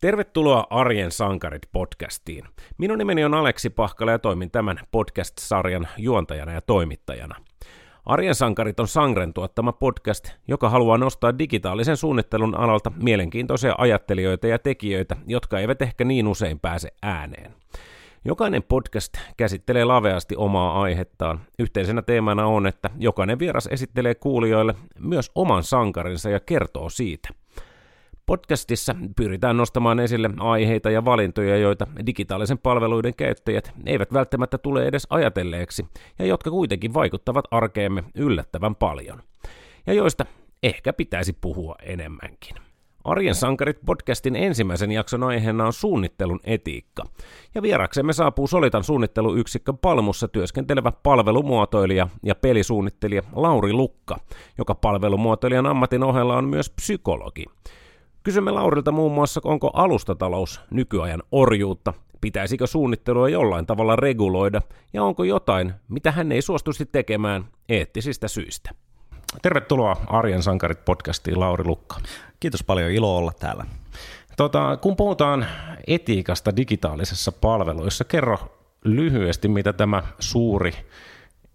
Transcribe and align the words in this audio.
Tervetuloa 0.00 0.66
Arjen 0.70 1.12
sankarit 1.12 1.62
podcastiin. 1.72 2.44
Minun 2.78 2.98
nimeni 2.98 3.24
on 3.24 3.34
Aleksi 3.34 3.70
Pahkala 3.70 4.10
ja 4.10 4.18
toimin 4.18 4.50
tämän 4.50 4.80
podcast-sarjan 4.90 5.88
juontajana 5.96 6.52
ja 6.52 6.60
toimittajana. 6.60 7.34
Arjen 8.06 8.34
sankarit 8.34 8.80
on 8.80 8.88
Sangren 8.88 9.34
tuottama 9.34 9.72
podcast, 9.72 10.28
joka 10.48 10.70
haluaa 10.70 10.98
nostaa 10.98 11.38
digitaalisen 11.38 11.96
suunnittelun 11.96 12.54
alalta 12.54 12.92
mielenkiintoisia 13.02 13.74
ajattelijoita 13.78 14.46
ja 14.46 14.58
tekijöitä, 14.58 15.16
jotka 15.26 15.58
eivät 15.58 15.82
ehkä 15.82 16.04
niin 16.04 16.28
usein 16.28 16.60
pääse 16.60 16.88
ääneen. 17.02 17.54
Jokainen 18.24 18.62
podcast 18.62 19.12
käsittelee 19.36 19.84
laveasti 19.84 20.36
omaa 20.36 20.82
aihettaan. 20.82 21.40
Yhteisenä 21.58 22.02
teemana 22.02 22.46
on, 22.46 22.66
että 22.66 22.90
jokainen 22.98 23.38
vieras 23.38 23.68
esittelee 23.70 24.14
kuulijoille 24.14 24.74
myös 24.98 25.30
oman 25.34 25.62
sankarinsa 25.62 26.30
ja 26.30 26.40
kertoo 26.40 26.88
siitä. 26.88 27.28
Podcastissa 28.28 28.94
pyritään 29.16 29.56
nostamaan 29.56 30.00
esille 30.00 30.30
aiheita 30.38 30.90
ja 30.90 31.04
valintoja, 31.04 31.56
joita 31.56 31.86
digitaalisen 32.06 32.58
palveluiden 32.58 33.14
käyttäjät 33.14 33.72
eivät 33.86 34.12
välttämättä 34.12 34.58
tule 34.58 34.86
edes 34.86 35.06
ajatelleeksi, 35.10 35.86
ja 36.18 36.26
jotka 36.26 36.50
kuitenkin 36.50 36.94
vaikuttavat 36.94 37.44
arkeemme 37.50 38.04
yllättävän 38.14 38.74
paljon, 38.74 39.22
ja 39.86 39.92
joista 39.92 40.26
ehkä 40.62 40.92
pitäisi 40.92 41.32
puhua 41.40 41.74
enemmänkin. 41.82 42.56
Arjen 43.04 43.34
sankarit 43.34 43.78
podcastin 43.86 44.36
ensimmäisen 44.36 44.92
jakson 44.92 45.22
aiheena 45.22 45.66
on 45.66 45.72
suunnittelun 45.72 46.40
etiikka. 46.44 47.04
Ja 47.54 47.62
vieraksemme 47.62 48.12
saapuu 48.12 48.46
Solitan 48.46 48.84
suunnitteluyksikkö 48.84 49.72
Palmussa 49.72 50.28
työskentelevä 50.28 50.92
palvelumuotoilija 51.02 52.08
ja 52.22 52.34
pelisuunnittelija 52.34 53.22
Lauri 53.32 53.72
Lukka, 53.72 54.16
joka 54.58 54.74
palvelumuotoilijan 54.74 55.66
ammatin 55.66 56.02
ohella 56.02 56.36
on 56.36 56.44
myös 56.44 56.70
psykologi. 56.70 57.44
Kysymme 58.28 58.50
Laurilta 58.50 58.92
muun 58.92 59.12
muassa, 59.12 59.40
onko 59.44 59.70
alustatalous 59.74 60.60
nykyajan 60.70 61.22
orjuutta, 61.32 61.94
pitäisikö 62.20 62.66
suunnittelua 62.66 63.28
jollain 63.28 63.66
tavalla 63.66 63.96
reguloida 63.96 64.62
ja 64.92 65.02
onko 65.02 65.24
jotain, 65.24 65.74
mitä 65.88 66.10
hän 66.10 66.32
ei 66.32 66.42
suostuisi 66.42 66.86
tekemään 66.86 67.44
eettisistä 67.68 68.28
syistä. 68.28 68.70
Tervetuloa 69.42 69.96
Arjen 70.06 70.42
sankarit 70.42 70.84
podcastiin, 70.84 71.40
Lauri 71.40 71.64
Lukka. 71.64 71.96
Kiitos 72.40 72.64
paljon, 72.64 72.90
ilo 72.90 73.16
olla 73.16 73.32
täällä. 73.40 73.64
Tota, 74.36 74.76
kun 74.76 74.96
puhutaan 74.96 75.46
etiikasta 75.86 76.56
digitaalisessa 76.56 77.32
palveluissa, 77.32 78.04
kerro 78.04 78.38
lyhyesti, 78.84 79.48
mitä 79.48 79.72
tämä 79.72 80.02
suuri, 80.18 80.72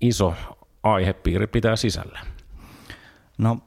iso 0.01 0.33
aihepiiri 0.83 1.47
pitää 1.47 1.75
sisällä. 1.75 2.19
No, 3.37 3.57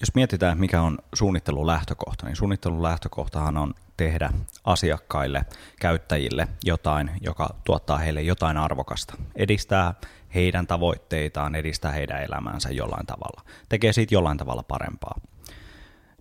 jos 0.00 0.14
mietitään, 0.14 0.58
mikä 0.58 0.82
on 0.82 0.98
suunnittelun 1.14 1.66
lähtökohta, 1.66 2.26
niin 2.26 2.36
suunnittelun 2.36 2.82
lähtökohtahan 2.82 3.56
on 3.56 3.74
tehdä 3.96 4.32
asiakkaille, 4.64 5.44
käyttäjille 5.80 6.48
jotain, 6.64 7.10
joka 7.20 7.54
tuottaa 7.64 7.98
heille 7.98 8.22
jotain 8.22 8.56
arvokasta, 8.56 9.14
edistää 9.36 9.94
heidän 10.34 10.66
tavoitteitaan, 10.66 11.54
edistää 11.54 11.92
heidän 11.92 12.22
elämäänsä 12.22 12.70
jollain 12.70 13.06
tavalla, 13.06 13.42
tekee 13.68 13.92
siitä 13.92 14.14
jollain 14.14 14.38
tavalla 14.38 14.62
parempaa. 14.62 15.20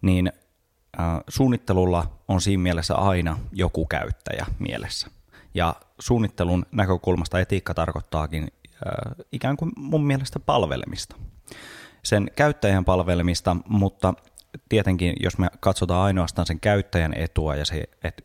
Niin 0.01 0.31
äh, 0.99 1.05
suunnittelulla 1.27 2.11
on 2.27 2.41
siinä 2.41 2.63
mielessä 2.63 2.95
aina 2.95 3.39
joku 3.51 3.85
käyttäjä 3.85 4.45
mielessä. 4.59 5.07
Ja 5.53 5.75
suunnittelun 5.99 6.65
näkökulmasta 6.71 7.39
etiikka 7.39 7.73
tarkoittaakin 7.73 8.43
äh, 8.43 9.25
ikään 9.31 9.57
kuin 9.57 9.71
mun 9.75 10.05
mielestä 10.05 10.39
palvelemista 10.39 11.15
sen 12.05 12.31
käyttäjän 12.35 12.85
palvelemista, 12.85 13.57
mutta 13.67 14.13
tietenkin 14.69 15.13
jos 15.23 15.37
me 15.37 15.47
katsotaan 15.59 16.05
ainoastaan 16.05 16.45
sen 16.45 16.59
käyttäjän 16.59 17.13
etua 17.13 17.55
ja 17.55 17.65
se, 17.65 17.83
että 18.03 18.23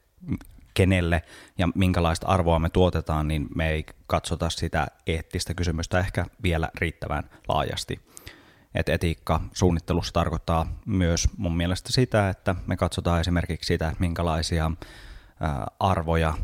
kenelle 0.75 1.23
ja 1.59 1.69
minkälaista 1.75 2.27
arvoa 2.27 2.59
me 2.59 2.69
tuotetaan, 2.69 3.29
niin 3.29 3.49
me 3.55 3.71
ei 3.71 3.87
katsota 4.07 4.51
sitä 4.51 4.87
eettistä 5.07 5.55
kysymystä 5.55 5.99
ehkä 5.99 6.27
vielä 6.43 6.69
riittävän 6.75 7.31
laajasti. 7.49 8.01
Et 8.75 8.89
etiikka 8.89 9.41
suunnittelussa 9.53 10.13
tarkoittaa 10.13 10.67
myös 10.87 11.29
mun 11.37 11.57
mielestä 11.57 11.93
sitä, 11.93 12.29
että 12.29 12.55
me 12.67 12.77
katsotaan 12.77 13.21
esimerkiksi 13.21 13.67
sitä, 13.67 13.89
että 13.89 14.01
minkälaisia 14.01 14.71
arvoja 15.81 16.35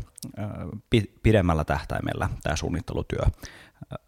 pidemmällä 1.23 1.63
tähtäimellä 1.63 2.29
tämä 2.43 2.55
suunnittelutyö 2.55 3.19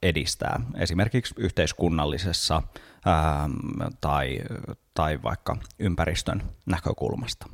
edistää, 0.03 0.59
esimerkiksi 0.77 1.35
yhteiskunnallisessa 1.37 2.61
ää, 3.05 3.49
tai, 4.01 4.39
tai 4.93 5.19
vaikka 5.23 5.57
ympäristön 5.79 6.41
näkökulmasta. 6.65 7.45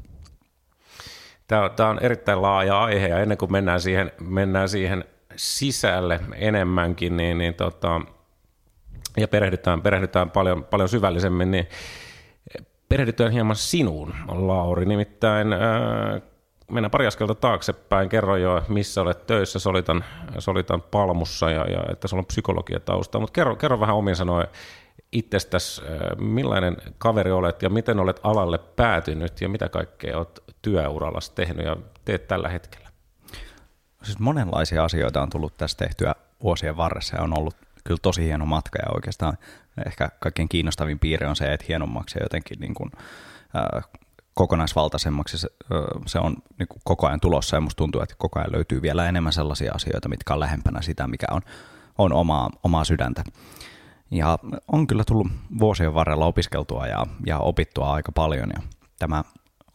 Tämä, 1.48 1.70
tämä 1.70 1.90
on 1.90 2.00
erittäin 2.02 2.42
laaja 2.42 2.84
aihe 2.84 3.08
ja 3.08 3.20
ennen 3.20 3.38
kuin 3.38 3.52
mennään 3.52 3.81
siihen, 3.81 4.12
mennään 4.22 4.70
siihen 4.70 5.06
sisälle 5.36 6.20
enemmänkin 6.36 7.18
niin, 7.18 7.38
niin 7.38 7.53
tota, 7.53 8.02
ja 9.18 9.28
perehdytään, 9.28 9.82
perehdytään 9.82 10.32
paljon, 10.32 10.64
paljon 10.64 10.90
syvällisemmin, 10.90 11.52
niin 11.52 11.68
perehdytään 12.90 13.32
hieman 13.32 13.56
sinuun, 13.56 14.16
Lauri. 14.28 14.86
Nimittäin 14.86 15.53
ää, 15.53 16.22
mennään 16.72 16.92
pari 16.92 17.08
askelta 17.08 17.36
taaksepäin, 17.36 18.09
kerro 18.09 18.36
jo, 18.38 18.64
missä 18.68 19.02
olet 19.02 19.28
töissä, 19.28 19.59
solitan, 19.59 20.06
solitan 20.40 20.81
palmussa 20.81 21.52
ja, 21.52 21.66
ja 21.72 21.84
että 21.92 22.08
sulla 22.08 22.22
on 22.22 22.26
psykologia 22.26 22.80
taustaa, 22.80 23.22
mutta 23.22 23.34
kerro, 23.34 23.56
kerro 23.56 23.80
vähän 23.80 23.96
omin 23.96 24.16
sanoen 24.16 24.48
itsestäsi, 25.12 25.81
äh, 25.81 26.18
millainen 26.18 26.78
kaveri 26.98 27.31
olet 27.31 27.62
ja 27.62 27.70
miten 27.70 28.00
olet 28.00 28.20
alalle 28.24 28.58
päätynyt 28.58 29.42
ja 29.42 29.50
mitä 29.50 29.70
kaikkea 29.70 30.18
olet 30.18 30.44
työuralla 30.62 31.20
tehnyt 31.36 31.66
ja 31.66 31.78
teet 32.06 32.28
tällä 32.28 32.50
hetkellä? 32.50 32.90
Siis 34.03 34.20
monenlaisia 34.20 34.84
asioita 34.84 35.22
on 35.22 35.30
tullut 35.30 35.58
tästä 35.58 35.86
tehtyä 35.86 36.16
vuosien 36.44 36.78
varressa 36.78 37.16
ja 37.16 37.24
on 37.24 37.38
ollut 37.38 37.56
kyllä 37.84 38.00
tosi 38.02 38.24
hieno 38.24 38.46
matka 38.46 38.80
ja 38.86 38.94
oikeastaan 38.96 39.38
ehkä 39.86 40.09
kaikkein 40.20 40.50
kiinnostavin 40.50 41.00
piirre 41.00 41.28
on 41.28 41.36
se, 41.36 41.53
että 41.53 41.66
hienommaksi 41.68 42.20
ja 42.20 42.26
jotenkin 42.26 42.59
niin 42.59 42.74
kuin, 42.74 42.92
äh, 43.56 43.84
kokonaisvaltaisemmaksi 44.35 45.38
se, 45.38 45.47
se 46.06 46.19
on 46.19 46.35
niin 46.59 46.68
kuin 46.68 46.81
koko 46.84 47.07
ajan 47.07 47.19
tulossa. 47.19 47.57
Ja 47.57 47.62
musta 47.62 47.78
tuntuu, 47.78 48.01
että 48.01 48.16
koko 48.18 48.40
ajan 48.40 48.51
löytyy 48.51 48.81
vielä 48.81 49.09
enemmän 49.09 49.34
sellaisia 49.34 49.72
asioita, 49.75 50.09
mitkä 50.09 50.34
on 50.34 50.40
lähempänä 50.40 50.81
sitä, 50.81 51.07
mikä 51.07 51.25
on, 51.31 51.41
on 51.97 52.13
omaa, 52.13 52.50
omaa 52.63 52.84
sydäntä. 52.84 53.23
Ja 54.12 54.40
on 54.68 54.88
kyllä 54.88 55.03
tullut 55.03 55.28
vuosien 55.59 55.94
varrella 55.94 56.25
opiskeltua 56.25 56.88
ja, 56.88 57.06
ja 57.25 57.40
opittua 57.40 57.94
aika 57.94 58.12
paljon. 58.12 58.50
Ja 58.56 58.62
tämä 59.00 59.23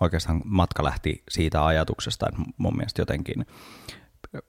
oikeastaan 0.01 0.41
matka 0.45 0.85
lähti 0.85 1.23
siitä 1.31 1.67
ajatuksesta, 1.67 2.27
että 2.29 2.43
mun 2.57 2.77
mielestä 2.77 3.03
jotenkin 3.03 3.47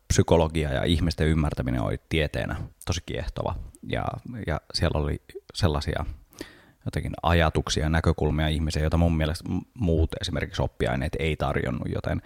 psykologia 0.07 0.73
ja 0.73 0.83
ihmisten 0.83 1.27
ymmärtäminen 1.27 1.81
oli 1.81 1.97
tieteenä 2.09 2.55
tosi 2.85 3.01
kiehtova. 3.05 3.55
Ja, 3.83 4.05
ja 4.47 4.61
siellä 4.73 4.99
oli 4.99 5.21
sellaisia 5.53 6.05
jotenkin 6.85 7.11
ajatuksia 7.23 7.83
ja 7.83 7.89
näkökulmia 7.89 8.47
ihmisiä, 8.47 8.81
joita 8.81 8.97
mun 8.97 9.17
mielestä 9.17 9.49
muut 9.73 10.09
esimerkiksi 10.21 10.61
oppiaineet 10.61 11.15
ei 11.19 11.35
tarjonnut, 11.35 11.87
joten 11.95 12.21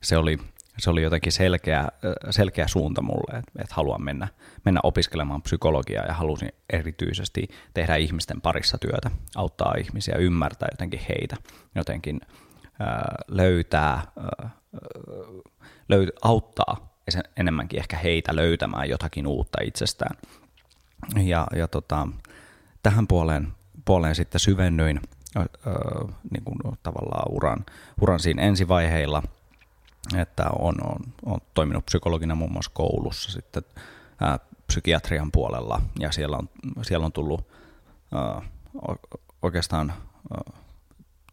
se 0.00 0.16
oli, 0.16 0.38
se 0.78 0.90
oli 0.90 1.02
jotenkin 1.02 1.32
selkeä, 1.32 1.88
selkeä 2.30 2.68
suunta 2.68 3.02
mulle, 3.02 3.38
että, 3.38 3.74
haluan 3.74 4.04
mennä, 4.04 4.28
mennä 4.64 4.80
opiskelemaan 4.82 5.42
psykologiaa 5.42 6.06
ja 6.06 6.14
halusin 6.14 6.52
erityisesti 6.72 7.48
tehdä 7.74 7.96
ihmisten 7.96 8.40
parissa 8.40 8.78
työtä, 8.78 9.10
auttaa 9.36 9.74
ihmisiä, 9.78 10.14
ymmärtää 10.14 10.68
jotenkin 10.72 11.00
heitä, 11.08 11.36
jotenkin 11.74 12.20
ää, 12.80 13.14
löytää, 13.28 14.02
ää, 14.16 14.50
löy, 15.88 16.06
auttaa 16.22 16.92
enemmänkin 17.36 17.80
ehkä 17.80 17.96
heitä 17.96 18.36
löytämään 18.36 18.88
jotakin 18.88 19.26
uutta 19.26 19.58
itsestään. 19.64 20.16
Ja, 21.24 21.46
ja 21.56 21.68
tota, 21.68 22.08
tähän 22.82 23.06
puoleen 23.06 23.48
puoleen 23.84 24.14
sitten 24.14 24.40
syvennyin 24.40 25.00
äh, 25.36 25.44
niin 26.30 26.44
kuin 26.44 26.78
tavallaan 26.82 27.32
uran, 27.32 27.64
uran 28.00 28.20
siinä 28.20 28.42
ensivaiheilla, 28.42 29.22
että 30.16 30.44
on, 30.58 30.74
on, 30.86 31.00
on 31.24 31.38
toiminut 31.54 31.86
psykologina 31.86 32.34
muun 32.34 32.52
muassa 32.52 32.70
koulussa 32.74 33.32
sitten 33.32 33.62
äh, 34.22 34.40
psykiatrian 34.66 35.32
puolella. 35.32 35.82
Ja 35.98 36.12
siellä 36.12 36.36
on, 36.36 36.48
siellä 36.82 37.06
on 37.06 37.12
tullut 37.12 37.46
äh, 38.14 38.48
oikeastaan 39.42 39.90
äh, 39.90 40.54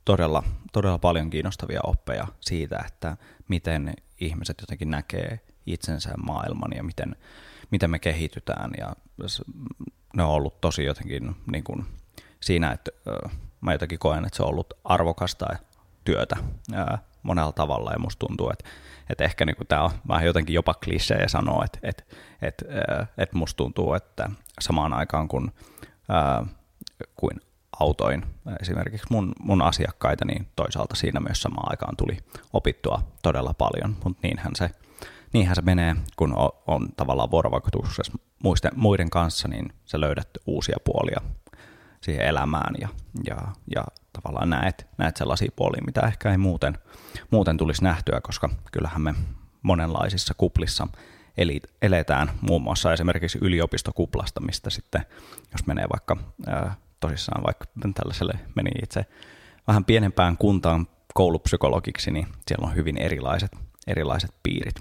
todella, 0.06 0.44
todella 0.74 0.98
paljon 0.98 1.30
kiinnostavia 1.30 1.80
oppeja 1.84 2.28
siitä, 2.40 2.84
että 2.88 3.18
miten 3.48 3.94
ihmiset 4.20 4.58
jotenkin 4.62 4.90
näkee 4.90 5.40
itsensä 5.66 6.14
maailman 6.18 6.72
ja 6.76 6.84
miten, 6.84 7.16
miten 7.72 7.90
me 7.90 8.00
kehitytään. 8.00 8.72
Ja 8.78 8.96
ne 10.16 10.24
on 10.24 10.30
ollut 10.30 10.62
tosi 10.62 10.84
jotenkin 10.84 11.36
niin 11.52 11.64
kuin, 11.64 11.86
siinä, 12.42 12.72
että 12.72 12.92
mä 13.62 13.72
jotenkin 13.72 14.00
koen, 14.00 14.26
että 14.26 14.38
se 14.38 14.44
on 14.44 14.50
ollut 14.50 14.74
arvokasta 14.84 15.46
työtä 16.06 16.36
monella 17.24 17.52
tavalla. 17.52 17.92
Ja 17.92 18.00
musta 18.00 18.28
tuntuu, 18.28 18.50
että, 18.50 18.70
että 19.10 19.24
ehkä 19.24 19.46
niin 19.46 19.56
tämä 19.68 19.84
on 19.84 19.92
vähän 20.08 20.26
jotenkin 20.26 20.54
jopa 20.54 20.74
klisee 20.74 21.28
sanoa, 21.28 21.66
että, 21.66 21.80
että, 21.84 22.04
että, 22.42 22.66
että 23.18 23.38
musta 23.38 23.58
tuntuu, 23.58 23.94
että 23.94 24.30
samaan 24.62 24.94
aikaan 24.94 25.28
kun, 25.28 25.52
kuin 27.16 27.42
autoin 27.80 28.26
esimerkiksi 28.62 29.08
mun, 29.10 29.32
mun 29.40 29.62
asiakkaita, 29.62 30.26
niin 30.26 30.48
toisaalta 30.56 30.96
siinä 30.96 31.20
myös 31.20 31.42
samaan 31.42 31.72
aikaan 31.72 31.96
tuli 31.98 32.18
opittua 32.54 33.02
todella 33.24 33.54
paljon, 33.54 33.96
mutta 34.04 34.20
niinhän 34.24 34.56
se, 34.56 34.70
niinhän 35.34 35.56
se 35.56 35.62
menee, 35.62 35.96
kun 36.16 36.36
on, 36.36 36.50
on 36.68 36.88
tavallaan 36.98 37.32
vuorovaikutuksessa 37.32 38.14
muisten, 38.44 38.72
muiden 38.76 39.10
kanssa, 39.10 39.48
niin 39.48 39.74
sä 39.86 40.00
löydät 40.00 40.30
uusia 40.46 40.78
puolia 40.84 41.22
siihen 42.02 42.26
elämään 42.26 42.76
ja, 42.82 42.90
ja, 43.28 43.38
ja 43.76 43.84
tavallaan 44.14 44.50
näet, 44.50 44.88
näet 44.98 45.18
sellaisia 45.18 45.52
puolia, 45.56 45.82
mitä 45.86 46.02
ehkä 46.02 46.32
ei 46.32 46.38
muuten, 46.38 46.78
muuten 47.32 47.58
tulisi 47.58 47.84
nähtyä, 47.84 48.22
koska 48.22 48.50
kyllähän 48.72 49.02
me 49.02 49.16
monenlaisissa 49.62 50.34
kuplissa 50.34 50.88
eli 51.38 51.62
eletään 51.82 52.32
muun 52.42 52.62
muassa 52.62 52.94
esimerkiksi 52.94 53.40
yliopistokuplasta, 53.42 54.42
mistä 54.42 54.70
sitten, 54.70 55.06
jos 55.52 55.68
menee 55.68 55.86
vaikka 55.94 56.18
ää, 56.48 56.76
tosissaan 57.00 57.44
vaikka 57.44 57.66
tällaiselle, 57.94 58.34
meni 58.56 58.70
itse 58.84 59.06
vähän 59.68 59.86
pienempään 59.86 60.38
kuntaan 60.38 60.88
koulupsykologiksi, 61.14 62.12
niin 62.12 62.28
siellä 62.48 62.68
on 62.68 62.76
hyvin 62.76 62.98
erilaiset, 62.98 63.52
erilaiset 63.88 64.32
piirit. 64.44 64.76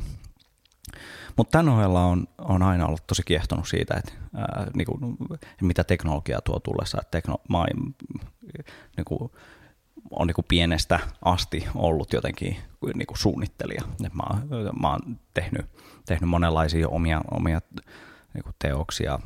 Mutta 1.38 1.58
tämän 1.58 1.75
ohella 1.75 2.05
on, 2.05 2.29
on 2.38 2.62
aina 2.62 2.87
ollut 2.87 3.06
tosi 3.06 3.23
kiehtonut 3.26 3.69
siitä, 3.69 3.94
että 3.94 4.12
ää, 4.35 4.67
niinku, 4.75 4.99
mitä 5.61 5.85
teknologia 5.85 6.40
tuo 6.44 6.61
tullessa. 6.61 6.99
Että 7.00 7.11
tekno, 7.11 7.37
mä, 7.49 7.64
niinku, 8.96 9.32
on 10.11 10.26
niinku 10.26 10.43
pienestä 10.49 11.00
asti 11.25 11.69
ollut 11.75 12.12
jotenkin 12.12 12.56
niinku 12.94 13.17
suunnittelija. 13.17 13.82
Et 14.06 14.14
mä, 14.14 14.25
mä 14.81 14.90
oon 14.90 15.19
tehnyt, 15.35 15.67
tehnyt 16.06 16.31
monenlaisia 16.31 16.88
omia, 16.88 17.20
omia 17.31 17.61
niinku 18.34 18.50
teoksia, 18.58 19.19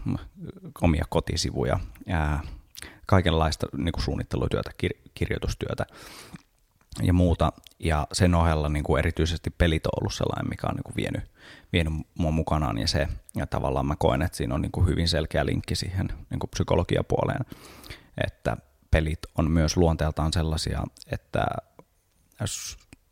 omia 0.82 1.04
kotisivuja, 1.08 1.80
ää, 2.08 2.40
kaikenlaista 3.06 3.66
niinku 3.76 4.00
suunnittelutyötä, 4.00 4.70
kir- 4.82 5.10
kirjoitustyötä 5.14 5.86
ja 7.02 7.12
muuta. 7.12 7.52
Ja 7.78 8.06
sen 8.12 8.34
ohella 8.34 8.68
niin 8.68 8.84
kuin 8.84 8.98
erityisesti 8.98 9.50
pelit 9.50 9.86
on 9.86 9.92
ollut 10.00 10.14
sellainen, 10.14 10.48
mikä 10.48 10.66
on 10.66 10.74
niin 10.74 10.84
kuin 10.84 10.96
vienyt, 10.96 11.31
vienyt 11.72 11.92
mua 12.18 12.30
mukanaan. 12.30 12.78
Ja 12.78 12.88
se 12.88 13.08
ja 13.36 13.46
tavallaan 13.46 13.86
mä 13.86 13.96
koen, 13.96 14.22
että 14.22 14.36
siinä 14.36 14.54
on 14.54 14.62
niin 14.62 14.72
kuin 14.72 14.86
hyvin 14.86 15.08
selkeä 15.08 15.46
linkki 15.46 15.74
siihen 15.74 16.08
niin 16.30 16.38
kuin 16.38 16.50
psykologiapuoleen, 16.50 17.44
että 18.26 18.56
pelit 18.90 19.18
on 19.38 19.50
myös 19.50 19.76
luonteeltaan 19.76 20.32
sellaisia, 20.32 20.82
että 21.12 21.44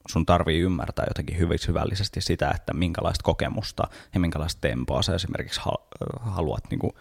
sun 0.09 0.27
tarvii 0.27 0.61
ymmärtää 0.61 1.05
jotenkin 1.09 1.39
hyvin 1.39 1.59
syvällisesti 1.59 2.21
sitä, 2.21 2.51
että 2.55 2.75
minkälaista 2.75 3.23
kokemusta 3.23 3.89
ja 4.15 4.21
minkälaista 4.21 4.61
tempoa 4.61 5.03
sä 5.03 5.15
esimerkiksi 5.15 5.61
haluat, 6.21 6.65
niin 6.71 6.79
kuin, 6.79 6.93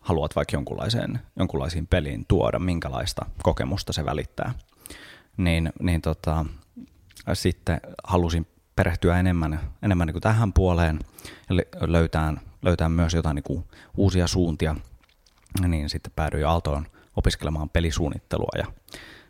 haluat 0.00 0.36
vaikka 0.36 0.56
jonkunlaiseen, 0.56 1.20
jonkunlaisiin 1.38 1.86
peliin 1.86 2.24
tuoda, 2.28 2.58
minkälaista 2.58 3.26
kokemusta 3.42 3.92
se 3.92 4.04
välittää 4.04 4.54
niin, 5.36 5.72
niin 5.80 6.02
tota, 6.02 6.46
sitten 7.32 7.80
halusin 8.04 8.46
perehtyä 8.76 9.20
enemmän, 9.20 9.60
enemmän 9.82 10.06
niin 10.06 10.14
kuin 10.14 10.22
tähän 10.22 10.52
puoleen 10.52 10.98
ja 11.50 11.56
löytää, 11.80 12.34
löytää 12.62 12.88
myös 12.88 13.14
jotain 13.14 13.34
niin 13.34 13.42
kuin 13.42 13.64
uusia 13.96 14.26
suuntia, 14.26 14.76
niin 15.66 15.90
sitten 15.90 16.12
päädyin 16.16 16.46
Aaltoon 16.46 16.86
opiskelemaan 17.16 17.68
pelisuunnittelua 17.68 18.50
ja 18.58 18.66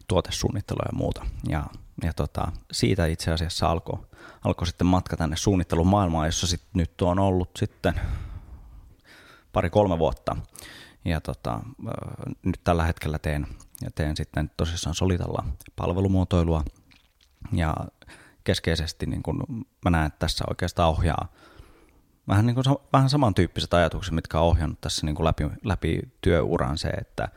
tuotesuunnittelua 0.09 0.85
ja 0.93 0.97
muuta. 0.97 1.27
Ja, 1.49 1.65
ja 2.03 2.13
tota, 2.13 2.53
siitä 2.73 3.07
itse 3.07 3.33
asiassa 3.33 3.69
alkoi 3.69 4.07
alko 4.45 4.65
sitten 4.65 4.87
matka 4.87 5.17
tänne 5.17 5.37
suunnittelumaailmaan, 5.37 6.29
jossa 6.29 6.47
sit 6.47 6.63
nyt 6.75 7.03
on 7.03 7.19
ollut 7.19 7.51
sitten 7.57 8.01
pari-kolme 9.53 9.99
vuotta. 9.99 10.37
Ja 11.05 11.21
tota, 11.21 11.61
nyt 12.43 12.61
tällä 12.65 12.85
hetkellä 12.85 13.19
teen 13.19 13.47
ja 13.83 13.91
teen 13.95 14.17
sitten 14.17 14.51
tosissaan 14.57 14.95
Solitalla 14.95 15.45
palvelumuotoilua 15.77 16.65
ja 17.53 17.77
keskeisesti 18.47 19.07
niin 19.07 19.23
kun 19.23 19.67
mä 19.85 19.91
näen, 19.91 20.07
että 20.07 20.19
tässä 20.19 20.45
oikeastaan 20.49 20.91
ohjaa 20.91 21.33
vähän, 22.29 22.47
niin 22.47 22.55
kuin, 22.55 22.65
vähän 22.93 23.11
samantyyppiset 23.11 23.75
ajatukset, 23.75 24.15
mitkä 24.15 24.41
on 24.41 24.47
ohjannut 24.47 24.81
tässä 24.81 25.07
niin 25.07 25.15
kuin 25.15 25.25
läpi, 25.25 25.45
läpi 25.65 26.01
työuran 26.21 26.79
se, 26.79 26.89
että, 26.89 27.29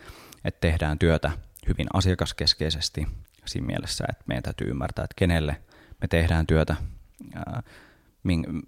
että 0.46 0.62
tehdään 0.62 1.00
työtä 1.00 1.32
hyvin 1.68 1.88
asiakaskeskeisesti 1.94 3.08
siinä 3.46 3.68
mielessä, 3.68 4.06
että 4.10 4.24
meidän 4.28 4.44
täytyy 4.44 4.70
ymmärtää, 4.70 5.04
että 5.04 5.16
kenelle 5.16 5.62
me 6.02 6.08
tehdään 6.08 6.48
työtä, 6.48 6.76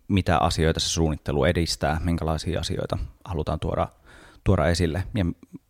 mitä 0.08 0.38
asioita 0.38 0.80
se 0.80 0.90
suunnittelu 0.90 1.46
edistää, 1.46 2.02
minkälaisia 2.04 2.60
asioita 2.60 2.98
halutaan 3.26 3.60
tuoda, 3.60 3.88
tuoda 4.44 4.68
esille. 4.68 5.04
Ja, 5.16 5.26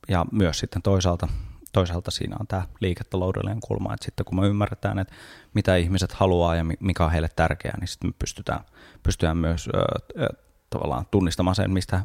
ja 0.07 0.25
myös 0.31 0.59
sitten 0.59 0.81
toisaalta 0.81 1.27
toisaalta 1.71 2.11
siinä 2.11 2.35
on 2.39 2.47
tämä 2.47 2.63
liiketaloudellinen 2.79 3.59
kulma, 3.59 3.93
että 3.93 4.05
sitten 4.05 4.25
kun 4.25 4.39
me 4.39 4.47
ymmärretään, 4.47 4.99
että 4.99 5.13
mitä 5.53 5.75
ihmiset 5.75 6.11
haluaa 6.11 6.55
ja 6.55 6.65
mikä 6.79 7.05
on 7.05 7.11
heille 7.11 7.29
tärkeää, 7.35 7.77
niin 7.79 7.87
sitten 7.87 8.09
me 8.09 8.13
pystytään, 8.19 8.59
pystytään 9.03 9.37
myös 9.37 9.69
ö, 9.75 10.27
tavallaan 10.69 11.05
tunnistamaan 11.11 11.55
sen, 11.55 11.71
mistä, 11.71 12.01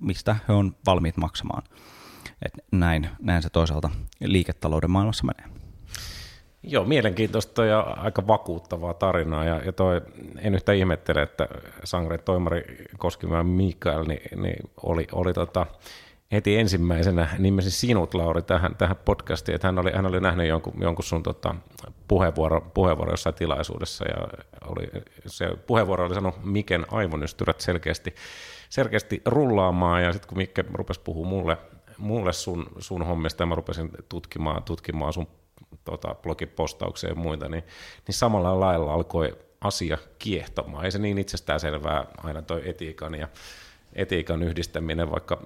mistä 0.00 0.36
he 0.48 0.52
on 0.52 0.76
valmiit 0.86 1.16
maksamaan. 1.16 1.62
Et 2.42 2.52
näin, 2.72 3.08
näin 3.20 3.42
se 3.42 3.50
toisaalta 3.50 3.90
liiketalouden 4.20 4.90
maailmassa 4.90 5.24
menee. 5.24 5.62
Joo, 6.62 6.84
mielenkiintoista 6.84 7.64
ja 7.64 7.80
aika 7.80 8.26
vakuuttavaa 8.26 8.94
tarinaa. 8.94 9.44
Ja, 9.44 9.60
ja 9.64 9.72
toi, 9.72 10.00
en 10.38 10.54
yhtä 10.54 10.72
ihmettele, 10.72 11.22
että 11.22 11.48
Sangre 11.84 12.18
toimari 12.18 12.86
Koskimäen 12.98 13.46
Mikael 13.46 14.04
niin, 14.04 14.42
niin 14.42 14.70
oli, 14.82 15.06
oli 15.12 15.32
tota, 15.32 15.66
heti 16.32 16.56
ensimmäisenä 16.56 17.28
nimesi 17.38 17.70
sinut, 17.70 18.14
Lauri, 18.14 18.42
tähän, 18.42 18.76
tähän 18.76 18.96
podcastiin, 19.04 19.54
että 19.54 19.68
hän 19.68 19.78
oli, 19.78 19.92
hän 19.92 20.06
oli 20.06 20.20
nähnyt 20.20 20.48
jonkun, 20.48 20.74
jonkun 20.80 21.04
sun 21.04 21.22
tota, 21.22 21.54
puheenvuoro, 22.08 22.60
puheenvuoro 22.60 23.12
jossain 23.12 23.34
tilaisuudessa, 23.34 24.04
ja 24.08 24.28
oli, 24.66 24.88
se 25.26 25.48
puheenvuoro 25.66 26.06
oli 26.06 26.14
sanonut 26.14 26.44
Miken 26.44 26.86
aivonystyrät 26.90 27.60
selkeästi, 27.60 28.14
selkeästi 28.68 29.22
rullaamaan, 29.24 30.02
ja 30.02 30.12
sitten 30.12 30.28
kun 30.28 30.38
Mikke 30.38 30.64
rupesi 30.72 31.00
puhua 31.00 31.26
mulle, 31.26 31.56
mulle 31.98 32.32
sun, 32.32 32.66
sun 32.78 33.02
hommista, 33.06 33.42
ja 33.42 33.46
mä 33.46 33.54
rupesin 33.54 33.90
tutkimaan, 34.08 34.62
tutkimaan 34.62 35.12
sun 35.12 35.26
tota, 35.84 36.14
blogipostauksia 36.14 37.10
ja 37.10 37.14
muita, 37.14 37.48
niin, 37.48 37.64
niin 38.06 38.14
samalla 38.14 38.60
lailla 38.60 38.94
alkoi 38.94 39.38
asia 39.60 39.98
kiehtomaan. 40.18 40.84
Ei 40.84 40.90
se 40.90 40.98
niin 40.98 41.18
itsestään 41.18 41.60
selvää 41.60 42.06
aina 42.16 42.42
toi 42.42 42.62
etiikan 42.68 43.14
ja 43.14 43.28
etiikan 43.94 44.42
yhdistäminen 44.42 45.10
vaikka 45.10 45.42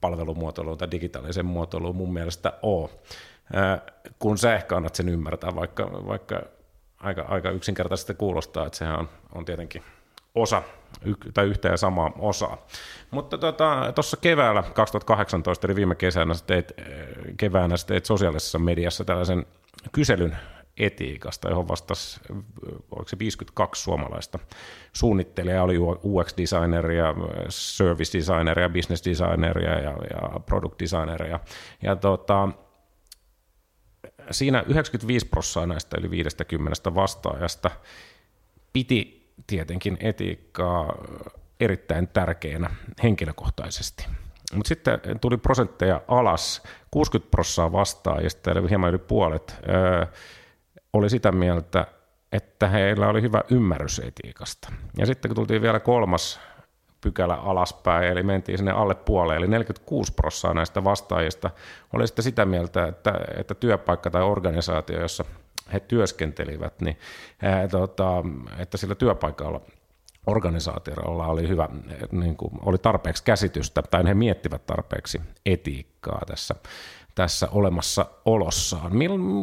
palvelumuotoiluun 0.00 0.78
tai 0.78 0.90
digitaaliseen 0.90 1.46
muotoiluun 1.46 1.96
mun 1.96 2.12
mielestä 2.12 2.52
ole. 2.62 2.90
Kun 4.18 4.38
sä 4.38 4.54
ehkä 4.54 4.76
annat 4.76 4.94
sen 4.94 5.08
ymmärtää, 5.08 5.54
vaikka, 5.54 5.90
vaikka 5.92 6.42
aika, 7.00 7.22
aika 7.22 7.50
yksinkertaisesti 7.50 8.14
kuulostaa, 8.14 8.66
että 8.66 8.78
sehän 8.78 8.98
on, 8.98 9.08
on 9.34 9.44
tietenkin 9.44 9.82
osa 10.34 10.62
tai 11.34 11.46
yhtä 11.46 11.68
ja 11.68 11.76
samaa 11.76 12.12
osaa. 12.18 12.66
Mutta 13.10 13.38
tuossa 13.38 14.16
tota, 14.16 14.20
keväällä 14.20 14.62
2018, 14.62 15.66
eli 15.66 15.76
viime 15.76 15.94
kesänä, 15.94 16.34
teit, 16.46 16.72
keväänä 17.36 17.74
teit 17.86 18.06
sosiaalisessa 18.06 18.58
mediassa 18.58 19.04
tällaisen 19.04 19.46
kyselyn 19.92 20.36
etiikasta, 20.76 21.48
johon 21.48 21.68
vastasi, 21.68 22.20
oliko 22.90 23.08
se 23.08 23.18
52 23.18 23.82
suomalaista 23.82 24.38
suunnittelijaa, 24.92 25.64
oli 25.64 25.78
UX-designeria, 25.78 27.14
service 27.48 28.18
designeria, 28.18 28.68
business 28.68 29.04
designeria 29.04 29.78
ja, 29.80 29.90
ja 29.90 30.40
product 30.46 30.80
designeria. 30.80 31.40
Ja 31.82 31.96
tota, 31.96 32.48
siinä 34.30 34.64
95 34.68 35.26
prosenttia 35.26 35.66
näistä 35.66 35.96
yli 36.00 36.10
50 36.10 36.94
vastaajasta 36.94 37.70
piti 38.72 39.32
tietenkin 39.46 39.96
etiikkaa 40.00 40.94
erittäin 41.60 42.08
tärkeänä 42.08 42.70
henkilökohtaisesti. 43.02 44.06
Mutta 44.54 44.68
sitten 44.68 45.00
tuli 45.20 45.36
prosentteja 45.36 46.00
alas, 46.08 46.62
60 46.90 47.30
prosenttia 47.30 47.72
vastaajista, 47.72 48.50
eli 48.50 48.70
hieman 48.70 48.90
yli 48.90 48.98
puolet, 48.98 49.56
oli 50.92 51.10
sitä 51.10 51.32
mieltä, 51.32 51.86
että 52.32 52.68
heillä 52.68 53.08
oli 53.08 53.22
hyvä 53.22 53.40
ymmärrys 53.50 53.98
etiikasta. 53.98 54.72
Ja 54.98 55.06
sitten 55.06 55.28
kun 55.28 55.36
tultiin 55.36 55.62
vielä 55.62 55.80
kolmas 55.80 56.40
pykälä 57.00 57.34
alaspäin, 57.34 58.04
eli 58.08 58.22
mentiin 58.22 58.58
sinne 58.58 58.72
alle 58.72 58.94
puoleen, 58.94 59.38
eli 59.38 59.46
46 59.46 60.12
prosenttia 60.12 60.54
näistä 60.54 60.84
vastaajista 60.84 61.50
oli 61.92 62.06
sitten 62.06 62.22
sitä 62.22 62.44
mieltä, 62.44 62.86
että, 62.86 63.14
että 63.36 63.54
työpaikka 63.54 64.10
tai 64.10 64.22
organisaatio, 64.22 65.00
jossa 65.00 65.24
he 65.72 65.80
työskentelivät, 65.80 66.80
niin 66.80 66.98
ää, 67.42 67.68
tota, 67.68 68.24
että 68.58 68.76
sillä 68.76 68.94
työpaikalla 68.94 69.60
organisaatiolla 70.26 71.26
oli 71.26 71.48
hyvä, 71.48 71.68
niin 72.12 72.36
kuin, 72.36 72.52
oli 72.64 72.78
tarpeeksi 72.78 73.24
käsitystä, 73.24 73.82
tai 73.82 74.04
he 74.04 74.14
miettivät 74.14 74.66
tarpeeksi 74.66 75.20
etiikkaa 75.46 76.22
tässä 76.26 76.54
tässä 77.20 77.48
olemassa 77.50 78.06
olossaan. 78.24 78.92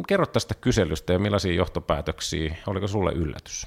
Kerro 0.08 0.26
tästä 0.26 0.54
kyselystä 0.54 1.12
ja 1.12 1.18
millaisia 1.18 1.54
johtopäätöksiä, 1.54 2.56
oliko 2.66 2.88
sulle 2.88 3.12
yllätys? 3.12 3.66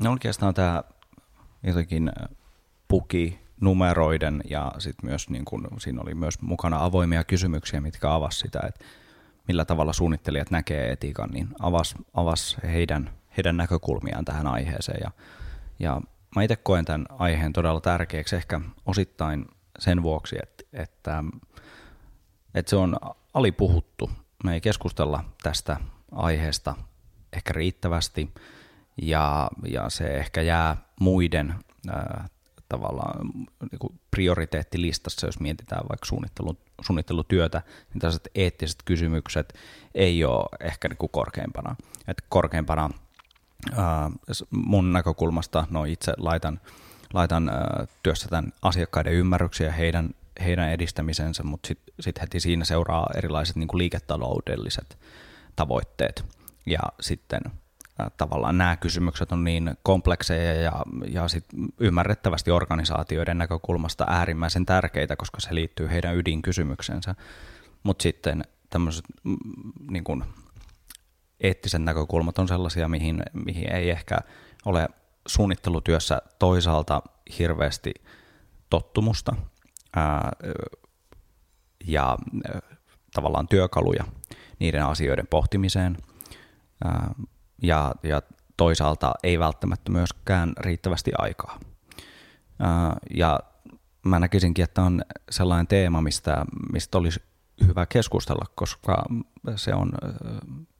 No 0.00 0.10
oikeastaan 0.12 0.54
tämä 0.54 0.82
jotenkin 1.62 2.12
puki 2.88 3.38
numeroiden 3.60 4.40
ja 4.50 4.72
sitten 4.78 5.10
myös 5.10 5.30
niin 5.30 5.44
kun, 5.44 5.68
siinä 5.78 6.00
oli 6.02 6.14
myös 6.14 6.40
mukana 6.40 6.84
avoimia 6.84 7.24
kysymyksiä, 7.24 7.80
mitkä 7.80 8.14
avasi 8.14 8.38
sitä, 8.38 8.60
että 8.68 8.84
millä 9.48 9.64
tavalla 9.64 9.92
suunnittelijat 9.92 10.50
näkee 10.50 10.92
etiikan, 10.92 11.30
niin 11.30 11.48
avasi, 11.60 11.94
avasi 12.14 12.56
heidän, 12.62 13.10
heidän 13.36 13.56
näkökulmiaan 13.56 14.24
tähän 14.24 14.46
aiheeseen. 14.46 15.00
Ja, 15.04 15.10
ja 15.78 16.00
mä 16.36 16.42
itse 16.42 16.56
koen 16.56 16.84
tämän 16.84 17.06
aiheen 17.10 17.52
todella 17.52 17.80
tärkeäksi 17.80 18.36
ehkä 18.36 18.60
osittain 18.86 19.46
sen 19.78 20.02
vuoksi, 20.02 20.36
että, 20.42 20.64
että, 20.72 21.24
että 22.54 22.70
se 22.70 22.76
on 22.76 22.96
alipuhuttu. 23.34 24.10
Me 24.44 24.54
ei 24.54 24.60
keskustella 24.60 25.24
tästä 25.42 25.76
aiheesta 26.12 26.74
ehkä 27.32 27.52
riittävästi 27.52 28.34
ja, 29.02 29.50
ja 29.68 29.90
se 29.90 30.04
ehkä 30.04 30.42
jää 30.42 30.76
muiden 31.00 31.54
ää, 31.88 32.28
tavallaan 32.68 33.28
niin 33.70 33.78
kuin 33.78 34.00
prioriteettilistassa, 34.10 35.26
jos 35.26 35.40
mietitään 35.40 35.84
vaikka 35.88 36.06
suunnittelu, 36.06 36.58
suunnittelutyötä, 36.80 37.62
niin 37.92 38.00
tällaiset 38.00 38.28
eettiset 38.34 38.78
kysymykset 38.84 39.54
ei 39.94 40.24
ole 40.24 40.48
ehkä 40.60 40.88
niin 40.88 40.96
kuin 40.96 41.10
korkeimpana. 41.10 41.76
Et 42.08 42.24
korkeimpana 42.28 42.90
ää, 43.76 44.10
mun 44.50 44.92
näkökulmasta, 44.92 45.66
no 45.70 45.84
itse 45.84 46.12
laitan, 46.16 46.60
laitan 47.12 47.48
ää, 47.48 47.86
työssä 48.02 48.28
tämän 48.28 48.52
asiakkaiden 48.62 49.12
ymmärryksiä 49.12 49.72
heidän, 49.72 50.10
heidän 50.44 50.70
edistämisensä, 50.70 51.42
mutta 51.42 51.66
sitten 51.66 51.94
sit 52.00 52.20
heti 52.20 52.40
siinä 52.40 52.64
seuraa 52.64 53.10
erilaiset 53.16 53.56
niin 53.56 53.68
kuin 53.68 53.78
liiketaloudelliset 53.78 54.98
tavoitteet 55.56 56.24
ja 56.66 56.80
sitten 57.00 57.40
tavallaan 58.16 58.58
nämä 58.58 58.76
kysymykset 58.76 59.32
on 59.32 59.44
niin 59.44 59.76
komplekseja 59.82 60.54
ja, 60.54 60.72
ja 61.08 61.28
sit 61.28 61.44
ymmärrettävästi 61.80 62.50
organisaatioiden 62.50 63.38
näkökulmasta 63.38 64.06
äärimmäisen 64.08 64.66
tärkeitä, 64.66 65.16
koska 65.16 65.40
se 65.40 65.54
liittyy 65.54 65.90
heidän 65.90 66.16
ydinkysymyksensä. 66.16 67.14
Mutta 67.82 68.02
sitten 68.02 68.44
tämmöiset 68.70 69.04
mm, 69.24 69.36
niin 69.90 70.24
eettiset 71.40 71.82
näkökulmat 71.82 72.38
on 72.38 72.48
sellaisia, 72.48 72.88
mihin, 72.88 73.22
mihin 73.32 73.72
ei 73.72 73.90
ehkä 73.90 74.18
ole 74.64 74.88
suunnittelutyössä 75.28 76.22
toisaalta 76.38 77.02
hirveästi 77.38 77.94
tottumusta 78.70 79.36
ja 81.86 82.18
tavallaan 83.14 83.48
työkaluja 83.48 84.04
niiden 84.58 84.84
asioiden 84.84 85.26
pohtimiseen. 85.26 85.96
Ja, 87.62 87.94
ja 88.02 88.22
toisaalta 88.56 89.12
ei 89.22 89.38
välttämättä 89.38 89.92
myöskään 89.92 90.52
riittävästi 90.60 91.12
aikaa. 91.18 91.60
Ja 93.14 93.40
mä 94.04 94.18
näkisinkin, 94.18 94.62
että 94.62 94.82
on 94.82 95.02
sellainen 95.30 95.66
teema, 95.66 96.00
mistä, 96.00 96.44
mistä 96.72 96.98
olisi 96.98 97.22
hyvä 97.66 97.86
keskustella, 97.86 98.46
koska 98.54 99.04
se 99.56 99.74
on, 99.74 99.92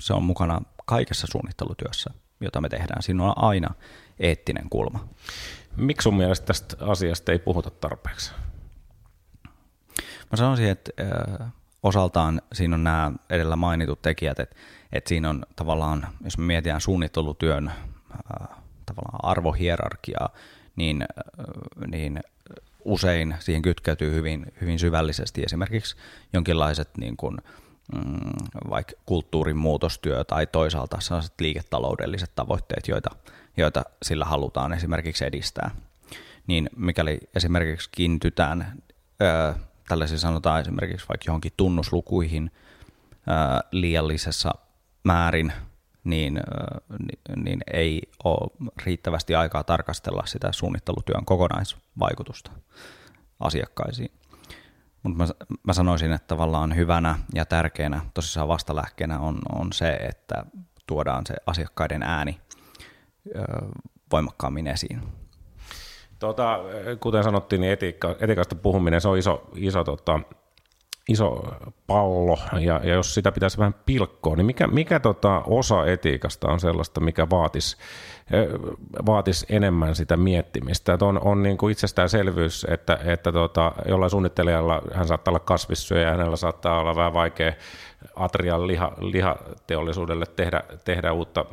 se 0.02 0.14
on 0.14 0.24
mukana 0.24 0.60
kaikessa 0.86 1.26
suunnittelutyössä, 1.30 2.10
jota 2.40 2.60
me 2.60 2.68
tehdään. 2.68 3.02
Siinä 3.02 3.24
on 3.24 3.32
aina 3.36 3.74
eettinen 4.18 4.70
kulma. 4.70 5.08
Miksi 5.76 6.04
sun 6.04 6.16
mielestä 6.16 6.46
tästä 6.46 6.76
asiasta 6.80 7.32
ei 7.32 7.38
puhuta 7.38 7.70
tarpeeksi? 7.70 8.32
Mä 10.34 10.38
sanoisin, 10.38 10.68
että 10.68 10.92
osaltaan 11.82 12.42
siinä 12.52 12.74
on 12.74 12.84
nämä 12.84 13.12
edellä 13.30 13.56
mainitut 13.56 14.02
tekijät, 14.02 14.40
että 14.40 14.56
että 14.92 15.08
siinä 15.08 15.30
on 15.30 15.46
tavallaan, 15.56 16.08
jos 16.24 16.38
me 16.38 16.44
mietitään 16.44 16.80
suunnittelutyön 16.80 17.72
tavallaan 18.86 19.24
arvohierarkiaa, 19.24 20.28
niin, 20.76 21.04
niin 21.86 22.20
usein 22.84 23.34
siihen 23.40 23.62
kytkeytyy 23.62 24.14
hyvin, 24.14 24.46
hyvin 24.60 24.78
syvällisesti 24.78 25.42
esimerkiksi 25.42 25.96
jonkinlaiset 26.32 26.88
niin 26.98 27.16
kuin, 27.16 27.36
mm, 27.94 28.70
vaikka 28.70 28.92
kulttuurin 29.06 29.56
muutostyö 29.56 30.24
tai 30.24 30.46
toisaalta 30.46 31.00
sellaiset 31.00 31.40
liiketaloudelliset 31.40 32.30
tavoitteet, 32.34 32.88
joita, 32.88 33.10
joita 33.56 33.82
sillä 34.02 34.24
halutaan 34.24 34.72
esimerkiksi 34.72 35.24
edistää. 35.24 35.70
Niin 36.46 36.70
mikäli 36.76 37.18
esimerkiksi 37.34 37.88
kiinnitytään, 37.92 38.82
ää, 39.20 39.54
tällaisia 39.88 40.18
sanotaan 40.18 40.60
esimerkiksi 40.60 41.08
vaikka 41.08 41.24
johonkin 41.26 41.52
tunnuslukuihin 41.56 42.50
ää, 43.26 43.60
liiallisessa 43.70 44.54
määrin, 45.04 45.52
niin, 46.04 46.40
niin 47.36 47.60
ei 47.72 48.02
ole 48.24 48.50
riittävästi 48.84 49.34
aikaa 49.34 49.64
tarkastella 49.64 50.26
sitä 50.26 50.52
suunnittelutyön 50.52 51.24
kokonaisvaikutusta 51.24 52.50
asiakkaisiin. 53.40 54.10
Mutta 55.02 55.18
mä, 55.18 55.46
mä 55.62 55.72
sanoisin, 55.72 56.12
että 56.12 56.26
tavallaan 56.26 56.76
hyvänä 56.76 57.18
ja 57.34 57.44
tärkeänä 57.44 58.00
tosissaan 58.14 58.48
vastalähkeenä 58.48 59.18
on, 59.18 59.38
on 59.52 59.72
se, 59.72 59.92
että 59.92 60.44
tuodaan 60.86 61.26
se 61.26 61.34
asiakkaiden 61.46 62.02
ääni 62.02 62.40
ö, 63.36 63.42
voimakkaammin 64.12 64.66
esiin. 64.66 65.23
Tota, 66.24 66.60
kuten 67.00 67.24
sanottiin, 67.24 67.60
niin 67.60 67.72
etiikka, 67.72 68.16
etiikasta 68.20 68.54
puhuminen 68.54 69.00
se 69.00 69.08
on 69.08 69.18
iso, 69.18 69.42
iso 69.54 69.84
tota, 69.84 70.20
iso 71.08 71.42
pallo, 71.86 72.38
ja, 72.60 72.80
ja 72.84 72.94
jos 72.94 73.14
sitä 73.14 73.32
pitäisi 73.32 73.58
vähän 73.58 73.74
pilkkoa, 73.86 74.36
niin 74.36 74.46
mikä, 74.46 74.66
mikä 74.66 75.00
tota 75.00 75.42
osa 75.46 75.86
etiikasta 75.86 76.48
on 76.48 76.60
sellaista, 76.60 77.00
mikä 77.00 77.30
vaatisi, 77.30 77.76
vaatis 79.06 79.46
enemmän 79.48 79.94
sitä 79.94 80.16
miettimistä? 80.16 80.92
Että 80.92 81.04
on, 81.04 81.20
on 81.24 81.42
niin 81.42 81.56
kuin 81.56 81.72
itsestäänselvyys, 81.72 82.66
että, 82.70 82.98
että 83.04 83.32
tota, 83.32 83.72
jollain 83.88 84.10
suunnittelijalla 84.10 84.82
hän 84.94 85.08
saattaa 85.08 85.32
olla 85.32 85.40
kasvissyöjä, 85.40 86.06
ja 86.06 86.10
hänellä 86.10 86.36
saattaa 86.36 86.80
olla 86.80 86.96
vähän 86.96 87.14
vaikea 87.14 87.52
Atrian 88.16 88.66
liha, 88.66 88.92
lihateollisuudelle 88.98 90.26
tehdä, 90.26 90.62
tehdä 90.84 91.12
uutta 91.12 91.44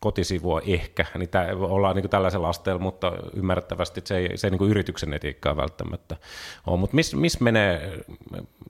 kotisivua 0.00 0.60
ehkä, 0.66 1.06
niin 1.18 1.28
tämä, 1.28 1.46
ollaan 1.60 1.96
niin 1.96 2.10
tällaisella 2.10 2.48
asteella, 2.48 2.82
mutta 2.82 3.12
ymmärrettävästi 3.34 4.00
se 4.04 4.16
ei, 4.16 4.38
se 4.38 4.46
ei 4.46 4.50
niin 4.50 4.70
yrityksen 4.70 5.12
etiikkaa 5.12 5.56
välttämättä 5.56 6.16
ole. 6.66 6.78
Mutta 6.78 6.96
missä 6.96 7.16
mis 7.16 7.40
menee, 7.40 8.04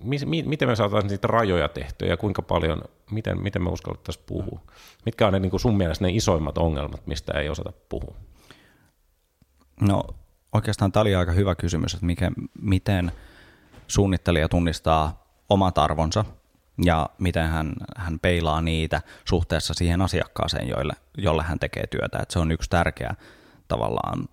mis, 0.03 0.27
mi, 0.27 0.43
miten 0.43 0.69
me 0.69 0.77
saataisiin 0.77 1.11
niitä 1.11 1.27
rajoja 1.27 1.69
tehtyä 1.69 2.09
ja 2.09 2.17
kuinka 2.17 2.43
paljon, 2.43 2.83
miten, 3.11 3.43
miten 3.43 3.63
me 3.63 3.71
uskallettaisiin 3.71 4.25
puhua? 4.27 4.61
Mitkä 5.05 5.27
on 5.27 5.33
ne, 5.33 5.39
niin 5.39 5.61
sun 5.61 5.77
mielestä 5.77 6.05
ne 6.05 6.11
isoimmat 6.11 6.59
ongelmat, 6.59 7.07
mistä 7.07 7.41
ei 7.41 7.49
osata 7.49 7.73
puhua? 7.89 8.15
No 9.81 10.05
oikeastaan 10.53 10.93
tämä 10.93 11.01
oli 11.01 11.15
aika 11.15 11.33
hyvä 11.33 11.55
kysymys, 11.55 11.95
että 11.95 12.07
mikä, 12.07 12.31
miten 12.61 13.13
suunnittelija 13.87 14.49
tunnistaa 14.49 15.25
omat 15.49 15.79
arvonsa– 15.79 16.25
ja 16.85 17.11
miten 17.19 17.49
hän, 17.49 17.73
hän 17.97 18.19
peilaa 18.19 18.63
niitä 18.63 19.03
suhteessa 19.25 19.75
siihen 19.75 20.03
asiakkaaseen, 20.03 20.69
joille, 20.69 20.95
jolle 21.19 21.43
hän 21.43 21.59
tekee 21.59 21.87
työtä. 21.87 22.19
Et 22.19 22.31
se 22.31 22.39
on 22.39 22.53
yksi 22.53 22.71
tärkeä 22.71 23.15
tavallaan 23.69 24.29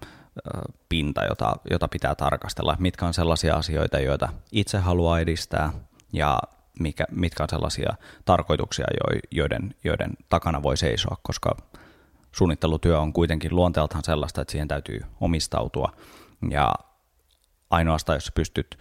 pinta, 0.90 1.26
jota, 1.26 1.56
jota 1.70 1.88
pitää 1.88 2.16
tarkastella. 2.16 2.76
Mitkä 2.80 3.06
on 3.06 3.14
sellaisia 3.14 3.56
asioita, 3.56 4.00
joita 4.00 4.30
itse 4.52 4.78
haluaa 4.78 5.20
edistää 5.20 5.74
ja 6.14 6.40
mikä, 6.80 7.06
mitkä 7.12 7.44
on 7.44 7.50
sellaisia 7.50 7.94
tarkoituksia, 8.26 8.86
joiden, 9.32 9.76
joiden 9.84 10.12
takana 10.30 10.64
voi 10.64 10.78
seisoa, 10.78 11.18
koska 11.22 11.58
suunnittelutyö 12.32 13.00
on 13.00 13.14
kuitenkin 13.14 13.56
luonteeltaan 13.56 14.04
sellaista, 14.04 14.42
että 14.42 14.52
siihen 14.52 14.68
täytyy 14.68 15.02
omistautua 15.22 15.94
ja 16.50 16.74
ainoastaan 17.70 18.16
jos 18.16 18.32
pystyt 18.36 18.80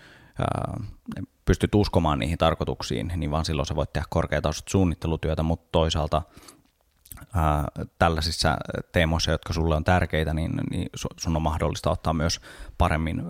pystyt 1.44 1.74
uskomaan 1.74 2.18
niihin 2.18 2.38
tarkoituksiin, 2.38 3.12
niin 3.16 3.30
vaan 3.30 3.44
silloin 3.44 3.66
sä 3.66 3.76
voit 3.76 3.92
tehdä 3.92 4.06
korkeatasoista 4.10 4.70
suunnittelutyötä, 4.70 5.42
mutta 5.42 5.68
toisaalta 5.72 6.22
ää, 7.34 7.64
tällaisissa 7.98 8.56
teemoissa, 8.92 9.30
jotka 9.30 9.52
sulle 9.52 9.74
on 9.74 9.84
tärkeitä, 9.84 10.34
niin, 10.34 10.52
niin 10.70 10.90
sun 11.16 11.36
on 11.36 11.42
mahdollista 11.42 11.90
ottaa 11.90 12.12
myös 12.12 12.40
paremmin 12.78 13.20
ää, 13.20 13.26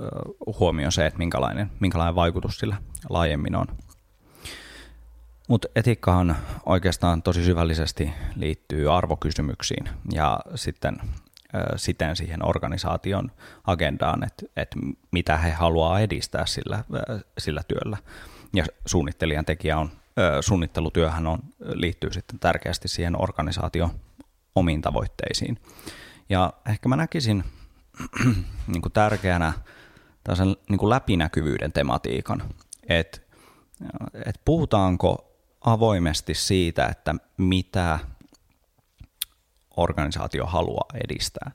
huomioon 0.61 0.93
se, 0.93 1.07
että 1.07 1.19
minkälainen, 1.19 1.71
minkälainen 1.81 2.15
vaikutus 2.15 2.59
sillä 2.59 2.77
laajemmin 3.09 3.57
on. 3.57 3.67
Mutta 5.49 5.69
etiikkahan 5.77 6.37
oikeastaan 6.67 7.23
tosi 7.23 7.45
syvällisesti 7.45 8.13
liittyy 8.37 8.97
arvokysymyksiin 8.97 9.89
ja 10.13 10.41
sitten 10.55 10.97
siten 11.77 12.17
siihen 12.17 12.49
organisaation 12.49 13.31
agendaan, 13.67 14.25
että, 14.25 14.47
että 14.57 14.77
mitä 15.11 15.37
he 15.37 15.51
haluaa 15.51 16.01
edistää 16.01 16.47
sillä, 16.47 16.85
sillä 17.39 17.63
työllä. 17.69 17.97
Ja 18.55 18.65
suunnittelijan 18.87 19.45
tekijä 19.45 19.79
on, 19.79 19.91
suunnittelutyöhän 20.41 21.27
on, 21.27 21.39
liittyy 21.59 22.13
sitten 22.13 22.39
tärkeästi 22.39 22.89
siihen 22.89 23.23
organisaation 23.23 23.91
omiin 24.55 24.83
tavoitteisiin. 24.83 25.59
Ja 26.29 26.53
ehkä 26.69 26.89
mä 26.89 26.97
näkisin 26.97 27.45
niin 28.73 28.83
kuin 28.83 28.93
tärkeänä 28.93 29.53
tällaisen 30.25 30.57
niin 30.69 30.79
kuin 30.79 30.91
läpinäkyvyyden 30.91 31.73
tematiikan, 31.73 32.43
että, 32.89 33.19
että 34.15 34.41
puhutaanko 34.45 35.33
avoimesti 35.61 36.35
siitä, 36.35 36.87
että 36.87 37.15
mitä 37.37 37.99
organisaatio 39.77 40.47
haluaa 40.47 40.89
edistää. 41.05 41.51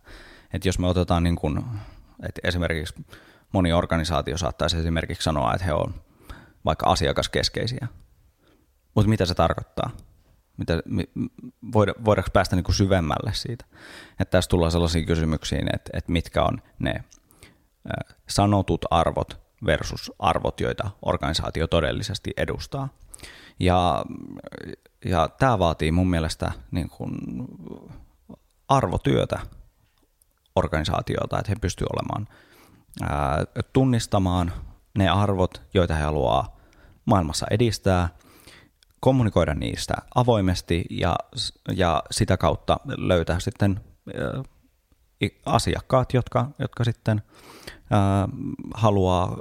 Et 0.54 0.66
jos 0.66 0.80
me 0.80 0.88
otetaan 0.88 1.24
niin 1.24 1.36
kuin, 1.36 1.64
että 2.24 2.42
esimerkiksi 2.44 3.06
moni 3.54 3.74
organisaatio 3.74 4.38
saattaisi 4.38 4.78
esimerkiksi 4.78 5.24
sanoa, 5.24 5.54
että 5.54 5.66
he 5.66 5.74
on 5.74 5.94
vaikka 6.66 6.90
asiakaskeskeisiä. 6.90 7.88
Mutta 8.96 9.10
mitä 9.10 9.26
se 9.26 9.36
tarkoittaa? 9.36 9.90
Mitä, 10.58 10.74
voidaanko 12.06 12.30
päästä 12.34 12.56
niin 12.56 12.74
syvemmälle 12.74 13.34
siitä? 13.34 13.66
Että 14.20 14.32
tässä 14.32 14.50
tullaan 14.50 14.72
sellaisiin 14.72 15.06
kysymyksiin, 15.06 15.76
että, 15.76 15.92
että 15.94 16.12
mitkä 16.12 16.44
on 16.44 16.62
ne 16.80 17.04
sanotut 18.30 18.86
arvot 18.92 19.48
versus 19.66 20.12
arvot, 20.20 20.60
joita 20.60 20.92
organisaatio 21.02 21.68
todellisesti 21.68 22.34
edustaa. 22.38 22.90
Ja, 23.60 24.06
ja 25.06 25.30
tämä 25.40 25.60
vaatii 25.60 25.92
mun 25.92 26.10
mielestä 26.10 26.52
niin 26.72 26.90
kuin 26.90 27.12
arvotyötä 28.70 29.40
organisaatiolta, 30.56 31.40
että 31.40 31.52
he 31.52 31.56
pystyvät 31.62 31.90
olemaan 31.94 32.28
ää, 33.02 33.46
tunnistamaan 33.74 34.54
ne 34.98 35.10
arvot, 35.10 35.62
joita 35.74 35.96
he 35.96 36.04
haluaa 36.04 36.58
maailmassa 37.06 37.46
edistää, 37.52 38.10
kommunikoida 39.00 39.54
niistä 39.54 39.94
avoimesti 40.16 40.86
ja, 40.90 41.16
ja 41.76 42.04
sitä 42.12 42.38
kautta 42.38 42.78
löytää 42.86 43.40
sitten 43.40 43.80
ää, 44.16 44.44
asiakkaat, 45.46 46.14
jotka, 46.14 46.50
jotka 46.60 46.84
sitten 46.84 47.22
ää, 47.92 48.28
haluaa 48.74 49.38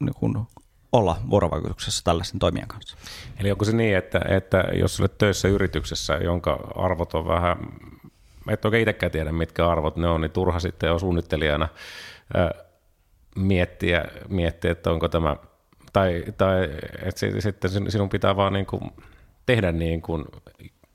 niin 0.00 0.14
kun, 0.14 0.46
olla 0.92 1.16
vuorovaikutuksessa 1.30 2.04
tällaisen 2.04 2.38
toimijan 2.38 2.68
kanssa. 2.68 2.96
Eli 3.40 3.50
onko 3.50 3.64
se 3.64 3.72
niin, 3.72 3.96
että, 3.96 4.20
että 4.28 4.64
jos 4.72 5.00
olet 5.00 5.18
töissä 5.18 5.48
yrityksessä, 5.48 6.14
jonka 6.14 6.58
arvot 6.74 7.14
on 7.14 7.26
vähän, 7.26 7.56
et 8.48 8.64
oikein 8.64 8.80
itsekään 8.80 9.12
tiedä, 9.12 9.32
mitkä 9.32 9.68
arvot 9.68 9.96
ne 9.96 10.08
on, 10.08 10.20
niin 10.20 10.30
turha 10.30 10.60
sitten 10.60 10.92
on 10.92 11.00
suunnittelijana 11.00 11.68
miettiä, 13.36 14.04
miettiä, 14.28 14.70
että 14.70 14.90
onko 14.90 15.08
tämä, 15.08 15.36
tai, 15.92 16.24
tai 16.36 16.68
että 17.02 17.40
sitten 17.40 17.90
sinun 17.90 18.08
pitää 18.08 18.36
vaan 18.36 18.52
niin 18.52 18.66
kuin 18.66 18.82
tehdä 19.46 19.72
niin 19.72 20.02
kuin 20.02 20.24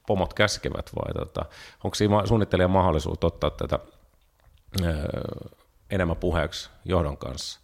pomot 0.08 0.34
käskevät, 0.34 0.92
vai 0.96 1.14
tota, 1.14 1.46
onko 1.84 1.96
siinä 1.96 2.26
suunnittelijan 2.26 2.72
mahdollisuus 2.72 3.18
ottaa 3.22 3.50
tätä 3.50 3.80
enemmän 5.90 6.18
puheeksi 6.18 6.70
johdon 6.86 7.18
kanssa? 7.18 7.60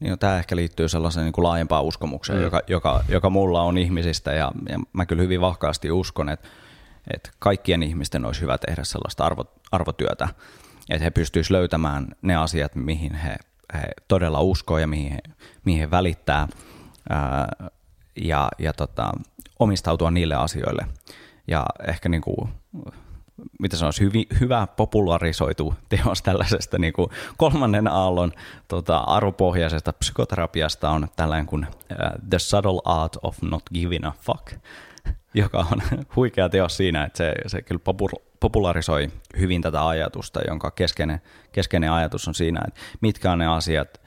Niin 0.00 0.10
no, 0.10 0.16
tämä 0.16 0.38
ehkä 0.38 0.56
liittyy 0.56 0.88
sellaiseen 0.88 1.24
niin 1.24 1.32
kuin 1.32 1.44
laajempaan 1.44 1.84
uskomukseen, 1.84 2.38
mm. 2.38 2.44
joka, 2.44 2.60
joka, 2.66 3.04
joka 3.08 3.30
mulla 3.30 3.62
on 3.62 3.78
ihmisistä, 3.78 4.32
ja, 4.32 4.52
ja 4.68 4.78
mä 4.92 5.06
kyllä 5.06 5.22
hyvin 5.22 5.40
vahkaasti 5.40 5.90
uskon, 5.90 6.28
että, 6.28 6.48
että 7.14 7.30
kaikkien 7.38 7.82
ihmisten 7.82 8.24
olisi 8.24 8.40
hyvä 8.40 8.58
tehdä 8.58 8.84
sellaista 8.84 9.24
arvo, 9.24 9.44
arvotyötä, 9.72 10.28
että 10.90 11.04
he 11.04 11.10
pystyisivät 11.10 11.58
löytämään 11.58 12.06
ne 12.22 12.36
asiat, 12.36 12.74
mihin 12.74 13.14
he, 13.14 13.36
he 13.74 13.82
todella 14.08 14.40
uskoo 14.40 14.78
ja 14.78 14.86
mihin 14.86 15.12
he, 15.12 15.18
mihin 15.64 15.80
he 15.80 15.90
välittää, 15.90 16.48
ää, 17.08 17.48
ja, 18.16 18.48
ja 18.58 18.72
tota, 18.72 19.12
omistautua 19.58 20.10
niille 20.10 20.34
asioille. 20.34 20.86
Ja 21.48 21.66
ehkä 21.86 22.08
niin 22.08 22.22
kuin 22.22 22.48
mitä 23.60 23.76
se 23.76 23.84
olisi, 23.84 24.00
hyvin, 24.04 24.26
hyvä 24.40 24.66
popularisoitu 24.66 25.74
teos 25.88 26.22
tällaisesta 26.22 26.78
niin 26.78 26.92
kuin 26.92 27.10
kolmannen 27.36 27.88
aallon 27.88 28.32
tota, 28.68 28.98
arvopohjaisesta 28.98 29.92
psykoterapiasta 29.92 30.90
on 30.90 31.08
tällainen 31.16 31.46
kuin 31.46 31.66
uh, 31.66 32.28
The 32.30 32.38
Subtle 32.38 32.80
Art 32.84 33.16
of 33.22 33.42
Not 33.42 33.62
Giving 33.74 34.06
a 34.06 34.12
Fuck, 34.20 34.52
joka 35.34 35.66
on 35.72 35.82
huikea 36.16 36.48
teos 36.48 36.76
siinä, 36.76 37.04
että 37.04 37.16
se, 37.18 37.34
se 37.46 37.62
kyllä 37.62 37.80
popularisoi 38.40 39.08
hyvin 39.38 39.62
tätä 39.62 39.88
ajatusta, 39.88 40.40
jonka 40.48 40.70
keskeinen, 40.70 41.20
keskeinen 41.52 41.92
ajatus 41.92 42.28
on 42.28 42.34
siinä, 42.34 42.60
että 42.68 42.80
mitkä 43.00 43.32
on 43.32 43.38
ne 43.38 43.46
asiat, 43.46 44.00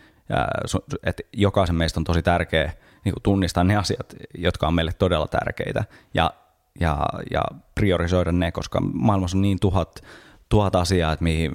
että 1.03 1.23
jokaisen 1.33 1.75
meistä 1.75 1.99
on 1.99 2.03
tosi 2.03 2.21
tärkeä 2.21 2.73
niin 3.05 3.15
tunnistaa 3.23 3.63
ne 3.63 3.75
asiat, 3.75 4.15
jotka 4.37 4.67
on 4.67 4.73
meille 4.73 4.93
todella 4.93 5.27
tärkeitä, 5.27 5.83
ja 6.13 6.31
ja, 6.79 7.05
ja 7.31 7.41
priorisoida 7.75 8.31
ne, 8.31 8.51
koska 8.51 8.81
maailmassa 8.93 9.37
on 9.37 9.41
niin 9.41 9.59
tuhat, 9.59 10.03
tuhat 10.49 10.75
asiaa, 10.75 11.13
että 11.13 11.23
mihin, 11.23 11.51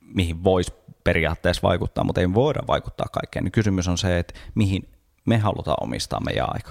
mihin 0.00 0.44
voisi 0.44 0.72
periaatteessa 1.04 1.68
vaikuttaa, 1.68 2.04
mutta 2.04 2.20
ei 2.20 2.34
voida 2.34 2.60
vaikuttaa 2.68 3.06
kaikkeen. 3.12 3.44
Niin 3.44 3.52
kysymys 3.52 3.88
on 3.88 3.98
se, 3.98 4.18
että 4.18 4.34
mihin 4.54 4.88
me 5.24 5.38
halutaan 5.38 5.76
omistaa 5.80 6.20
meidän 6.20 6.46
aika. 6.48 6.70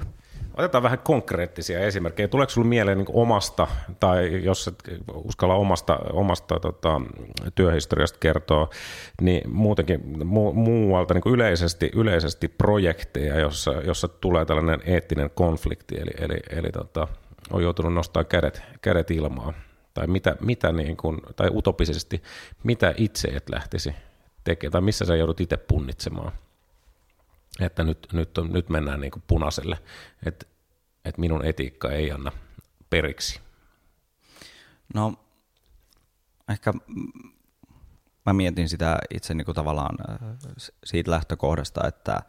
Otetaan 0.58 0.84
vähän 0.84 1.00
konkreettisia 1.00 1.80
esimerkkejä. 1.80 2.28
Tuleeko 2.28 2.50
sinulle 2.50 2.70
mieleen 2.70 2.98
niin 2.98 3.08
omasta, 3.14 3.68
tai 4.00 4.44
jos 4.44 4.68
et 4.68 4.84
uskalla 5.14 5.56
omasta, 5.56 6.00
omasta 6.14 6.60
tota, 6.60 7.02
työhistoriasta 7.56 8.20
kertoa, 8.20 8.70
niin 9.22 9.52
muutenkin 9.54 10.02
mu- 10.20 10.54
muualta 10.54 11.14
niin 11.14 11.34
yleisesti, 11.34 11.92
yleisesti 11.96 12.48
projekteja, 12.48 13.40
jossa, 13.40 13.72
jossa 13.72 14.08
tulee 14.08 14.46
tällainen 14.46 14.80
eettinen 14.86 15.30
konflikti, 15.30 15.96
eli, 15.96 16.12
eli, 16.18 16.40
eli 16.50 16.72
tota, 16.72 17.08
on 17.52 17.64
joutunut 17.64 17.94
nostaa 17.94 18.24
kädet, 18.24 18.62
kädet 18.82 19.12
ilmaan? 19.12 19.54
Tai, 19.94 20.08
mitä, 20.08 20.36
mitä 20.42 20.72
niin 20.72 20.98
kuin, 20.98 21.18
tai 21.36 21.50
utopisesti, 21.54 22.24
mitä 22.64 22.94
itse 22.98 23.28
et 23.28 23.50
lähtisi 23.50 23.94
tekemään, 24.44 24.72
tai 24.72 24.82
missä 24.82 25.06
sä 25.06 25.16
joudut 25.16 25.42
itse 25.42 25.58
punnitsemaan? 25.58 26.32
Että 27.60 27.84
nyt, 27.84 28.08
nyt, 28.14 28.38
on, 28.38 28.54
nyt 28.54 28.70
mennään 28.70 29.00
niin 29.00 29.12
punaiselle, 29.28 29.78
että, 30.26 30.46
että 31.06 31.22
minun 31.22 31.46
etiikka 31.46 31.92
ei 31.92 32.12
anna 32.12 32.32
periksi. 32.90 33.40
No, 34.94 35.14
ehkä 36.50 36.74
mä 38.26 38.34
mietin 38.34 38.70
sitä 38.70 38.98
itse 39.14 39.34
niin 39.34 39.46
kuin 39.46 39.56
tavallaan 39.56 39.98
äh, 40.10 40.18
siitä 40.84 41.12
lähtökohdasta, 41.12 41.88
että 41.88 42.22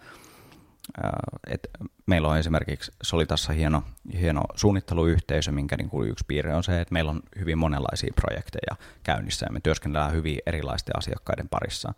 et 1.47 1.69
meillä 2.07 2.29
on 2.29 2.39
esimerkiksi 2.39 2.93
Solitassa 3.03 3.53
hieno, 3.53 3.83
hieno 4.21 4.43
suunnitteluyhteisö, 4.55 5.53
minkä 5.53 5.77
niin 5.77 5.91
kuin 5.91 6.11
yksi 6.11 6.25
piirre 6.29 6.55
on 6.55 6.65
se, 6.65 6.81
että 6.81 6.93
meillä 6.93 7.11
on 7.11 7.23
hyvin 7.39 7.59
monenlaisia 7.59 8.13
projekteja 8.15 8.77
käynnissä 9.03 9.47
ja 9.47 9.53
me 9.53 9.61
työskennellään 9.61 10.13
hyvin 10.13 10.39
erilaisten 10.47 10.99
asiakkaiden 10.99 11.49
parissa. 11.49 11.95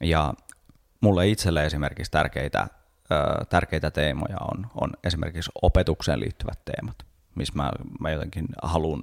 Ja 0.00 0.34
mulle 1.06 1.28
itselle 1.28 1.66
esimerkiksi 1.66 2.12
tärkeitä, 2.12 2.66
tärkeitä 3.48 3.90
teemoja 3.90 4.36
on, 4.40 4.66
on 4.74 4.90
esimerkiksi 5.04 5.50
opetukseen 5.62 6.20
liittyvät 6.20 6.64
teemat, 6.64 6.96
missä 7.34 7.54
mä, 7.56 7.70
mä 8.00 8.10
jotenkin 8.10 8.46
haluan 8.62 9.02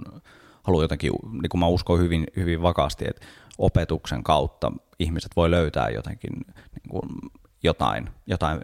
haluan 0.64 0.84
jotenkin, 0.84 1.12
niin 1.32 1.50
kuin 1.50 1.60
mä 1.60 1.68
uskon 1.68 2.00
hyvin, 2.00 2.28
hyvin 2.36 2.62
vakaasti, 2.62 3.06
että 3.08 3.26
opetuksen 3.58 4.24
kautta 4.24 4.72
ihmiset 5.00 5.32
voi 5.36 5.52
löytää 5.52 5.90
jotenkin 5.90 6.34
niin 6.48 6.90
kuin 6.90 7.10
jotain, 7.64 8.10
jotain 8.28 8.60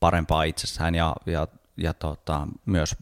parempaa 0.00 0.42
itsessään 0.42 0.94
ja, 0.94 1.16
ja, 1.26 1.48
ja 1.76 1.94
tota, 1.94 2.46
myös 2.66 2.96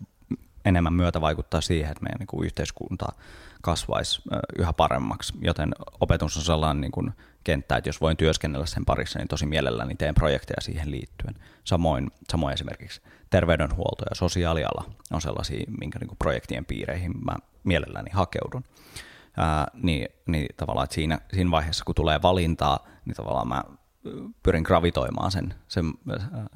enemmän 0.64 0.93
myötä 0.93 1.21
vaikuttaa 1.21 1.61
siihen, 1.61 1.90
että 1.90 2.03
meidän 2.03 2.19
niin 2.19 2.27
kuin 2.27 2.47
yhteiskunta 2.47 3.07
kasvaisi 3.62 4.23
yhä 4.59 4.73
paremmaksi, 4.73 5.33
joten 5.40 5.71
opetus 6.01 6.37
on 6.37 6.43
sellainen 6.43 6.81
niin 6.81 6.93
kuin 6.93 7.12
kenttä, 7.44 7.76
että 7.76 7.88
jos 7.88 8.00
voin 8.00 8.16
työskennellä 8.16 8.66
sen 8.66 8.85
parissa, 8.85 9.18
niin 9.18 9.29
tosi 9.29 9.46
mielelläni 9.46 9.94
teen 9.94 10.14
projekteja 10.14 10.61
siihen 10.61 10.90
liittyen. 10.90 11.35
Samoin, 11.64 12.11
samoin 12.31 12.55
esimerkiksi 12.55 13.00
terveydenhuolto 13.31 14.05
ja 14.11 14.14
sosiaaliala 14.14 14.85
on 15.12 15.20
sellaisia, 15.20 15.64
minkä 15.81 15.98
niin 15.98 16.09
kuin 16.09 16.18
projektien 16.18 16.64
piireihin 16.64 17.12
mä 17.24 17.37
mielelläni 17.64 18.11
hakeudun. 18.12 18.64
Ää, 19.37 19.66
niin, 19.74 20.09
niin 20.26 20.46
tavallaan, 20.57 20.85
että 20.85 20.94
siinä, 20.94 21.18
siinä 21.33 21.50
vaiheessa, 21.50 21.85
kun 21.85 21.94
tulee 21.94 22.22
valintaa, 22.22 22.87
niin 23.05 23.16
tavallaan 23.16 23.48
mä 23.48 23.64
pyrin 24.42 24.62
gravitoimaan 24.62 25.31
sen, 25.31 25.55
sen, 25.68 25.85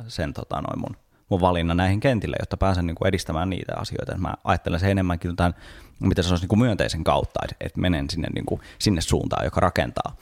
sen 0.09 0.33
tota, 0.33 0.63
noin 0.63 0.81
mun, 0.81 0.97
mun 1.29 1.41
valinnan 1.41 1.77
näihin 1.77 2.01
kentille, 2.01 2.37
jotta 2.41 2.57
pääsen 2.57 2.87
niin 2.87 2.95
kuin 2.95 3.09
edistämään 3.09 3.51
niitä 3.51 3.73
asioita. 3.77 4.19
Mä 4.19 4.35
ajattelen 4.45 4.81
se 4.81 4.91
enemmänkin 4.91 5.37
tämän, 5.37 5.55
mitä 6.01 6.23
se 6.23 6.29
olisi 6.31 6.43
niin 6.43 6.49
kuin 6.49 6.59
myönteisen 6.59 7.05
kautta, 7.05 7.41
että, 7.45 7.57
että 7.61 7.81
menen 7.81 8.11
sinne, 8.11 8.29
niin 8.35 8.47
kuin, 8.47 8.61
sinne 8.79 9.01
suuntaan, 9.01 9.45
joka 9.45 9.61
rakentaa. 9.61 10.17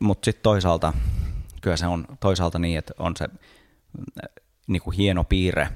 Mutta 0.00 0.24
sitten 0.24 0.42
toisaalta, 0.42 0.92
kyllä 1.60 1.76
se 1.76 1.86
on 1.86 2.04
toisaalta 2.20 2.58
niin, 2.58 2.78
että 2.78 2.94
on 2.98 3.16
se 3.16 3.28
niin 4.66 4.82
kuin 4.82 4.96
hieno 4.96 5.24
piirre, 5.24 5.68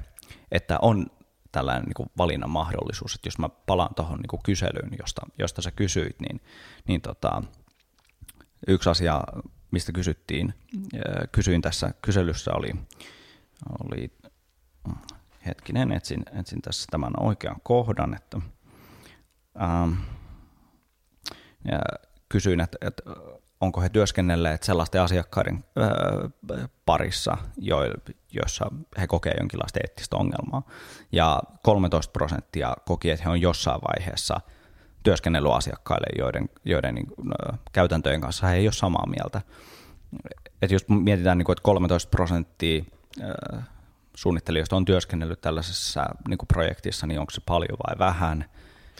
että 0.51 0.77
on 0.81 1.07
tällainen 1.51 1.83
niin 1.83 1.93
kuin 1.93 2.09
valinnan 2.17 2.49
mahdollisuus, 2.49 3.15
että 3.15 3.27
jos 3.27 3.39
mä 3.39 3.49
palaan 3.49 3.95
tuohon 3.95 4.19
niin 4.19 4.41
kyselyyn, 4.43 4.91
josta, 4.99 5.21
josta 5.39 5.61
sä 5.61 5.71
kysyit, 5.71 6.19
niin, 6.19 6.41
niin 6.87 7.01
tota, 7.01 7.43
yksi 8.67 8.89
asia, 8.89 9.23
mistä 9.71 9.91
kysyttiin, 9.91 10.53
kysyin 11.31 11.61
tässä 11.61 11.93
kyselyssä 12.01 12.51
oli, 12.53 12.71
oli 13.83 14.11
hetkinen, 15.45 15.91
etsin, 15.91 16.23
etsin 16.39 16.61
tässä 16.61 16.87
tämän 16.91 17.13
oikean 17.19 17.55
kohdan, 17.63 18.13
että 18.13 18.37
ähm, 19.61 19.93
ja 21.71 21.79
kysyin, 22.29 22.59
että, 22.59 22.77
että 22.81 23.03
onko 23.61 23.81
he 23.81 23.89
työskennelleet 23.89 24.63
sellaisten 24.63 25.01
asiakkaiden 25.01 25.63
äh, 25.81 26.69
parissa, 26.85 27.37
jo, 27.57 27.77
joissa 28.31 28.71
he 28.99 29.07
kokevat 29.07 29.37
jonkinlaista 29.39 29.79
eettistä 29.83 30.15
ongelmaa. 30.15 30.61
Ja 31.11 31.41
13 31.63 32.11
prosenttia 32.11 32.75
koki, 32.85 33.09
että 33.09 33.23
he 33.23 33.29
on 33.29 33.41
jossain 33.41 33.81
vaiheessa– 33.81 34.39
työskennellyt 35.03 35.51
asiakkaille, 35.51 36.07
joiden, 36.17 36.49
joiden 36.65 36.95
niin, 36.95 37.07
käytäntöjen 37.71 38.21
kanssa 38.21 38.47
he 38.47 38.55
ei 38.55 38.67
ole 38.67 38.73
samaa 38.73 39.05
mieltä. 39.07 39.41
että 40.61 40.75
jos 40.75 40.85
mietitään, 40.87 41.37
niin 41.37 41.45
kuin, 41.45 41.53
että 41.53 41.63
13 41.63 42.09
prosenttia 42.09 42.83
suunnittelijoista 44.15 44.75
on 44.75 44.85
työskennellyt 44.85 45.41
tällaisessa 45.41 46.05
niin 46.27 46.37
kuin 46.37 46.47
projektissa, 46.47 47.07
niin 47.07 47.19
onko 47.19 47.31
se 47.31 47.41
paljon 47.45 47.77
vai 47.87 47.99
vähän, 47.99 48.45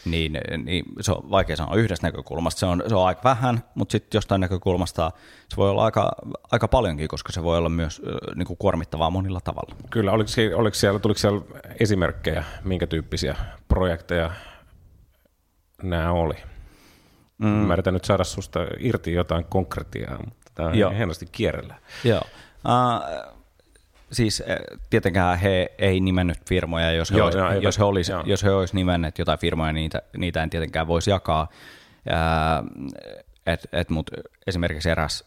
niin, 0.06 0.38
niin 0.64 0.86
se 1.02 1.12
on 1.12 1.32
vaikea 1.32 1.56
sanoa 1.56 1.76
yhdestä 1.76 2.08
näkökulmasta. 2.08 2.60
Se 2.60 2.66
on, 2.66 2.84
se 2.88 2.96
on 2.96 3.08
aika 3.08 3.22
vähän, 3.24 3.64
mutta 3.76 3.92
sitten 3.92 4.18
jostain 4.18 4.42
näkökulmasta 4.42 5.12
se 5.50 5.58
voi 5.58 5.70
olla 5.70 5.86
aika, 5.86 6.12
aika 6.52 6.68
paljonkin, 6.68 7.08
koska 7.08 7.32
se 7.32 7.44
voi 7.44 7.58
olla 7.58 7.70
myös 7.70 8.02
niin 8.36 8.48
kuin 8.48 8.58
kuormittavaa 8.58 9.10
monilla 9.10 9.42
tavalla. 9.42 9.76
Kyllä, 9.90 10.12
oliko 10.12 10.30
oliko 10.56 10.76
siellä, 10.76 11.00
tuliko 11.00 11.18
siellä 11.18 11.42
esimerkkejä, 11.80 12.44
minkä 12.64 12.88
tyyppisiä 12.88 13.36
projekteja 13.68 14.32
nämä 15.84 16.12
oli? 16.12 16.36
Mm. 17.38 17.48
Mä 17.48 17.74
yritän 17.74 17.94
nyt 17.94 18.06
saada 18.06 18.24
susta 18.24 18.60
irti 18.80 19.14
jotain 19.14 19.46
konkretiaa, 19.46 20.18
mutta 20.26 20.52
tämä 20.56 20.70
on 20.70 20.96
hienosti 20.96 21.26
kierrellä. 21.32 21.76
Joo. 22.04 22.22
Uh, 22.66 23.33
siis 24.14 24.44
eh, 24.46 24.58
tietenkään 24.90 25.40
he 25.40 25.72
ei 25.78 26.00
nimennyt 26.00 26.38
firmoja, 26.50 26.92
jos 26.92 27.12
he, 27.12 27.18
Joo, 27.18 27.26
olisi, 27.26 27.38
no, 27.38 27.54
jos, 27.54 27.80
he 27.80 27.84
olisi, 27.84 28.12
jos 28.26 28.44
he 28.44 28.52
olisi 28.52 28.76
nimenneet 28.76 29.20
jotain 29.20 29.40
firmoja, 29.40 29.74
niitä, 29.74 30.02
niitä 30.18 30.44
en 30.44 30.50
tietenkään 30.50 30.88
voisi 30.88 31.10
jakaa. 31.10 31.48
Et, 33.46 33.68
et, 33.72 33.90
mut 33.90 34.12
esimerkiksi 34.48 34.90
eräs, 34.90 35.24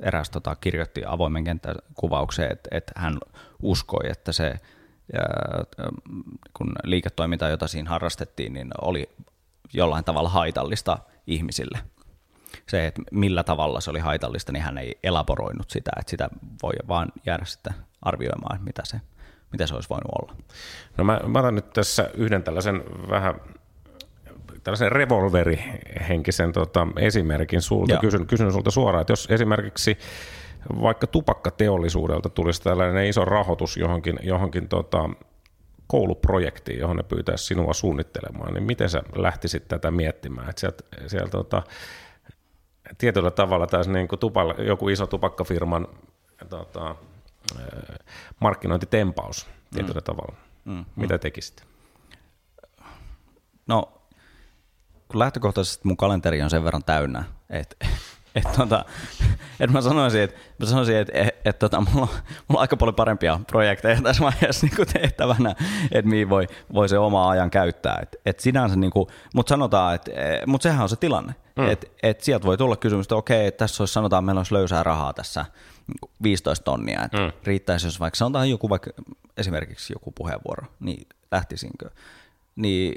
eräs 0.00 0.30
tota, 0.30 0.56
kirjoitti 0.60 1.02
avoimen 1.06 1.44
kenttäkuvaukseen, 1.44 2.52
että 2.52 2.68
et 2.72 2.92
hän 2.96 3.18
uskoi, 3.62 4.10
että 4.10 4.32
se 4.32 4.54
ää, 5.14 5.64
kun 6.54 6.72
liiketoiminta, 6.84 7.48
jota 7.48 7.68
siinä 7.68 7.90
harrastettiin, 7.90 8.52
niin 8.52 8.70
oli 8.82 9.08
jollain 9.72 10.04
tavalla 10.04 10.28
haitallista 10.28 10.98
ihmisille. 11.26 11.78
Se, 12.70 12.86
että 12.86 13.02
millä 13.10 13.42
tavalla 13.42 13.80
se 13.80 13.90
oli 13.90 13.98
haitallista, 13.98 14.52
niin 14.52 14.62
hän 14.62 14.78
ei 14.78 14.98
elaboroinut 15.02 15.70
sitä, 15.70 15.90
että 16.00 16.10
sitä 16.10 16.28
voi 16.62 16.72
vaan 16.88 17.12
jäädä 17.26 17.44
sitten 17.44 17.74
arvioimaan, 18.02 18.60
mitä 18.64 18.82
se, 18.84 19.00
mitä 19.52 19.66
se 19.66 19.74
olisi 19.74 19.88
voinut 19.88 20.12
olla. 20.22 20.36
No 20.96 21.04
mä, 21.04 21.20
mä 21.26 21.38
otan 21.38 21.54
nyt 21.54 21.70
tässä 21.70 22.10
yhden 22.14 22.42
tällaisen 22.42 22.84
vähän 23.10 23.34
tällaisen 24.64 24.92
revolverihenkisen 24.92 26.52
tota, 26.52 26.86
esimerkin 26.96 27.62
sulta. 27.62 27.96
Kysyn, 27.96 28.26
kysyn 28.26 28.52
sulta 28.52 28.70
suoraan, 28.70 29.00
että 29.00 29.12
jos 29.12 29.28
esimerkiksi 29.30 29.98
vaikka 30.80 31.06
tupakkateollisuudelta 31.06 32.28
tulisi 32.28 32.62
tällainen 32.62 33.06
iso 33.06 33.24
rahoitus 33.24 33.76
johonkin, 33.76 34.18
johonkin 34.22 34.68
tota, 34.68 35.10
kouluprojektiin, 35.86 36.78
johon 36.78 36.96
ne 36.96 37.02
pyytäisi 37.02 37.44
sinua 37.44 37.72
suunnittelemaan, 37.72 38.54
niin 38.54 38.64
miten 38.64 38.88
sä 38.88 39.02
lähtisit 39.16 39.68
tätä 39.68 39.90
miettimään? 39.90 40.50
Että 40.50 40.60
sieltä, 40.60 40.84
sieltä 41.06 41.30
tota, 41.30 41.62
tietyllä 42.98 43.30
tavalla 43.30 43.66
taisi 43.66 43.90
niin 43.90 44.08
kuin 44.08 44.18
tupalla, 44.18 44.54
joku 44.54 44.88
iso 44.88 45.06
tupakkafirman 45.06 45.88
tota, 46.48 46.94
markkinointitempaus 48.40 49.46
tietyllä 49.74 50.00
mm. 50.00 50.04
tavalla. 50.04 50.36
Mm. 50.64 50.84
Mitä 50.96 51.14
mm. 51.14 51.20
tekisit? 51.20 51.64
No, 53.66 53.92
kun 55.08 55.18
lähtökohtaisesti 55.18 55.88
mun 55.88 55.96
kalenteri 55.96 56.42
on 56.42 56.50
sen 56.50 56.64
verran 56.64 56.84
täynnä, 56.84 57.24
että 57.50 57.76
et, 58.34 58.52
tota, 58.56 58.84
et 59.60 59.70
mä 59.70 59.80
sanoisin, 59.80 60.20
että 60.20 60.36
mä 60.58 60.66
sanoisin, 60.66 60.96
että 60.96 61.12
et, 61.18 61.28
et, 61.44 61.58
tota, 61.58 61.80
mulla, 61.80 62.02
on, 62.02 62.08
mulla 62.48 62.58
on 62.58 62.60
aika 62.60 62.76
paljon 62.76 62.94
parempia 62.94 63.40
projekteja 63.46 64.02
tässä 64.02 64.22
vaiheessa 64.22 64.66
niin 64.66 64.86
tehtävänä, 64.92 65.54
että 65.92 66.10
mihin 66.10 66.30
voi, 66.30 66.46
voi 66.74 66.88
se 66.88 66.98
oma 66.98 67.30
ajan 67.30 67.50
käyttää. 67.50 67.98
Et, 68.02 68.16
et 68.26 68.40
sinänsä, 68.40 68.76
niin 68.76 68.90
kuin, 68.90 69.06
mutta 69.34 69.50
sanotaan, 69.50 69.94
että 69.94 70.10
mutta 70.46 70.62
sehän 70.62 70.82
on 70.82 70.88
se 70.88 70.96
tilanne, 70.96 71.34
mm. 71.56 71.68
että 71.68 71.86
et 72.02 72.20
sieltä 72.20 72.46
voi 72.46 72.58
tulla 72.58 72.76
kysymys, 72.76 73.04
että 73.04 73.16
okei, 73.16 73.46
että 73.46 73.58
tässä 73.58 73.82
olisi, 73.82 73.92
sanotaan, 73.92 74.24
meillä 74.24 74.38
olisi 74.38 74.54
löysää 74.54 74.82
rahaa 74.82 75.12
tässä 75.12 75.44
15 76.22 76.64
tonnia, 76.64 77.04
että 77.04 77.18
mm. 77.18 77.32
riittäisi, 77.44 77.86
jos 77.86 78.00
vaikka 78.00 78.16
sanotaan 78.16 78.50
joku 78.50 78.70
vaikka 78.70 78.90
esimerkiksi 79.36 79.92
joku 79.92 80.12
puheenvuoro, 80.12 80.66
niin 80.80 81.06
lähtisinkö, 81.32 81.90
niin, 82.56 82.94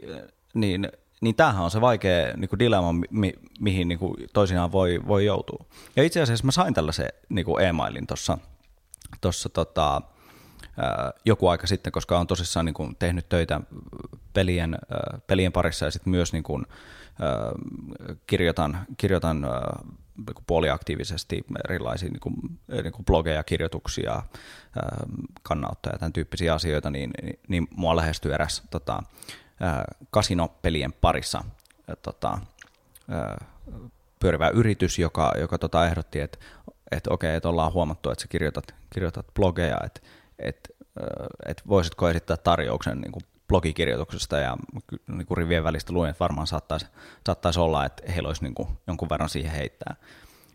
niin 0.53 0.91
niin 1.23 1.35
tämähän 1.35 1.63
on 1.63 1.71
se 1.71 1.81
vaikea 1.81 2.37
niin 2.37 2.49
kuin 2.49 2.59
dilemma, 2.59 2.93
mi, 3.09 3.33
mihin 3.59 3.87
niin 3.87 3.99
kuin 3.99 4.15
toisinaan 4.33 4.71
voi, 4.71 5.01
voi 5.07 5.25
joutua. 5.25 5.65
Ja 5.95 6.03
itse 6.03 6.21
asiassa 6.21 6.45
mä 6.45 6.51
sain 6.51 6.73
tällaisen 6.73 7.09
niin 7.29 7.45
kuin 7.45 7.65
e-mailin 7.65 8.07
tuossa 8.07 8.37
tossa, 9.21 9.49
tota, 9.49 10.01
joku 11.25 11.47
aika 11.47 11.67
sitten, 11.67 11.93
koska 11.93 12.19
on 12.19 12.27
tosissaan 12.27 12.65
niin 12.65 12.73
kuin 12.73 12.95
tehnyt 12.99 13.29
töitä 13.29 13.61
pelien, 14.33 14.77
pelien 15.27 15.51
parissa 15.51 15.85
ja 15.85 15.91
sitten 15.91 16.11
myös 16.11 16.33
niin 16.33 16.43
kuin, 16.43 16.65
kirjoitan, 18.27 18.85
kirjoitan 18.97 19.47
puoliaktiivisesti 20.47 21.45
erilaisia 21.65 22.09
niin 22.09 22.19
kuin, 22.19 22.35
niin 22.83 22.93
kuin 22.93 23.05
blogeja, 23.05 23.43
kirjoituksia, 23.43 24.23
kannanottoja 25.43 25.93
ja 25.93 25.99
tämän 25.99 26.13
tyyppisiä 26.13 26.53
asioita, 26.53 26.89
niin, 26.89 27.11
niin, 27.21 27.39
niin 27.47 27.67
mua 27.75 27.95
lähestyy 27.95 28.33
eräs 28.33 28.63
tota, 28.69 29.03
kasinopelien 30.11 30.93
parissa 30.93 31.43
tota, 32.01 32.37
pyörivä 34.19 34.49
yritys, 34.49 34.99
joka, 34.99 35.33
joka 35.39 35.57
tota 35.57 35.85
ehdotti, 35.85 36.19
että 36.19 36.37
et 36.91 37.07
okei, 37.07 37.35
että 37.35 37.49
ollaan 37.49 37.73
huomattu, 37.73 38.09
että 38.09 38.21
sä 38.21 38.27
kirjoitat, 38.27 38.75
kirjoitat 38.93 39.25
blogeja, 39.33 39.77
että 39.85 40.01
et, 40.39 40.75
et 41.45 41.61
voisitko 41.67 42.09
esittää 42.09 42.37
tarjouksen 42.37 43.01
niin 43.01 43.11
kuin 43.11 43.23
blogikirjoituksesta 43.47 44.37
ja 44.37 44.57
niin 45.07 45.25
kuin 45.25 45.37
rivien 45.37 45.63
välistä 45.63 45.93
luin, 45.93 46.09
että 46.09 46.19
varmaan 46.19 46.47
saattaisi, 46.47 46.85
saattaisi 47.25 47.59
olla, 47.59 47.85
että 47.85 48.11
heillä 48.11 48.27
olisi 48.27 48.43
niin 48.43 48.55
kuin 48.55 48.69
jonkun 48.87 49.09
verran 49.09 49.29
siihen 49.29 49.51
heittää, 49.51 49.95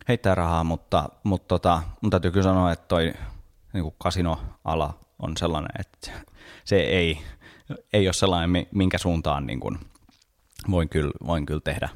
heittää 0.08 0.34
rahaa, 0.34 0.64
mutta, 0.64 1.08
mutta 1.22 1.48
tota, 1.48 1.82
mun 2.00 2.10
täytyy 2.10 2.30
kyllä 2.30 2.44
sanoa, 2.44 2.72
että 2.72 2.88
toi 2.88 3.14
niin 3.72 3.82
kuin 3.82 3.94
kasinoala 3.98 4.98
on 5.18 5.36
sellainen, 5.36 5.70
että 5.78 6.10
se 6.64 6.76
ei, 6.76 7.18
ei 7.92 8.06
ole 8.06 8.12
sellainen, 8.12 8.66
minkä 8.72 8.98
suuntaan 8.98 9.46
niin 9.46 9.60
kuin 9.60 9.78
voin, 10.70 10.88
kyllä, 10.88 11.12
voin 11.26 11.46
kyllä 11.46 11.60
tehdä, 11.64 11.88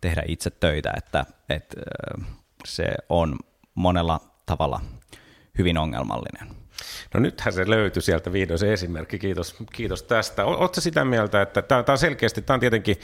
tehdä 0.00 0.22
itse 0.28 0.50
töitä, 0.50 0.92
että, 0.96 1.24
että 1.48 1.76
se 2.64 2.84
on 3.08 3.38
monella 3.74 4.20
tavalla 4.46 4.80
hyvin 5.58 5.78
ongelmallinen. 5.78 6.56
No 7.14 7.20
nythän 7.20 7.52
se 7.52 7.70
löytyi 7.70 8.02
sieltä 8.02 8.32
vihdoin 8.32 8.58
se 8.58 8.72
esimerkki, 8.72 9.18
kiitos, 9.18 9.56
kiitos 9.72 10.02
tästä. 10.02 10.44
Oletko 10.44 10.80
sitä 10.80 11.04
mieltä, 11.04 11.42
että 11.42 11.62
tämä 11.62 11.84
on 11.88 11.98
selkeästi, 11.98 12.42
tämä 12.42 12.54
on 12.54 12.60
tietenkin 12.60 12.96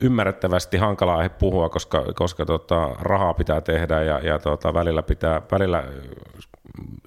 ymmärrettävästi 0.00 0.76
hankala 0.76 1.16
aihe 1.16 1.28
puhua, 1.28 1.68
koska, 1.68 2.04
koska 2.14 2.46
tota, 2.46 2.88
rahaa 2.88 3.34
pitää 3.34 3.60
tehdä 3.60 4.02
ja, 4.02 4.18
ja 4.18 4.38
tota, 4.38 4.74
välillä 4.74 5.02
pitää, 5.02 5.42
välillä 5.52 5.84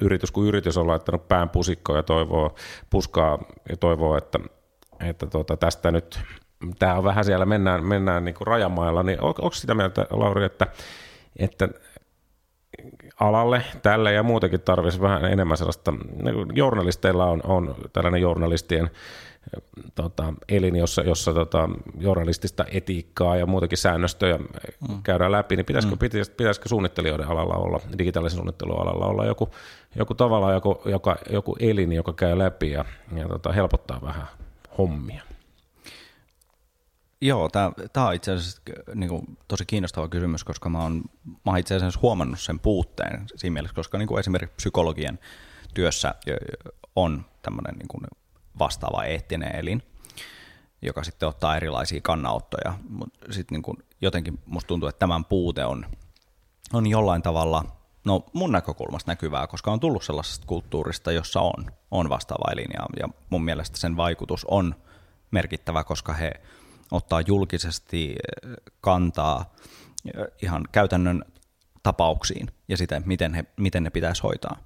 yritys 0.01 0.31
kuin 0.31 0.47
yritys 0.47 0.77
on 0.77 0.87
laittanut 0.87 1.27
pään 1.27 1.49
pusikkoon 1.49 1.99
ja 1.99 2.03
toivoo 2.03 2.55
puskaa 2.89 3.39
ja 3.69 3.77
toivoo, 3.77 4.17
että, 4.17 4.39
että 4.99 5.27
tota, 5.27 5.57
tästä 5.57 5.91
nyt, 5.91 6.19
tämä 6.79 6.95
on 6.95 7.03
vähän 7.03 7.25
siellä, 7.25 7.45
mennään, 7.45 7.85
mennään 7.85 8.25
niin 8.25 8.35
kuin 8.35 8.47
rajamailla, 8.47 9.03
niin 9.03 9.21
on, 9.21 9.27
onko 9.27 9.51
sitä 9.51 9.73
mieltä, 9.73 10.07
Lauri, 10.09 10.45
että, 10.45 10.67
että 11.39 11.69
alalle 13.19 13.61
tälle 13.81 14.13
ja 14.13 14.23
muutenkin 14.23 14.61
tarvitsisi 14.61 15.01
vähän 15.01 15.25
enemmän 15.25 15.57
sellaista, 15.57 15.91
niin 15.91 16.35
journalisteilla 16.53 17.25
on, 17.25 17.41
on 17.43 17.75
tällainen 17.93 18.21
journalistien 18.21 18.91
tota, 19.95 20.33
elin, 20.49 20.75
jossa, 20.75 21.01
jossa 21.01 21.33
tota, 21.33 21.69
journalistista 21.97 22.65
etiikkaa 22.71 23.37
ja 23.37 23.45
muutenkin 23.45 23.77
säännöstöjä 23.77 24.37
mm. 24.37 25.03
käydään 25.03 25.31
läpi, 25.31 25.55
niin 25.55 25.65
pitäisikö, 25.65 25.95
mm. 25.95 25.99
pitäisikö, 25.99 26.35
pitäisikö 26.37 26.69
suunnittelijoiden 26.69 27.27
alalla 27.27 27.55
olla, 27.55 27.79
digitaalisen 27.97 28.37
suunnittelun 28.37 28.81
alalla 28.81 29.05
olla 29.05 29.25
joku, 29.25 29.49
joku 29.95 30.13
tavallaan 30.13 30.53
joku, 30.53 30.81
joka, 30.85 31.15
joku 31.29 31.55
elin, 31.59 31.93
joka 31.93 32.13
käy 32.13 32.37
läpi 32.37 32.71
ja, 32.71 32.85
ja 33.15 33.27
tota, 33.27 33.51
helpottaa 33.51 34.01
vähän 34.01 34.27
hommia? 34.77 35.21
Joo, 37.21 37.49
tämä 37.93 38.07
on 38.07 38.13
itse 38.13 38.31
asiassa 38.31 38.61
niin 38.95 39.09
kuin, 39.09 39.37
tosi 39.47 39.65
kiinnostava 39.65 40.07
kysymys, 40.07 40.43
koska 40.43 40.69
mä 40.69 40.81
oon, 40.81 41.01
mä 41.25 41.33
oon 41.45 41.57
itse 41.57 41.75
asiassa 41.75 41.99
huomannut 42.01 42.39
sen 42.39 42.59
puutteen 42.59 43.25
siinä 43.35 43.53
mielessä, 43.53 43.75
koska 43.75 43.97
niin 43.97 44.07
kuin 44.07 44.19
esimerkiksi 44.19 44.55
psykologien 44.55 45.19
työssä 45.73 46.15
on 46.95 47.25
tämmöinen 47.41 47.75
niin 47.75 47.87
kuin 47.87 48.03
vastaava 48.59 49.03
eettinen 49.03 49.55
elin, 49.55 49.83
joka 50.81 51.03
sitten 51.03 51.29
ottaa 51.29 51.57
erilaisia 51.57 52.01
kannanottoja. 52.01 52.73
Mutta 52.89 53.33
sitten 53.33 53.61
niin 53.61 53.83
jotenkin 54.01 54.39
musta 54.45 54.67
tuntuu, 54.67 54.89
että 54.89 54.99
tämän 54.99 55.25
puute 55.25 55.65
on, 55.65 55.85
on 56.73 56.87
jollain 56.87 57.21
tavalla, 57.21 57.65
no 58.05 58.25
mun 58.33 58.51
näkökulmasta 58.51 59.11
näkyvää, 59.11 59.47
koska 59.47 59.71
on 59.71 59.79
tullut 59.79 60.03
sellaisesta 60.03 60.47
kulttuurista, 60.47 61.11
jossa 61.11 61.41
on, 61.41 61.65
on 61.91 62.09
vastaava 62.09 62.51
elin 62.51 62.71
ja, 62.73 62.85
ja 62.99 63.09
mun 63.29 63.45
mielestä 63.45 63.77
sen 63.77 63.97
vaikutus 63.97 64.45
on 64.45 64.75
merkittävä, 65.31 65.83
koska 65.83 66.13
he 66.13 66.31
ottaa 66.91 67.21
julkisesti 67.21 68.15
kantaa 68.81 69.53
ihan 70.41 70.63
käytännön 70.71 71.25
tapauksiin 71.83 72.47
ja 72.67 72.77
sitä, 72.77 73.01
miten, 73.05 73.33
he, 73.33 73.45
miten 73.57 73.83
ne 73.83 73.89
pitäisi 73.89 74.23
hoitaa. 74.23 74.57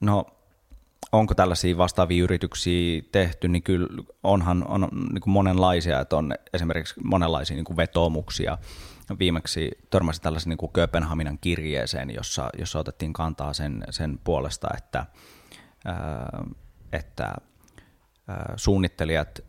No 0.00 0.26
onko 1.12 1.34
tällaisia 1.34 1.76
vastaavia 1.76 2.24
yrityksiä 2.24 3.02
tehty, 3.12 3.48
niin 3.48 3.62
kyllä 3.62 3.88
onhan 4.22 4.64
on 4.68 4.88
niin 5.12 5.20
kuin 5.20 5.32
monenlaisia, 5.32 6.00
että 6.00 6.16
on 6.16 6.34
esimerkiksi 6.52 6.94
monenlaisia 7.04 7.56
niin 7.56 7.64
kuin 7.64 7.76
vetoomuksia. 7.76 8.58
Viimeksi 9.18 9.70
törmäsin 9.90 10.22
tällaisen 10.22 10.50
niin 10.50 10.58
kuin 10.58 10.72
Kööpenhaminan 10.72 11.38
kirjeeseen, 11.40 12.14
jossa, 12.14 12.50
jossa 12.58 12.78
otettiin 12.78 13.12
kantaa 13.12 13.52
sen, 13.52 13.84
sen 13.90 14.18
puolesta, 14.24 14.68
että, 14.76 15.06
ää, 15.84 16.44
että 16.92 17.34
ää, 18.28 18.52
suunnittelijat 18.56 19.40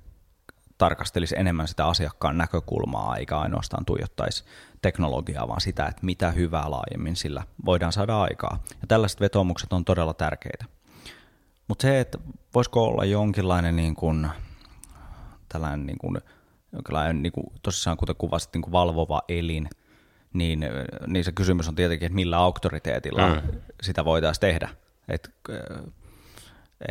tarkastelisi 0.77 1.35
enemmän 1.37 1.67
sitä 1.67 1.87
asiakkaan 1.87 2.37
näkökulmaa, 2.37 3.15
eikä 3.17 3.37
ainoastaan 3.37 3.85
tuijottaisi 3.85 4.43
teknologiaa, 4.81 5.47
vaan 5.47 5.61
sitä, 5.61 5.85
että 5.85 6.05
mitä 6.05 6.31
hyvää 6.31 6.71
laajemmin 6.71 7.15
sillä 7.15 7.43
voidaan 7.65 7.93
saada 7.93 8.21
aikaa. 8.21 8.63
Ja 8.81 8.87
tällaiset 8.87 9.19
vetomukset 9.19 9.73
on 9.73 9.85
todella 9.85 10.13
tärkeitä. 10.13 10.65
Mutta 11.69 11.81
se, 11.81 11.99
että 11.99 12.17
voisiko 12.55 12.83
olla 12.83 13.05
jonkinlainen 13.05 13.75
niin 13.75 13.95
kuin, 13.95 14.29
tällainen 15.49 15.85
niin 15.85 15.97
kuin, 15.97 16.17
jonkinlainen, 16.73 17.23
niin 17.23 17.31
kuin, 17.31 17.47
tosissaan 17.61 17.97
kuten 17.97 18.15
kuvasit, 18.15 18.53
niin 18.53 18.61
kuin 18.61 18.71
valvova 18.71 19.21
elin, 19.27 19.69
niin, 20.33 20.65
niin 21.07 21.23
se 21.23 21.31
kysymys 21.31 21.67
on 21.67 21.75
tietenkin, 21.75 22.05
että 22.05 22.15
millä 22.15 22.37
auktoriteetilla 22.37 23.35
mm. 23.35 23.41
sitä 23.81 24.05
voitaisiin 24.05 24.41
tehdä. 24.41 24.69
Et, 25.07 25.31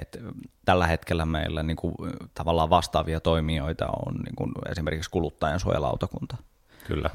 et 0.01 0.19
tällä 0.65 0.87
hetkellä 0.87 1.27
meillä 1.27 1.63
niin 1.63 1.77
kuin, 1.77 1.95
tavallaan 2.35 2.71
vastaavia 2.71 3.21
toimijoita 3.21 3.87
on 4.07 4.15
niin 4.15 4.37
kuin 4.37 4.53
esimerkiksi 4.71 5.11
kuluttajansuojalautakunta. 5.11 6.37
Kyllä. 6.87 7.11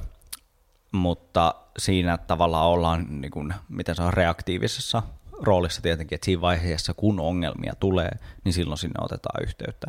Mutta 0.92 1.56
siinä 1.78 2.18
tavallaan 2.18 2.68
ollaan, 2.68 3.22
niin 3.22 3.32
kuin, 3.32 3.54
miten 3.70 3.96
se 3.96 4.04
on 4.04 4.14
reaktiivisessa 4.14 5.04
roolissa 5.44 5.82
tietenkin, 5.82 6.16
että 6.16 6.26
siinä 6.26 6.42
vaiheessa, 6.42 6.94
kun 6.94 7.20
ongelmia 7.20 7.74
tulee, 7.80 8.12
niin 8.44 8.54
silloin 8.54 8.78
sinne 8.78 8.96
otetaan 9.02 9.44
yhteyttä. 9.44 9.88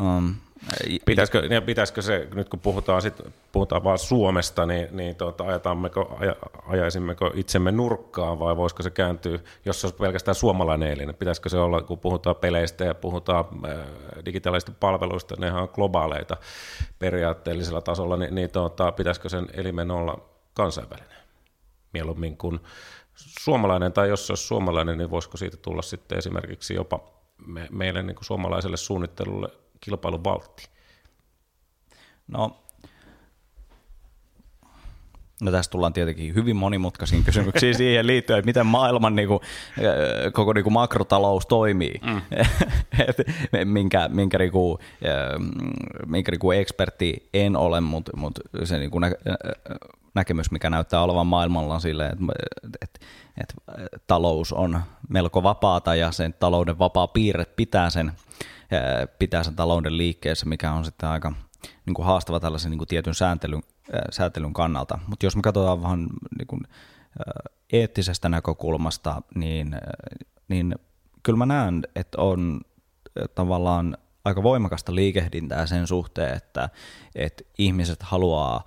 Um, 0.00 0.34
pitäisikö, 1.04 1.48
niin 1.48 1.62
pitäisikö 1.62 2.02
se, 2.02 2.28
nyt 2.34 2.48
kun 2.48 2.60
puhutaan, 2.60 3.02
sit, 3.02 3.14
puhutaan 3.52 3.84
vaan 3.84 3.98
Suomesta, 3.98 4.66
niin, 4.66 4.88
niin 4.90 5.16
tuota, 5.16 5.44
ajatammeko, 5.44 6.16
aja, 6.20 6.36
ajaisimmeko 6.66 7.30
itsemme 7.34 7.72
nurkkaan 7.72 8.38
vai 8.38 8.56
voisiko 8.56 8.82
se 8.82 8.90
kääntyä, 8.90 9.38
jos 9.64 9.80
se 9.80 9.86
olisi 9.86 9.98
pelkästään 9.98 10.34
suomalainen 10.34 10.92
elin, 10.92 11.14
pitäisikö 11.14 11.48
se 11.48 11.58
olla, 11.58 11.82
kun 11.82 11.98
puhutaan 11.98 12.36
peleistä 12.36 12.84
ja 12.84 12.94
puhutaan 12.94 13.44
äh, 13.64 13.78
digitaalisista 14.24 14.72
palveluista, 14.80 15.34
nehän 15.38 15.62
on 15.62 15.68
globaaleita 15.74 16.36
periaatteellisella 16.98 17.80
tasolla, 17.80 18.16
niin, 18.16 18.34
niin 18.34 18.50
tuota, 18.50 18.92
pitäisikö 18.92 19.28
sen 19.28 19.46
elimen 19.52 19.90
olla 19.90 20.18
kansainvälinen 20.54 21.20
mieluummin 21.92 22.36
kuin 22.36 22.60
suomalainen, 23.40 23.92
tai 23.92 24.08
jos 24.08 24.26
se 24.26 24.32
olisi 24.32 24.46
suomalainen, 24.46 24.98
niin 24.98 25.10
voisiko 25.10 25.36
siitä 25.36 25.56
tulla 25.56 25.82
sitten 25.82 26.18
esimerkiksi 26.18 26.74
jopa 26.74 27.00
me, 27.46 27.68
meille 27.70 28.02
niin 28.02 28.14
kuin 28.14 28.24
suomalaiselle 28.24 28.76
suunnittelulle 28.76 29.48
kilpailun 29.80 30.24
valtti? 30.24 30.68
No, 32.28 32.56
No 35.40 35.50
tässä 35.50 35.70
tullaan 35.70 35.92
tietenkin 35.92 36.34
hyvin 36.34 36.56
monimutkaisiin 36.56 37.24
kysymyksiin 37.28 37.74
siihen 37.74 38.06
liittyen, 38.06 38.38
että 38.38 38.46
miten 38.46 38.66
maailman 38.66 39.16
niin 39.16 39.28
kuin, 39.28 39.40
koko 40.32 40.52
niin 40.52 40.64
kuin 40.64 40.72
makrotalous 40.72 41.46
toimii, 41.46 41.94
mm. 42.02 42.22
minkä, 43.72 44.08
minkä, 44.08 44.38
niin 44.38 44.52
kuin, 44.52 44.78
minkä 46.06 46.32
niin 46.32 46.40
kuin 46.40 46.58
ekspertti 46.58 47.28
en 47.34 47.56
ole, 47.56 47.80
mutta, 47.80 48.16
mutta 48.16 48.40
se 48.64 48.78
niin 48.78 48.90
kuin 48.90 49.00
nä, 49.00 49.12
näkemys, 50.20 50.50
mikä 50.50 50.70
näyttää 50.70 51.02
olevan 51.02 51.26
maailmalla 51.26 51.74
on 51.74 51.80
silleen, 51.80 52.12
että, 52.12 52.78
että, 52.82 53.06
että 53.40 53.54
talous 54.06 54.52
on 54.52 54.80
melko 55.08 55.42
vapaata 55.42 55.94
ja 55.94 56.12
sen 56.12 56.34
talouden 56.34 56.78
vapaa 56.78 57.06
piirre 57.08 57.44
pitää 57.44 57.90
sen, 57.90 58.12
pitää 59.18 59.42
sen 59.44 59.56
talouden 59.56 59.96
liikkeessä, 59.96 60.46
mikä 60.46 60.72
on 60.72 60.84
sitten 60.84 61.08
aika 61.08 61.32
niin 61.86 61.94
kuin 61.94 62.06
haastava 62.06 62.40
tällaisen 62.40 62.70
niin 62.70 62.78
kuin 62.78 62.88
tietyn 62.88 63.14
sääntelyn, 63.14 63.62
sääntelyn 64.10 64.52
kannalta. 64.52 64.98
Mutta 65.06 65.26
jos 65.26 65.36
me 65.36 65.42
katsotaan 65.42 65.82
vähän 65.82 66.06
niin 66.38 66.46
kuin, 66.46 66.60
eettisestä 67.72 68.28
näkökulmasta, 68.28 69.22
niin, 69.34 69.76
niin 70.48 70.74
kyllä 71.22 71.36
mä 71.36 71.46
näen, 71.46 71.82
että 71.96 72.22
on 72.22 72.60
tavallaan 73.34 73.96
aika 74.24 74.42
voimakasta 74.42 74.94
liikehdintää 74.94 75.66
sen 75.66 75.86
suhteen, 75.86 76.36
että, 76.36 76.68
että 77.14 77.44
ihmiset 77.58 78.02
haluaa 78.02 78.64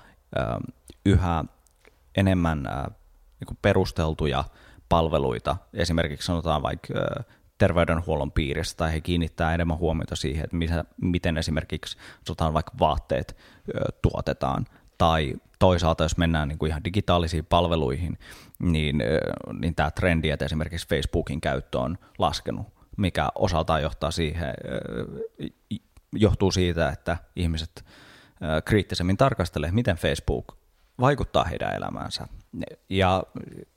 yhä 1.05 1.45
enemmän 2.17 2.63
niin 3.39 3.57
perusteltuja 3.61 4.43
palveluita, 4.89 5.57
esimerkiksi 5.73 6.25
sanotaan 6.25 6.63
vaikka 6.63 6.93
terveydenhuollon 7.57 8.31
piirissä, 8.31 8.77
tai 8.77 8.93
he 8.93 9.01
kiinnittää 9.01 9.53
enemmän 9.53 9.77
huomiota 9.77 10.15
siihen, 10.15 10.43
että 10.43 10.85
miten 11.01 11.37
esimerkiksi 11.37 11.97
sanotaan 12.25 12.53
vaikka 12.53 12.71
vaatteet 12.79 13.37
tuotetaan, 14.01 14.65
tai 14.97 15.33
toisaalta 15.59 16.03
jos 16.03 16.17
mennään 16.17 16.47
niin 16.47 16.59
kuin 16.59 16.69
ihan 16.69 16.83
digitaalisiin 16.83 17.45
palveluihin, 17.45 18.17
niin, 18.59 19.03
niin 19.59 19.75
tämä 19.75 19.91
trendi, 19.91 20.29
että 20.29 20.45
esimerkiksi 20.45 20.87
Facebookin 20.87 21.41
käyttö 21.41 21.79
on 21.79 21.97
laskenut, 22.17 22.67
mikä 22.97 23.29
osaltaan 23.35 23.81
johtaa 23.81 24.11
siihen, 24.11 24.53
johtuu 26.13 26.51
siitä, 26.51 26.89
että 26.89 27.17
ihmiset 27.35 27.85
kriittisemmin 28.65 29.17
tarkastelee, 29.17 29.71
miten 29.71 29.95
Facebook 29.95 30.57
vaikuttaa 30.99 31.43
heidän 31.43 31.75
elämäänsä. 31.75 32.27
Ja, 32.89 33.23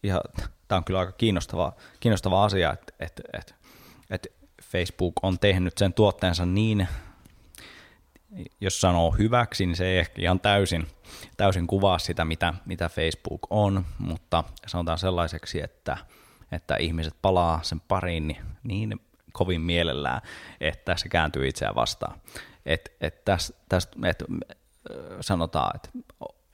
ja 0.03 0.21
tämä 0.69 0.77
on 0.77 0.85
kyllä 0.85 1.01
aika 1.01 1.13
kiinnostava, 1.13 1.73
kiinnostava 2.01 2.45
asia, 2.45 2.73
että, 2.73 2.93
että, 3.01 3.23
että, 3.39 3.55
että 4.11 4.29
Facebook 4.63 5.15
on 5.23 5.39
tehnyt 5.39 5.79
sen 5.79 5.93
tuotteensa 5.93 6.47
niin, 6.47 6.89
jos 8.61 8.81
sanoo 8.81 9.11
hyväksi, 9.11 9.67
niin 9.67 9.77
se 9.77 9.87
ei 9.87 9.99
ehkä 9.99 10.23
ihan 10.23 10.41
täysin, 10.41 10.87
täysin 11.37 11.67
kuvaa 11.67 11.99
sitä, 11.99 12.25
mitä, 12.25 12.55
mitä 12.65 12.89
Facebook 12.89 13.41
on, 13.51 13.85
mutta 13.99 14.45
sanotaan 14.67 14.99
sellaiseksi, 14.99 15.63
että, 15.63 15.97
että 16.53 16.77
ihmiset 16.77 17.15
palaa 17.23 17.61
sen 17.63 17.81
pariin 17.81 18.27
niin, 18.27 18.43
niin 18.63 19.01
kovin 19.33 19.61
mielellään, 19.61 20.21
että 20.61 20.97
se 20.97 21.09
kääntyy 21.09 21.49
itseään 21.49 21.75
vastaan. 21.75 22.21
Et, 22.67 22.97
et 23.01 23.25
täs, 23.25 23.53
täs, 23.69 23.89
et, 24.05 24.25
sanotaan, 25.21 25.77
että 25.77 25.89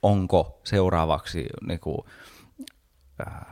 onko 0.01 0.59
seuraavaksi 0.63 1.45
niin 1.67 1.79
kuin, 1.79 1.97
äh, 3.27 3.45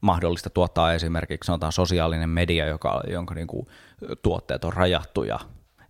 mahdollista 0.00 0.50
tuottaa 0.50 0.92
esimerkiksi 0.92 1.46
sanotaan 1.46 1.72
sosiaalinen 1.72 2.30
media, 2.30 2.66
joka, 2.66 3.02
jonka 3.08 3.34
niin 3.34 3.46
kuin, 3.46 3.66
tuotteet 4.22 4.64
on 4.64 4.72
rajattuja 4.72 5.38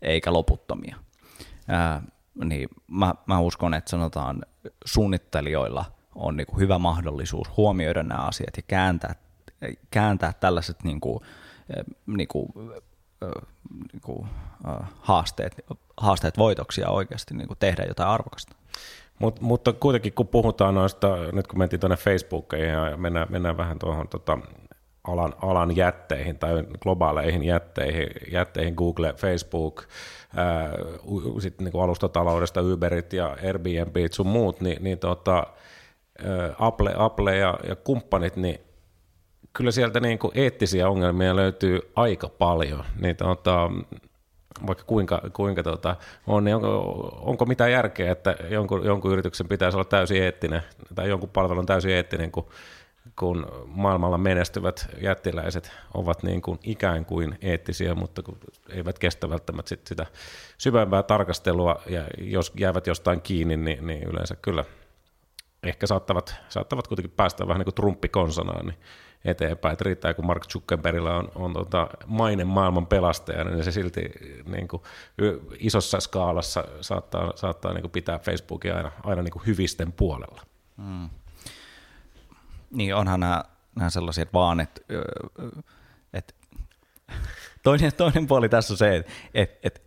eikä 0.03 0.33
loputtomia. 0.33 0.97
Äh, 1.71 2.03
niin 2.45 2.69
mä, 2.87 3.15
mä 3.27 3.41
uskon, 3.41 3.75
että 3.75 3.91
sanotaan 3.91 4.43
suunnittelijoilla 4.85 5.85
on 6.15 6.37
niin 6.37 6.47
kuin 6.47 6.61
hyvä 6.61 6.79
mahdollisuus 6.79 7.57
huomioida 7.57 8.03
nämä 8.03 8.21
asiat 8.21 8.57
ja 8.57 8.63
kääntää, 8.63 9.15
kääntää 9.91 10.33
tällaiset 10.33 10.85
niin 10.85 11.01
kuin, 11.01 11.21
niin 12.07 12.29
kuin, 12.29 12.53
niin 13.93 14.01
kuin, 14.03 14.29
haasteet, 15.01 15.65
haasteet 15.97 16.39
voitoksia 16.39 16.89
oikeasti 16.89 17.35
niin 17.35 17.49
kuin 17.49 17.59
tehdä 17.59 17.85
jotain 17.89 18.09
arvokasta. 18.09 18.57
Mut, 19.19 19.41
mutta 19.41 19.73
kuitenkin 19.73 20.13
kun 20.13 20.29
puhutaan 20.29 20.75
noista, 20.75 21.17
nyt 21.33 21.47
kun 21.47 21.59
mentiin 21.59 21.81
tuonne 21.81 21.97
Facebookiin 21.97 22.69
ja 22.69 22.97
mennään, 22.97 23.27
mennään 23.31 23.57
vähän 23.57 23.79
tuohon 23.79 24.09
tota, 24.09 24.39
alan, 25.05 25.35
alan 25.43 25.77
jätteihin 25.77 26.39
tai 26.39 26.65
globaaleihin 26.81 27.45
jätteihin, 27.45 28.11
jätteihin 28.33 28.75
Google, 28.75 29.15
Facebook, 29.17 29.85
sitten 31.39 31.65
niin 31.65 31.83
alustataloudesta 31.83 32.61
Uberit 32.61 33.13
ja 33.13 33.37
Airbnb 33.45 33.97
sun 34.11 34.27
muut, 34.27 34.61
niin, 34.61 34.85
niin 34.85 34.99
tota, 34.99 35.47
Apple, 36.59 36.95
Apple 36.97 37.37
ja, 37.37 37.59
ja 37.69 37.77
kumppanit, 37.77 38.37
niin 38.37 38.61
kyllä 39.55 39.71
sieltä 39.71 40.01
niin 40.01 40.19
kuin 40.19 40.33
eettisiä 40.35 40.89
ongelmia 40.89 41.37
löytyy 41.37 41.81
aika 41.97 42.29
paljon. 42.29 42.85
Niin 43.01 43.17
tota, 43.17 43.71
vaikka 44.67 44.85
kuinka, 44.85 45.23
kuinka 45.33 45.63
tota, 45.63 45.97
on, 46.27 46.45
niin 46.45 46.55
onko, 46.57 46.79
onko 47.21 47.47
mitään 47.47 47.73
järkeä, 47.73 48.13
että 48.13 48.37
jonkun, 48.51 48.85
jonkun 48.85 49.13
yrityksen 49.13 49.49
pitäisi 49.49 49.77
olla 49.77 49.85
täysin 49.85 50.23
eettinen, 50.23 50.63
tai 50.95 51.09
jonkun 51.09 51.29
palvelun 51.29 51.67
täysin 51.67 51.91
eettinen, 51.91 52.33
kun, 52.33 52.49
kun 53.19 53.47
maailmalla 53.67 54.19
menestyvät 54.19 54.89
jättiläiset 55.03 55.73
ovat 55.95 56.23
niin 56.23 56.43
kuin 56.43 56.59
ikään 56.63 57.05
kuin 57.05 57.39
eettisiä, 57.43 57.95
mutta 57.95 58.23
kun 58.23 58.39
eivät 58.71 58.99
kestä 58.99 59.31
välttämättä 59.31 59.69
sit 59.69 59.87
sitä 59.87 60.07
syvempää 60.59 61.03
tarkastelua, 61.03 61.77
ja 61.87 62.05
jos 62.19 62.53
jäävät 62.59 62.87
jostain 62.87 63.21
kiinni, 63.21 63.57
niin, 63.57 63.87
niin 63.87 64.03
yleensä 64.03 64.37
kyllä 64.43 64.65
ehkä 65.63 65.87
saattavat, 65.87 66.35
saattavat 66.49 66.89
kuitenkin 66.89 67.17
päästä 67.17 67.49
vähän 67.49 67.59
niin 67.59 67.65
kuin 67.65 67.75
trumppikonsanaan, 67.75 68.67
niin 68.67 68.79
eteenpäin. 69.25 69.73
Että 69.73 69.85
riittää, 69.85 70.15
kun 70.15 70.27
Mark 70.27 70.47
Zuckerbergillä 70.47 71.17
on, 71.17 71.29
on 71.35 71.53
tota, 71.53 71.89
mainen 72.07 72.47
maailman 72.47 72.87
pelastaja, 72.87 73.45
niin 73.45 73.65
se 73.65 73.73
silti 73.73 74.01
niin 74.47 74.69
kuin, 74.69 74.83
isossa 75.59 76.01
skaalassa 76.01 76.65
saattaa, 76.81 77.33
saattaa 77.35 77.73
niin 77.73 77.83
kuin 77.83 77.93
pitää 77.93 78.19
Facebookia 78.19 78.77
aina, 78.77 78.93
aina 79.03 79.23
niin 79.23 79.33
kuin 79.33 79.47
hyvisten 79.47 79.93
puolella. 79.93 80.43
Mm. 80.77 81.11
Niin 82.71 82.95
onhan 82.95 83.21
nämä, 83.21 83.45
nämä 83.77 83.91
sellaiset 83.91 84.33
vaan, 84.33 84.61
että, 84.61 84.81
että 86.13 86.35
toinen, 87.63 87.93
toinen 87.97 88.27
puoli 88.27 88.49
tässä 88.49 88.75
on 88.75 88.79
se, 88.79 88.97
että 88.97 89.13
et, 89.35 89.61
et, 89.63 89.83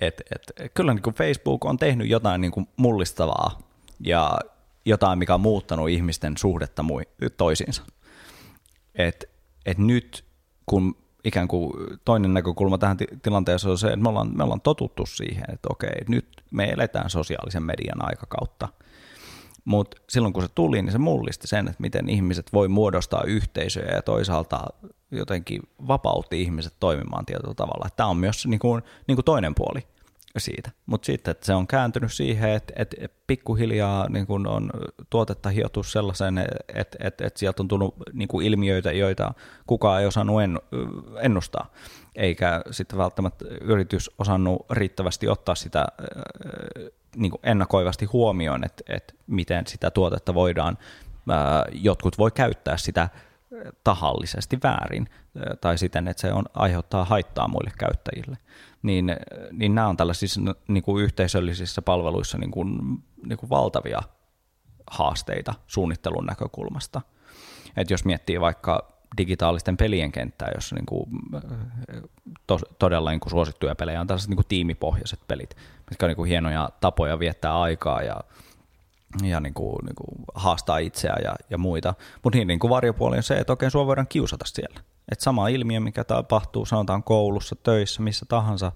et, 0.00 0.22
et, 0.30 0.72
kyllä 0.74 0.94
niin 0.94 1.02
kuin 1.02 1.14
Facebook 1.14 1.64
on 1.64 1.76
tehnyt 1.76 2.08
jotain 2.08 2.40
niin 2.40 2.52
kuin 2.52 2.68
mullistavaa 2.76 3.58
ja 4.00 4.38
jotain, 4.84 5.18
mikä 5.18 5.34
on 5.34 5.40
muuttanut 5.40 5.88
ihmisten 5.88 6.36
suhdetta 6.36 6.82
mui- 6.82 7.30
toisiinsa. 7.36 7.82
Et, 8.94 9.30
et 9.66 9.78
nyt 9.78 10.24
kun 10.66 10.96
ikään 11.24 11.48
kuin 11.48 11.72
toinen 12.04 12.34
näkökulma 12.34 12.78
tähän 12.78 12.96
tilanteeseen 13.22 13.70
on 13.70 13.78
se, 13.78 13.86
että 13.86 13.96
me 13.96 14.08
ollaan, 14.08 14.36
me 14.36 14.44
ollaan 14.44 14.60
totuttu 14.60 15.06
siihen, 15.06 15.44
että 15.52 15.68
okei, 15.70 16.00
nyt 16.08 16.28
me 16.50 16.64
eletään 16.64 17.10
sosiaalisen 17.10 17.62
median 17.62 18.04
aikakautta. 18.08 18.68
Mutta 19.64 19.96
silloin 20.08 20.32
kun 20.32 20.42
se 20.42 20.48
tuli, 20.54 20.82
niin 20.82 20.92
se 20.92 20.98
mullisti 20.98 21.46
sen, 21.46 21.68
että 21.68 21.80
miten 21.80 22.08
ihmiset 22.08 22.52
voi 22.52 22.68
muodostaa 22.68 23.22
yhteisöjä 23.22 23.94
ja 23.94 24.02
toisaalta 24.02 24.66
jotenkin 25.10 25.62
vapautti 25.88 26.42
ihmiset 26.42 26.72
toimimaan 26.80 27.26
tietyllä 27.26 27.54
tavalla. 27.54 27.88
Tämä 27.96 28.08
on 28.08 28.16
myös 28.16 28.46
niin 28.46 28.60
kuin, 28.60 28.82
niin 29.06 29.16
kuin 29.16 29.24
toinen 29.24 29.54
puoli 29.54 29.86
siitä. 30.38 30.70
Mutta 30.86 31.06
sitten 31.06 31.30
että 31.30 31.46
se 31.46 31.54
on 31.54 31.66
kääntynyt 31.66 32.12
siihen, 32.12 32.50
että, 32.50 32.72
että 32.76 32.96
pikkuhiljaa 33.26 34.08
niin 34.08 34.26
kun 34.26 34.46
on 34.46 34.70
tuotetta 35.10 35.48
hiottu 35.48 35.82
sellaisen, 35.82 36.38
että, 36.74 36.98
että, 37.00 37.26
että 37.26 37.38
sieltä 37.38 37.62
on 37.62 37.68
tullut 37.68 37.94
niin 38.12 38.42
ilmiöitä, 38.42 38.92
joita 38.92 39.34
kukaan 39.66 40.00
ei 40.00 40.06
osannut 40.06 40.42
ennustaa, 41.20 41.72
eikä 42.16 42.62
sitten 42.70 42.98
välttämättä 42.98 43.44
yritys 43.60 44.10
osannut 44.18 44.66
riittävästi 44.70 45.28
ottaa 45.28 45.54
sitä 45.54 45.86
niin 47.16 47.30
kuin 47.30 47.40
ennakoivasti 47.42 48.04
huomioon, 48.04 48.64
että, 48.64 48.82
että 48.88 49.14
miten 49.26 49.66
sitä 49.66 49.90
tuotetta 49.90 50.34
voidaan, 50.34 50.78
jotkut 51.72 52.18
voi 52.18 52.30
käyttää 52.30 52.76
sitä 52.76 53.08
tahallisesti 53.84 54.58
väärin 54.62 55.08
tai 55.60 55.78
siten, 55.78 56.08
että 56.08 56.20
se 56.20 56.32
on, 56.32 56.44
aiheuttaa 56.54 57.04
haittaa 57.04 57.48
muille 57.48 57.72
käyttäjille 57.78 58.36
niin, 58.82 59.16
niin 59.52 59.74
nämä 59.74 59.88
on 59.88 59.96
tällaisissa 59.96 60.40
niin 60.68 60.82
kuin 60.82 61.04
yhteisöllisissä 61.04 61.82
palveluissa 61.82 62.38
niin 62.38 62.50
kuin, 62.50 62.78
niin 63.26 63.38
kuin 63.38 63.50
valtavia 63.50 64.02
haasteita 64.90 65.54
suunnittelun 65.66 66.26
näkökulmasta. 66.26 67.00
Et 67.76 67.90
jos 67.90 68.04
miettii 68.04 68.40
vaikka 68.40 68.92
digitaalisten 69.18 69.76
pelien 69.76 70.12
kenttää, 70.12 70.50
jossa 70.54 70.74
niin 70.76 70.86
kuin, 70.86 71.10
to, 72.46 72.58
todella 72.78 73.10
niin 73.10 73.20
kuin 73.20 73.30
suosittuja 73.30 73.74
pelejä 73.74 74.00
on 74.00 74.06
tällaiset 74.06 74.28
niin 74.28 74.36
kuin 74.36 74.46
tiimipohjaiset 74.48 75.20
pelit, 75.28 75.56
mitkä 75.90 76.06
on 76.06 76.08
niin 76.08 76.16
kuin 76.16 76.28
hienoja 76.28 76.70
tapoja 76.80 77.18
viettää 77.18 77.60
aikaa 77.60 78.02
ja, 78.02 78.16
ja 79.22 79.40
niin 79.40 79.54
kuin, 79.54 79.76
niin 79.84 79.96
kuin 79.96 80.24
haastaa 80.34 80.78
itseä 80.78 81.16
ja, 81.24 81.36
ja 81.50 81.58
muita. 81.58 81.94
Mutta 82.22 82.38
niin, 82.38 82.48
niin 82.48 82.58
kuin 82.58 82.70
varjopuoli 82.70 83.16
on 83.16 83.22
se, 83.22 83.38
että 83.38 83.52
oikein 83.52 83.70
sua 83.70 83.86
voidaan 83.86 84.08
kiusata 84.08 84.44
siellä. 84.48 84.80
Että 85.12 85.24
sama 85.24 85.48
ilmiö, 85.48 85.80
mikä 85.80 86.04
tapahtuu, 86.04 86.66
sanotaan 86.66 87.02
koulussa, 87.02 87.56
töissä, 87.56 88.02
missä 88.02 88.26
tahansa, 88.28 88.72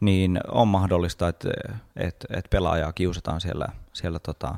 niin 0.00 0.40
on 0.48 0.68
mahdollista, 0.68 1.28
että, 1.28 1.48
että, 1.96 2.26
että 2.30 2.48
pelaajaa 2.50 2.92
kiusataan 2.92 3.40
siellä, 3.40 3.66
siellä 3.92 4.18
tota, 4.18 4.54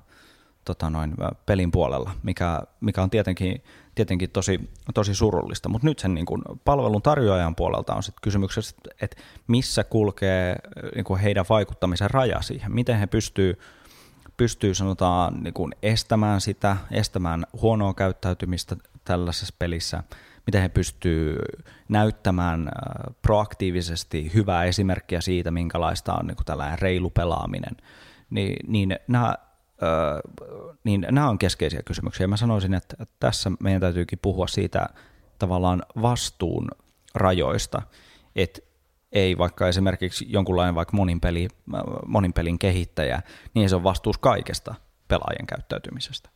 tota 0.65 0.91
noin, 0.91 1.15
pelin 1.47 1.71
puolella, 1.71 2.11
mikä, 2.23 2.63
mikä 2.81 3.03
on 3.03 3.11
tietenkin, 3.11 3.65
tietenkin 3.95 4.31
tosi, 4.31 4.71
tosi 4.95 5.15
surullista. 5.15 5.69
Mutta 5.69 5.87
nyt 5.87 5.99
sen 5.99 6.15
niin 6.15 6.27
kun, 6.27 6.43
palvelun 6.65 7.03
tarjoajan 7.03 7.57
puolelta 7.57 7.95
on 7.95 8.03
sitten 8.03 8.23
kysymyksessä, 8.23 8.77
että 9.01 9.17
missä 9.47 9.85
kulkee 9.85 10.57
niin 10.95 11.05
kun 11.05 11.19
heidän 11.19 11.45
vaikuttamisen 11.49 12.11
raja 12.11 12.43
siihen, 12.43 12.75
miten 12.75 12.99
he 12.99 13.07
pystyy 13.07 13.59
pystyy 14.37 14.75
sanotaan 14.75 15.43
niin 15.43 15.55
kun 15.55 15.73
estämään 15.83 16.41
sitä, 16.41 16.77
estämään 16.91 17.47
huonoa 17.63 17.95
käyttäytymistä 17.95 18.77
tällaisessa 19.05 19.55
pelissä– 19.59 20.03
miten 20.47 20.63
he 20.63 20.69
pystyy 20.69 21.37
näyttämään 21.89 22.69
äh, 22.69 23.15
proaktiivisesti 23.23 24.35
hyvää 24.35 24.65
esimerkkiä 24.65 25.21
siitä, 25.21 25.51
minkälaista 25.51 26.15
on 26.15 26.27
niin 26.27 26.37
kuin 26.37 26.47
tällainen 26.47 26.79
reilu 26.79 27.11
pelaaminen, 27.11 27.77
niin, 28.31 28.57
niin 28.67 28.99
nämä 29.09 29.35
äh, 29.83 30.21
niin 30.85 31.07
nämä 31.11 31.29
on 31.29 31.39
keskeisiä 31.39 31.83
kysymyksiä. 31.83 32.27
Mä 32.27 32.37
sanoisin, 32.37 32.75
että 32.75 33.07
tässä 33.21 33.51
meidän 33.61 33.81
täytyykin 33.81 34.19
puhua 34.23 34.47
siitä 34.47 34.87
tavallaan 35.39 35.83
vastuun 36.03 36.69
rajoista, 37.15 37.83
että 38.37 38.61
ei 39.13 39.39
vaikka 39.39 39.69
esimerkiksi 39.69 40.27
jonkunlainen 40.29 40.75
vaikka 40.75 40.97
monin, 40.97 41.21
peli, 41.21 41.49
äh, 41.75 41.81
monin 42.07 42.33
pelin 42.33 42.59
kehittäjä, 42.59 43.23
niin 43.55 43.69
se 43.69 43.77
on 43.77 43.85
vastuus 43.85 44.19
kaikesta 44.19 44.75
pelaajien 45.09 45.47
käyttäytymisestä 45.47 46.34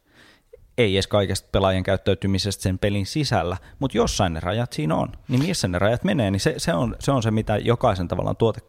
ei 0.78 0.96
edes 0.96 1.06
kaikesta 1.06 1.48
pelaajien 1.52 1.82
käyttäytymisestä 1.82 2.62
sen 2.62 2.78
pelin 2.78 3.06
sisällä, 3.06 3.56
mutta 3.78 3.96
jossain 3.96 4.32
ne 4.32 4.40
rajat 4.40 4.72
siinä 4.72 4.94
on. 4.94 5.12
Niin 5.28 5.46
missä 5.46 5.68
ne 5.68 5.78
rajat 5.78 6.04
menee, 6.04 6.30
niin 6.30 6.40
se, 6.40 6.54
se, 6.56 6.74
on, 6.74 6.96
se 6.98 7.12
on 7.12 7.22
se, 7.22 7.30
mitä 7.30 7.56
jokaisen 7.56 8.08
tavallaan 8.08 8.36
tuote, 8.36 8.60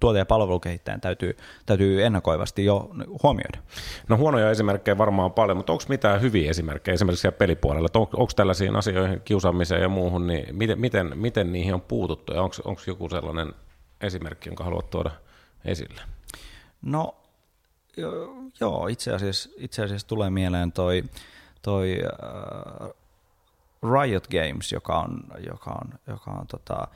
tuote- 0.00 0.18
ja 0.18 0.26
palvelukehittäjän 0.26 1.00
täytyy, 1.00 1.36
täytyy 1.66 2.04
ennakoivasti 2.04 2.64
jo 2.64 2.90
huomioida. 3.22 3.58
No 4.08 4.16
huonoja 4.16 4.50
esimerkkejä 4.50 4.98
varmaan 4.98 5.26
on 5.26 5.32
paljon, 5.32 5.56
mutta 5.56 5.72
onko 5.72 5.84
mitään 5.88 6.20
hyviä 6.20 6.50
esimerkkejä 6.50 6.94
esimerkiksi 6.94 7.20
siellä 7.20 7.38
pelipuolella? 7.38 7.88
On, 7.94 8.00
onko 8.00 8.32
tällaisiin 8.36 8.76
asioihin, 8.76 9.20
kiusaamiseen 9.24 9.82
ja 9.82 9.88
muuhun, 9.88 10.26
niin 10.26 10.56
miten, 10.56 10.80
miten, 10.80 11.12
miten 11.14 11.52
niihin 11.52 11.74
on 11.74 11.80
puututtu 11.80 12.34
ja 12.34 12.42
onko 12.42 12.82
joku 12.86 13.08
sellainen 13.08 13.52
esimerkki, 14.00 14.48
jonka 14.48 14.64
haluat 14.64 14.90
tuoda 14.90 15.10
esille? 15.64 16.00
No 16.82 17.21
joo, 18.60 18.86
itse 18.86 19.12
asiassa, 19.12 19.50
itse 19.56 19.84
asiassa 19.84 20.08
tulee 20.08 20.30
mieleen 20.30 20.72
toi, 20.72 21.04
toi 21.62 21.98
uh, 22.02 22.96
Riot 23.92 24.26
Games, 24.26 24.72
joka 24.72 24.98
on, 24.98 25.24
joka 25.46 25.70
on, 25.70 25.98
joka 26.06 26.30
on 26.30 26.46
tota, 26.46 26.88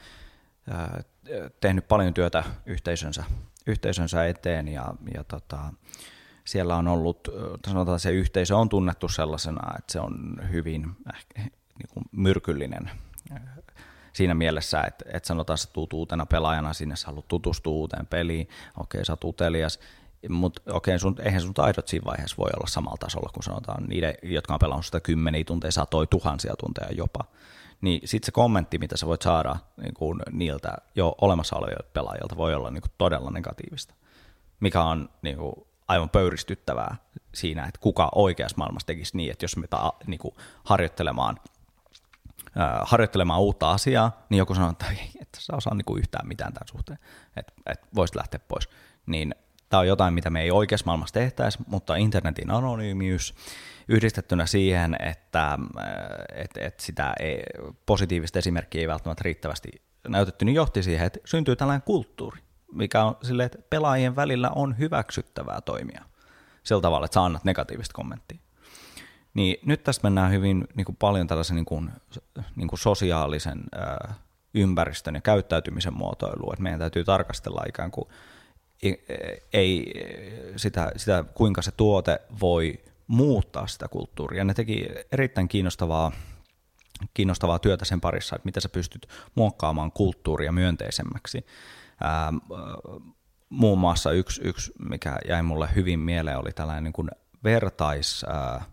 uh, 0.69 1.05
tehnyt 1.61 1.89
paljon 1.89 2.15
työtä 2.15 2.45
yhteisönsä, 2.67 3.25
yhteisönsä 3.67 4.27
eteen 4.27 4.69
ja, 4.69 4.95
ja 5.15 5.25
tota, 5.25 5.59
siellä 6.45 6.77
on 6.77 6.89
ollut, 6.89 7.29
sanotaan 7.67 8.01
se 8.01 8.11
yhteisö 8.11 8.57
on 8.57 8.69
tunnettu 8.69 9.09
sellaisena, 9.09 9.77
että 9.79 9.93
se 9.93 10.01
on 10.01 10.41
hyvin 10.53 10.97
äh, 11.15 11.25
niin 11.79 11.89
kuin 11.95 12.05
myrkyllinen 12.13 12.91
siinä 14.17 14.35
mielessä, 14.35 14.83
että, 14.83 15.05
että 15.13 15.27
sanotaan, 15.27 15.59
että 15.65 15.73
tuut 15.73 15.93
uutena 15.93 16.27
pelaajana 16.27 16.73
sinne, 16.73 16.97
sä 16.97 17.07
haluat 17.07 17.29
tutustua 17.29 17.73
uuteen 17.73 18.07
peliin, 18.07 18.49
okei, 18.77 19.05
sä 19.05 19.13
oot 19.13 19.25
utelias, 19.25 19.81
mutta 20.29 20.63
okei, 20.73 20.99
sun, 20.99 21.17
eihän 21.23 21.41
sun 21.41 21.55
taidot 21.55 21.89
siinä 21.89 22.05
vaiheessa 22.05 22.37
voi 22.39 22.51
olla 22.57 22.67
samalla 22.67 22.97
tasolla 23.01 23.31
kuin 23.35 23.45
sanotaan 23.45 23.85
niiden, 23.85 24.15
jotka 24.23 24.55
on 24.55 24.59
pelannut 24.59 24.87
sitä 24.87 25.01
kymmeniä 25.01 25.45
tunteja, 25.45 25.73
satoi 25.73 26.07
tuhansia 26.07 26.55
tunteja 26.59 26.93
jopa. 26.93 27.25
Niin 27.81 28.01
sitten 28.05 28.27
se 28.27 28.33
kommentti, 28.33 28.79
mitä 28.79 28.97
sä 28.97 29.07
voit 29.07 29.23
saada 29.23 29.57
niin 29.83 29.95
kuin 29.95 30.21
niiltä 30.33 30.77
jo 30.95 31.15
olemassa 31.21 31.57
olevilta 31.57 31.91
pelaajilta, 31.93 32.37
voi 32.37 32.55
olla 32.55 32.71
niin 32.71 32.83
kuin 32.83 32.93
todella 32.99 33.31
negatiivista, 33.31 33.95
mikä 34.61 34.83
on 34.83 35.09
niin 35.23 35.37
kuin 35.37 35.55
aivan 35.89 36.11
pöyristyttävää 36.11 36.97
siinä, 37.35 37.67
että 37.67 37.81
kuka 37.81 38.09
oikeassa 38.15 38.57
maailmassa 38.57 38.87
tekisi 38.87 39.17
niin, 39.17 39.33
että 39.33 39.45
jos 39.45 39.57
me 39.57 39.67
ta, 39.67 39.93
niin 40.07 40.19
kuin 40.19 40.35
harjoittelemaan 40.65 41.37
harjoittelemaan 42.85 43.41
uutta 43.41 43.71
asiaa, 43.71 44.27
niin 44.29 44.39
joku 44.39 44.55
sanoo, 44.55 44.71
että 44.71 44.87
et 45.21 45.29
sä 45.39 45.57
osaa 45.57 45.75
niin 45.75 45.99
yhtään 45.99 46.29
mitään 46.29 46.53
tämän 46.53 46.69
suhteen, 46.69 46.99
että 47.37 47.53
et 47.67 47.81
voisit 47.95 48.17
lähteä 48.17 48.41
pois. 48.49 48.69
Niin 49.07 49.35
Tämä 49.69 49.81
on 49.81 49.87
jotain, 49.89 50.15
mitä 50.15 50.31
me 50.31 50.43
ei 50.43 50.51
oikeassa 50.51 50.87
maailmassa 50.87 51.15
tehtäisi, 51.15 51.59
mutta 51.67 51.97
internetin 51.97 52.51
anonyymiys 52.51 53.35
yhdistettynä 53.89 54.47
siihen, 54.47 54.97
että, 55.01 55.53
äh, 55.53 55.59
että, 56.35 56.61
että 56.61 56.83
sitä 56.83 57.15
ei, 57.21 57.43
positiivista 57.87 58.39
esimerkkiä 58.39 58.81
ei 58.81 58.89
välttämättä 58.89 59.23
riittävästi 59.25 59.69
näytetty, 60.09 60.45
niin 60.45 60.55
johti 60.55 60.83
siihen, 60.83 61.07
että 61.07 61.19
syntyy 61.25 61.57
tällainen 61.57 61.83
kulttuuri, 61.83 62.41
mikä 62.73 63.05
on 63.05 63.17
sille, 63.23 63.45
että 63.45 63.59
pelaajien 63.71 64.17
välillä 64.17 64.51
on 64.51 64.79
hyväksyttävää 64.79 65.61
toimia 65.61 66.05
sillä 66.63 66.83
tavalla, 66.83 67.05
että 67.05 67.15
sä 67.15 67.25
annat 67.25 67.45
negatiivista 67.45 67.95
kommenttia. 67.95 68.39
Niin 69.35 69.57
nyt 69.65 69.85
tästä 69.85 70.07
mennään 70.07 70.33
hyvin 70.33 70.65
niin 70.75 70.85
kuin 70.85 70.97
paljon 70.97 71.27
tällaisen 71.27 71.57
niin 71.57 71.65
kuin, 71.65 71.91
niin 72.57 72.69
kuin 72.69 72.79
sosiaalisen 72.79 73.59
äh, 74.09 74.17
ympäristön 74.55 75.15
ja 75.15 75.21
käyttäytymisen 75.21 75.95
muotoiluun, 75.95 76.53
että 76.53 76.63
meidän 76.63 76.81
täytyy 76.81 77.05
tarkastella 77.05 77.63
ikään 77.69 77.91
kuin 77.91 78.09
ei 79.53 79.93
sitä, 80.57 80.93
sitä, 80.97 81.25
kuinka 81.35 81.63
se 81.63 81.71
tuote 81.77 82.21
voi 82.41 82.81
muuttaa 83.07 83.67
sitä 83.67 83.89
kulttuuria. 83.89 84.45
Ne 84.45 84.55
teki 84.55 84.87
erittäin 85.13 85.49
kiinnostavaa, 85.49 86.13
kiinnostavaa 87.15 87.59
työtä 87.59 87.85
sen 87.85 88.01
parissa, 88.01 88.37
että 88.37 88.47
miten 88.47 88.63
sä 88.63 88.69
pystyt 88.69 89.09
muokkaamaan 89.35 89.93
kulttuuria 89.93 90.53
myönteisemmäksi. 90.53 91.47
Ää, 92.01 92.33
muun 93.49 93.79
muassa 93.79 94.11
yksi, 94.11 94.41
yksi, 94.45 94.73
mikä 94.89 95.17
jäi 95.29 95.43
mulle 95.43 95.69
hyvin 95.75 95.99
mieleen, 95.99 96.39
oli 96.39 96.53
tällainen 96.53 96.85
niin 96.85 96.93
kuin 96.93 97.11
vertais, 97.45 98.25
ää, 98.29 98.65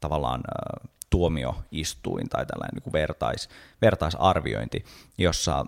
tavallaan 0.00 0.40
ää, 0.48 0.88
tuomioistuin 1.10 2.28
tai 2.28 2.46
tällainen 2.46 2.74
niin 2.74 2.82
kuin 2.82 2.92
vertais, 2.92 3.48
vertaisarviointi, 3.82 4.84
jossa 5.18 5.66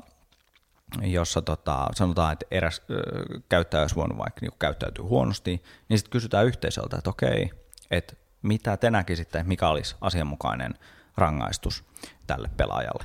jossa 1.02 1.42
tota, 1.42 1.88
sanotaan, 1.94 2.32
että 2.32 2.46
eräs 2.50 2.82
ö, 2.90 3.02
käyttäjä 3.48 3.82
olisi 3.82 3.94
voinut 3.94 4.18
vaikka 4.18 4.38
niin 4.40 4.52
käyttäytyä 4.58 5.04
huonosti, 5.04 5.62
niin 5.88 5.98
sitten 5.98 6.10
kysytään 6.10 6.46
yhteisöltä, 6.46 6.96
että 6.96 7.10
okei, 7.10 7.50
että 7.90 8.14
mitä 8.42 8.76
te 8.76 8.90
näkisitte, 8.90 9.42
mikä 9.42 9.68
olisi 9.68 9.96
asianmukainen 10.00 10.74
rangaistus 11.16 11.84
tälle 12.26 12.50
pelaajalle. 12.56 13.04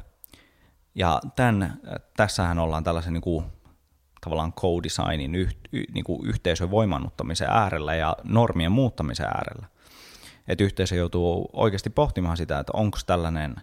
Ja 0.96 1.22
tämän, 1.36 1.80
tässähän 2.18 2.60
ollaan 2.60 2.84
tällaisen 2.84 3.14
niin 3.14 3.22
kuin, 3.22 3.46
tavallaan 4.22 4.54
co-designin 4.54 5.36
yh, 5.36 5.56
y, 5.72 5.84
niin 5.94 6.04
kuin 6.04 6.28
yhteisön 6.28 6.72
voimannuttamisen 6.72 7.50
äärellä 7.50 7.96
ja 7.96 8.16
normien 8.24 8.72
muuttamisen 8.72 9.26
äärellä. 9.26 9.68
Että 10.48 10.64
yhteisö 10.64 10.96
joutuu 10.96 11.50
oikeasti 11.54 11.90
pohtimaan 11.90 12.38
sitä, 12.38 12.60
että 12.60 12.72
onko 12.76 12.98
tällainen, 13.06 13.56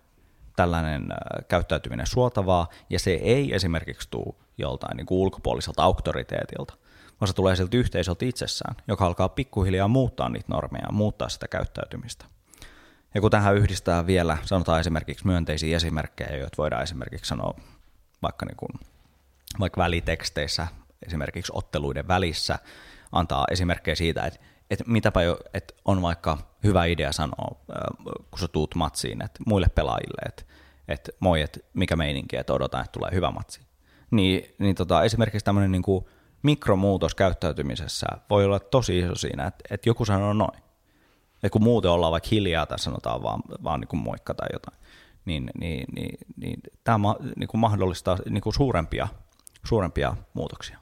tällainen 0.57 1.07
käyttäytyminen 1.48 2.07
suotavaa, 2.07 2.68
ja 2.90 2.98
se 2.98 3.11
ei 3.11 3.54
esimerkiksi 3.54 4.09
tule 4.11 4.34
joltain 4.59 4.96
niin 4.96 5.07
kuin 5.07 5.18
ulkopuoliselta 5.18 5.82
auktoriteetilta, 5.82 6.74
vaan 7.20 7.28
se 7.28 7.34
tulee 7.34 7.57
siltä 7.57 7.76
yhteisöltä 7.76 8.24
itsessään, 8.24 8.76
joka 8.88 9.07
alkaa 9.07 9.28
pikkuhiljaa 9.28 9.88
muuttaa 9.88 10.28
niitä 10.28 10.46
normeja, 10.48 10.92
muuttaa 10.92 11.28
sitä 11.28 11.48
käyttäytymistä. 11.48 12.24
Ja 13.14 13.20
kun 13.20 13.30
tähän 13.30 13.57
yhdistää 13.57 14.07
vielä, 14.07 14.38
sanotaan 14.44 14.80
esimerkiksi 14.80 15.26
myönteisiä 15.26 15.76
esimerkkejä, 15.76 16.36
joita 16.36 16.57
voidaan 16.59 16.82
esimerkiksi 16.82 17.28
sanoa 17.28 17.54
vaikka, 18.22 18.46
niin 18.46 18.57
kuin, 18.57 18.70
vaikka 19.61 19.80
väliteksteissä, 19.80 20.66
esimerkiksi 21.07 21.52
otteluiden 21.54 22.09
välissä, 22.09 22.59
antaa 23.12 23.44
esimerkkejä 23.50 23.94
siitä, 23.94 24.26
että, 24.26 24.40
että 24.70 24.84
mitäpä 24.86 25.22
jo, 25.22 25.38
että 25.54 25.74
on 25.84 26.02
vaikka 26.02 26.38
hyvä 26.64 26.84
idea 26.84 27.12
sanoa, 27.12 27.56
kun 28.30 28.38
sä 28.40 28.48
tuut 28.48 28.74
matsiin, 28.74 29.24
että 29.24 29.40
muille 29.46 29.68
pelaajille, 29.74 30.22
että, 30.26 30.42
että 30.88 31.12
moi, 31.20 31.42
että 31.42 31.60
mikä 31.74 31.96
meininki, 31.96 32.36
että 32.36 32.52
odotan, 32.52 32.80
että 32.80 32.92
tulee 32.92 33.10
hyvä 33.12 33.30
matsi. 33.30 33.60
Niin, 34.10 34.54
niin 34.58 34.74
tota, 34.74 35.02
esimerkiksi 35.02 35.44
tämmöinen 35.44 35.72
niin 35.72 35.82
kuin 35.82 36.04
mikromuutos 36.42 37.14
käyttäytymisessä 37.14 38.06
voi 38.30 38.44
olla 38.44 38.58
tosi 38.60 38.98
iso 38.98 39.14
siinä, 39.14 39.46
että, 39.46 39.64
että 39.70 39.88
joku 39.88 40.04
sanoo 40.04 40.32
noin. 40.32 40.58
Että 41.34 41.50
kun 41.50 41.62
muuten 41.62 41.90
ollaan 41.90 42.12
vaikka 42.12 42.28
hiljaa 42.32 42.66
tai 42.66 42.78
sanotaan 42.78 43.22
vaan, 43.22 43.40
vaan 43.64 43.80
niin 43.80 43.88
kuin 43.88 44.00
moikka 44.00 44.34
tai 44.34 44.48
jotain, 44.52 44.78
niin, 45.24 45.50
niin, 45.60 45.84
niin, 45.94 46.18
niin 46.36 46.60
tämä 46.84 47.14
niin 47.36 47.48
kuin 47.48 47.60
mahdollistaa 47.60 48.18
niin 48.30 48.42
kuin 48.42 48.54
suurempia, 48.54 49.08
suurempia 49.64 50.16
muutoksia. 50.34 50.78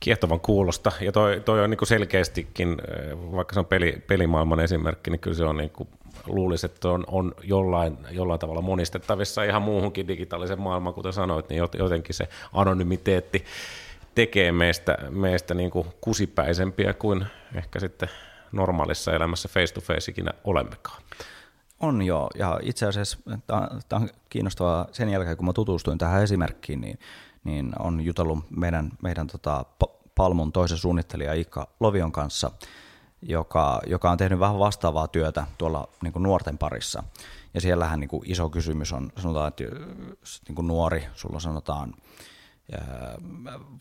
Kiehtovan 0.00 0.40
kuulosta, 0.40 0.92
ja 1.00 1.12
toi, 1.12 1.42
toi 1.44 1.64
on 1.64 1.70
niin 1.70 1.86
selkeästikin, 1.86 2.76
vaikka 3.12 3.54
se 3.54 3.60
on 3.60 3.66
peli, 3.66 4.04
pelimaailman 4.06 4.60
esimerkki, 4.60 5.10
niin 5.10 5.20
kyllä 5.20 5.36
se 5.36 5.44
on 5.44 5.56
niin 5.56 5.70
kuin, 5.70 5.88
luulisi, 6.26 6.66
että 6.66 6.88
on, 6.88 7.04
on 7.06 7.34
jollain, 7.42 7.98
jollain 8.10 8.40
tavalla 8.40 8.62
monistettavissa 8.62 9.44
ihan 9.44 9.62
muuhunkin 9.62 10.08
digitaalisen 10.08 10.60
maailmaan, 10.60 10.94
kuten 10.94 11.12
sanoit, 11.12 11.48
niin 11.48 11.62
jotenkin 11.78 12.14
se 12.14 12.28
anonymiteetti 12.52 13.44
tekee 14.14 14.52
meistä, 14.52 14.98
meistä 15.10 15.54
niin 15.54 15.70
kuin 15.70 15.86
kusipäisempiä 16.00 16.94
kuin 16.94 17.26
ehkä 17.54 17.80
sitten 17.80 18.08
normaalissa 18.52 19.12
elämässä 19.12 19.48
face 19.48 19.74
to 19.74 19.80
face 19.80 20.10
ikinä 20.10 20.30
olemmekaan. 20.44 21.02
On 21.80 22.02
joo, 22.02 22.30
ja 22.34 22.60
itse 22.62 22.86
asiassa 22.86 23.18
tämä 23.88 24.00
on 24.02 24.08
kiinnostavaa 24.28 24.86
sen 24.92 25.08
jälkeen, 25.08 25.36
kun 25.36 25.46
mä 25.46 25.52
tutustuin 25.52 25.98
tähän 25.98 26.22
esimerkkiin, 26.22 26.80
niin, 26.80 26.98
niin 27.46 27.72
on 27.78 28.00
jutellut 28.00 28.38
meidän, 28.50 28.90
meidän 29.02 29.26
tota, 29.26 29.64
Palmun 30.14 30.52
toisen 30.52 30.78
suunnittelija 30.78 31.34
Iikka 31.34 31.68
Lovion 31.80 32.12
kanssa, 32.12 32.50
joka, 33.22 33.80
joka 33.86 34.10
on 34.10 34.18
tehnyt 34.18 34.38
vähän 34.38 34.58
vastaavaa 34.58 35.08
työtä 35.08 35.46
tuolla 35.58 35.88
niin 36.02 36.12
kuin 36.12 36.22
nuorten 36.22 36.58
parissa. 36.58 37.02
Ja 37.54 37.60
siellähän 37.60 38.00
niin 38.00 38.08
kuin 38.08 38.22
iso 38.30 38.50
kysymys 38.50 38.92
on, 38.92 39.12
sanotaan, 39.18 39.48
että 39.48 39.64
niin 40.48 40.54
kuin 40.54 40.66
nuori, 40.66 41.06
sulla 41.14 41.40
sanotaan 41.40 41.94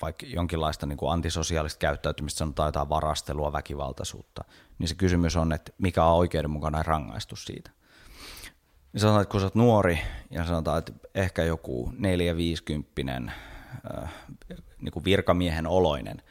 vaikka 0.02 0.26
jonkinlaista 0.26 0.86
niin 0.86 0.98
kuin 0.98 1.12
antisosiaalista 1.12 1.80
käyttäytymistä, 1.80 2.38
sanotaan 2.38 2.68
jotain 2.68 2.90
varastelua, 2.90 3.54
väkivaltaisuutta, 3.54 4.44
niin 4.80 4.88
se 4.88 4.96
kysymys 4.96 5.36
on, 5.36 5.54
että 5.54 5.72
mikä 5.78 6.04
on 6.04 6.18
oikeudenmukainen 6.18 6.86
rangaistus 6.86 7.46
siitä. 7.46 7.72
Sanotaan, 8.98 9.22
että 9.22 9.32
kun 9.32 9.40
sä 9.40 9.46
oot 9.46 9.56
nuori 9.56 10.00
ja 10.30 10.46
sanotaan, 10.46 10.80
että 10.80 10.94
ehkä 11.16 11.44
joku 11.44 11.94
4-50 13.28 13.32
äh, 14.02 14.14
niin 14.82 14.92
kuin 14.94 15.06
virkamiehen 15.06 15.68
oloinen 15.68 16.22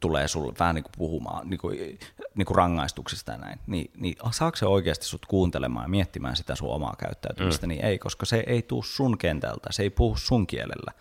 tulee 0.00 0.28
sulle 0.28 0.52
vähän 0.58 0.74
niin 0.74 0.82
kuin 0.82 0.92
puhumaan 0.98 1.50
niin 1.50 1.60
kuin, 1.60 1.98
niin 2.34 2.46
kuin 2.46 2.56
rangaistuksista 2.56 3.32
ja 3.32 3.38
näin, 3.38 3.58
niin, 3.66 3.90
niin 3.96 4.16
saako 4.30 4.56
se 4.56 4.66
oikeasti 4.66 5.06
sut 5.06 5.26
kuuntelemaan 5.26 5.84
ja 5.84 5.88
miettimään 5.88 6.36
sitä 6.36 6.54
sun 6.54 6.74
omaa 6.74 6.94
käyttäytymistä, 6.98 7.66
mm. 7.66 7.68
niin 7.68 7.84
ei, 7.84 7.98
koska 7.98 8.26
se 8.26 8.44
ei 8.46 8.62
tuu 8.62 8.82
sun 8.82 9.18
kentältä, 9.18 9.72
se 9.72 9.82
ei 9.82 9.90
puhu 9.90 10.16
sun 10.16 10.46
kielellä 10.46 10.92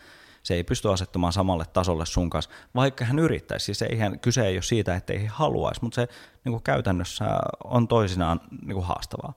se 0.44 0.54
ei 0.54 0.64
pysty 0.64 0.92
asettumaan 0.92 1.34
samalle 1.34 1.66
tasolle 1.74 2.06
sun 2.06 2.30
kanssa, 2.30 2.52
vaikka 2.76 3.06
hän 3.06 3.20
yrittäisi. 3.20 3.66
Siis 3.66 3.82
eihän, 3.82 4.20
kyse 4.20 4.48
ei 4.48 4.56
ole 4.56 4.62
siitä, 4.62 4.96
että 4.96 5.14
ei 5.14 5.26
haluaisi, 5.26 5.82
mutta 5.82 5.96
se 5.96 6.08
niin 6.46 6.52
kuin 6.52 6.64
käytännössä 6.64 7.26
on 7.64 7.88
toisinaan 7.88 8.42
niin 8.62 8.74
kuin 8.74 8.86
haastavaa. 8.86 9.34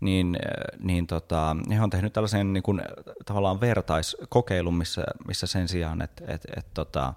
Niin, 0.00 0.38
niin 0.78 1.06
tota, 1.06 1.56
he 1.70 1.82
on 1.82 1.90
tehnyt 1.90 2.12
tällaisen 2.12 2.52
niin 2.52 2.62
kuin, 2.62 2.82
tavallaan 3.24 3.60
vertaiskokeilun, 3.60 4.74
missä, 4.74 5.04
missä 5.28 5.46
sen 5.46 5.68
sijaan, 5.68 6.02
että 6.02 6.24
et, 6.28 6.42
et, 6.56 6.66
tota, 6.74 7.14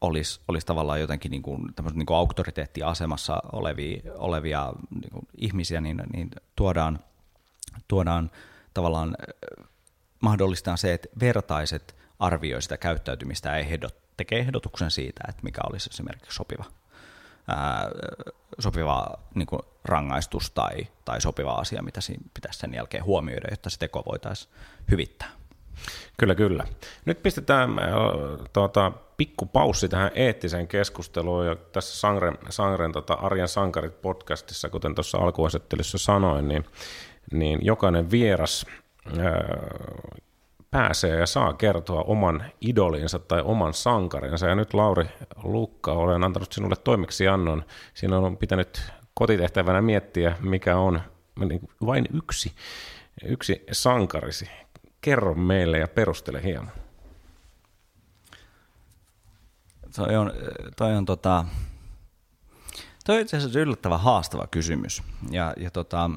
olisi, 0.00 0.40
olisi 0.48 0.66
tavallaan 0.66 1.00
jotenkin 1.00 1.30
niin 1.30 1.42
kuin, 1.42 1.62
niin 1.94 2.06
kuin 2.06 2.16
auktoriteettiasemassa 2.16 3.42
olevia, 3.52 4.00
olevia 4.14 4.72
niin 5.00 5.10
kuin 5.12 5.28
ihmisiä, 5.36 5.80
niin, 5.80 6.02
niin 6.12 6.30
tuodaan, 6.56 6.98
tuodaan 7.88 8.30
tavallaan 8.74 9.16
mahdollistaa 10.20 10.76
se, 10.76 10.92
että 10.92 11.08
vertaiset 11.20 11.96
arvioi 12.18 12.62
sitä 12.62 12.76
käyttäytymistä 12.76 13.48
ja 13.48 13.56
ehdot, 13.56 13.94
tekee 14.16 14.38
ehdotuksen 14.38 14.90
siitä, 14.90 15.20
että 15.28 15.42
mikä 15.42 15.60
olisi 15.70 15.90
esimerkiksi 15.92 16.34
sopiva, 16.34 16.64
ää, 17.48 17.90
sopiva 18.58 19.18
niin 19.34 19.46
kuin 19.46 19.62
rangaistus 19.84 20.50
tai, 20.50 20.86
tai 21.04 21.20
sopiva 21.20 21.52
asia, 21.52 21.82
mitä 21.82 22.00
siinä 22.00 22.24
pitäisi 22.34 22.58
sen 22.58 22.74
jälkeen 22.74 23.04
huomioida, 23.04 23.48
jotta 23.50 23.70
se 23.70 23.78
teko 23.78 24.02
voitaisiin 24.06 24.52
hyvittää. 24.90 25.30
Kyllä, 26.16 26.34
kyllä. 26.34 26.64
Nyt 27.04 27.22
pistetään 27.22 27.78
äh, 27.78 27.86
tuota, 28.52 28.92
pikku 29.16 29.46
paussi 29.46 29.88
tähän 29.88 30.10
eettiseen 30.14 30.68
keskusteluun. 30.68 31.46
Ja 31.46 31.56
tässä 31.56 32.00
Sangren, 32.00 32.38
Sangren 32.50 32.92
tota, 32.92 33.14
Arjen 33.14 33.48
Sankarit 33.48 34.02
podcastissa, 34.02 34.68
kuten 34.68 34.94
tuossa 34.94 35.18
alkuasettelyssä 35.18 35.98
sanoin, 35.98 36.48
niin, 36.48 36.64
niin 37.32 37.58
jokainen 37.62 38.10
vieras 38.10 38.66
pääsee 40.70 41.18
ja 41.18 41.26
saa 41.26 41.52
kertoa 41.52 42.02
oman 42.02 42.44
idolinsa 42.60 43.18
tai 43.18 43.42
oman 43.44 43.74
sankarinsa. 43.74 44.46
Ja 44.46 44.54
nyt 44.54 44.74
Lauri 44.74 45.04
Lukka, 45.42 45.92
olen 45.92 46.24
antanut 46.24 46.52
sinulle 46.52 46.76
toimeksiannon. 46.76 47.64
Siinä 47.94 48.18
on 48.18 48.36
pitänyt 48.36 48.92
kotitehtävänä 49.14 49.82
miettiä, 49.82 50.36
mikä 50.40 50.76
on 50.76 51.00
niin 51.48 51.68
vain 51.86 52.06
yksi, 52.14 52.52
yksi 53.24 53.64
sankarisi. 53.72 54.50
Kerro 55.00 55.34
meille 55.34 55.78
ja 55.78 55.88
perustele 55.88 56.42
hieman. 56.42 56.72
Toi 59.96 60.16
on, 60.16 60.32
toi 60.76 60.96
on 60.96 61.04
tota, 61.04 61.44
toi 63.04 63.16
on 63.16 63.22
itse 63.22 63.36
asiassa 63.36 63.60
yllättävän 63.60 64.00
haastava 64.00 64.46
kysymys. 64.46 65.02
Ja, 65.30 65.54
ja 65.56 65.70
tota, 65.70 66.10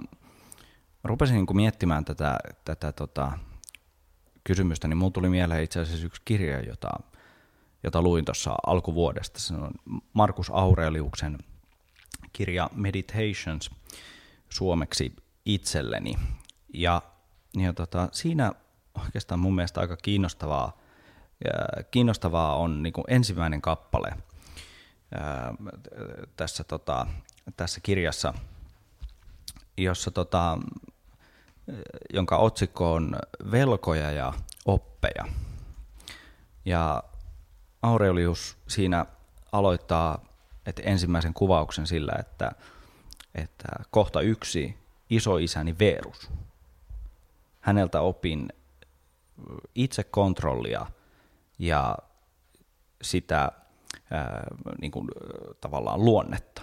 rupesin 1.03 1.35
niin 1.35 1.55
miettimään 1.55 2.05
tätä, 2.05 2.37
tätä 2.65 2.91
tota, 2.91 3.31
kysymystä, 4.43 4.87
niin 4.87 4.97
mulla 4.97 5.11
tuli 5.11 5.29
mieleen 5.29 5.63
itse 5.63 5.79
asiassa 5.79 6.05
yksi 6.05 6.21
kirja, 6.25 6.61
jota, 6.61 6.89
jota 7.83 8.01
luin 8.01 8.25
tuossa 8.25 8.55
alkuvuodesta. 8.67 9.39
Se 9.39 9.53
on 9.53 9.71
Markus 10.13 10.49
Aureliuksen 10.53 11.37
kirja 12.37 12.69
Meditations 12.73 13.71
suomeksi 14.49 15.15
itselleni. 15.45 16.13
Ja, 16.73 17.01
ja 17.57 17.73
tota, 17.73 18.09
siinä 18.11 18.51
oikeastaan 19.05 19.39
mun 19.39 19.55
mielestä 19.55 19.81
aika 19.81 19.97
kiinnostavaa, 19.97 20.77
ja 21.45 21.83
kiinnostavaa 21.91 22.55
on 22.55 22.83
niin 22.83 22.93
ensimmäinen 23.07 23.61
kappale 23.61 24.11
ää, 25.11 25.53
tässä, 26.35 26.63
tota, 26.63 27.07
tässä 27.57 27.79
kirjassa, 27.83 28.33
jossa 29.77 30.11
tota, 30.11 30.57
jonka 32.13 32.37
otsikko 32.37 32.93
on 32.93 33.15
Velkoja 33.51 34.11
ja 34.11 34.33
oppeja. 34.65 35.25
Ja 36.65 37.03
Aurelius 37.81 38.57
siinä 38.67 39.05
aloittaa 39.51 40.25
että 40.67 40.81
ensimmäisen 40.85 41.33
kuvauksen 41.33 41.87
sillä, 41.87 42.13
että, 42.19 42.51
että 43.35 43.67
kohta 43.91 44.21
yksi 44.21 44.77
isoisäni 45.09 45.75
Verus. 45.79 46.31
Häneltä 47.59 48.01
opin 48.01 48.49
itsekontrollia 49.75 50.85
ja 51.59 51.97
sitä 53.01 53.51
ää, 54.11 54.47
niin 54.81 54.91
kuin, 54.91 55.07
tavallaan 55.61 56.05
luonnetta. 56.05 56.61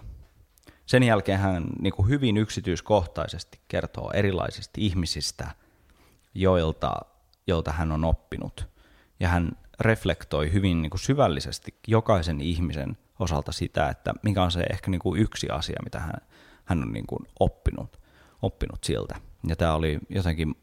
Sen 0.86 1.02
jälkeen 1.02 1.38
hän 1.38 1.64
niin 1.80 1.92
kuin 1.92 2.08
hyvin 2.08 2.36
yksityiskohtaisesti 2.36 3.60
kertoo 3.68 4.10
erilaisista 4.10 4.72
ihmisistä, 4.76 5.50
joilta, 6.34 6.92
joilta 7.46 7.72
hän 7.72 7.92
on 7.92 8.04
oppinut. 8.04 8.68
Ja 9.20 9.28
hän 9.28 9.52
reflektoi 9.80 10.52
hyvin 10.52 10.82
niin 10.82 10.90
kuin 10.90 11.00
syvällisesti 11.00 11.74
jokaisen 11.86 12.40
ihmisen 12.40 12.96
osalta 13.18 13.52
sitä, 13.52 13.88
että 13.88 14.14
mikä 14.22 14.42
on 14.42 14.50
se 14.50 14.60
ehkä 14.72 14.90
niin 14.90 14.98
kuin 14.98 15.20
yksi 15.20 15.48
asia, 15.50 15.80
mitä 15.84 16.00
hän, 16.00 16.14
hän 16.64 16.82
on 16.82 16.92
niin 16.92 17.06
kuin 17.06 17.26
oppinut, 17.40 18.00
oppinut 18.42 18.84
siltä. 18.84 19.14
Ja 19.46 19.56
tämä 19.56 19.74
oli 19.74 19.98
jotenkin 20.08 20.54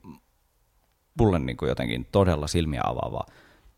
mulle 1.19 1.39
niin 1.39 1.57
kuin 1.57 1.69
jotenkin 1.69 2.07
todella 2.11 2.47
silmiä 2.47 2.81
avaava 2.83 3.25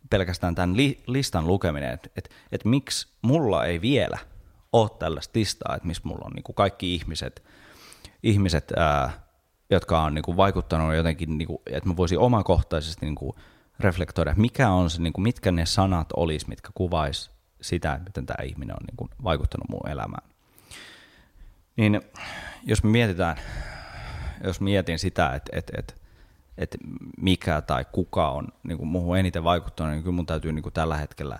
pelkästään 0.10 0.56
tämän 0.56 0.78
li- 0.78 1.04
listan 1.08 1.48
lukeminen, 1.48 1.94
että 1.94 2.10
et, 2.16 2.30
et 2.52 2.66
miksi 2.66 3.08
mulla 3.22 3.66
ei 3.66 3.82
vielä 3.82 4.18
ole 4.74 4.90
tällaista 5.00 5.40
listaa, 5.40 5.76
että 5.76 5.88
missä 5.88 6.04
mulla 6.06 6.26
on 6.26 6.32
niin 6.32 6.44
kuin 6.44 6.56
kaikki 6.56 6.96
ihmiset, 6.96 7.44
ihmiset 8.24 8.74
ää, 8.78 9.12
jotka 9.70 10.02
on 10.02 10.14
niin 10.14 10.24
kuin 10.24 10.38
vaikuttanut 10.38 10.96
jotenkin, 10.96 11.38
niin 11.38 11.48
kuin, 11.48 11.60
että 11.66 11.90
mä 11.90 11.98
voisin 11.98 12.20
omakohtaisesti 12.20 13.06
niin 13.06 13.16
kuin 13.16 13.34
reflektoida, 13.80 14.34
mikä 14.38 14.70
on 14.70 14.90
se, 14.90 15.02
niin 15.02 15.14
kuin, 15.14 15.24
mitkä 15.24 15.52
ne 15.52 15.66
sanat 15.66 16.08
olisi, 16.16 16.50
mitkä 16.50 16.70
kuvais 16.76 17.32
sitä, 17.64 18.00
miten 18.06 18.26
tämä 18.26 18.44
ihminen 18.44 18.76
on 18.76 18.86
niin 18.88 18.98
kuin, 18.98 19.10
vaikuttanut 19.24 19.70
mun 19.70 19.90
elämään. 19.90 20.30
Niin 21.78 22.02
jos 22.64 22.84
me 22.84 22.90
mietitään, 22.90 23.38
jos 24.44 24.62
mietin 24.62 25.00
sitä, 25.00 25.34
että, 25.36 25.58
että, 25.58 25.74
että, 25.78 25.94
että 26.58 26.78
mikä 27.18 27.62
tai 27.62 27.86
kuka 27.92 28.30
on 28.30 28.48
niin 28.64 28.78
kuin 28.78 28.88
muuhun 28.88 29.18
eniten 29.18 29.44
vaikuttanut, 29.44 29.94
niin 29.94 30.04
kyllä 30.04 30.16
mun 30.16 30.26
täytyy 30.26 30.54
niin 30.54 30.64
kuin 30.64 30.74
tällä 30.74 30.98
hetkellä, 30.98 31.40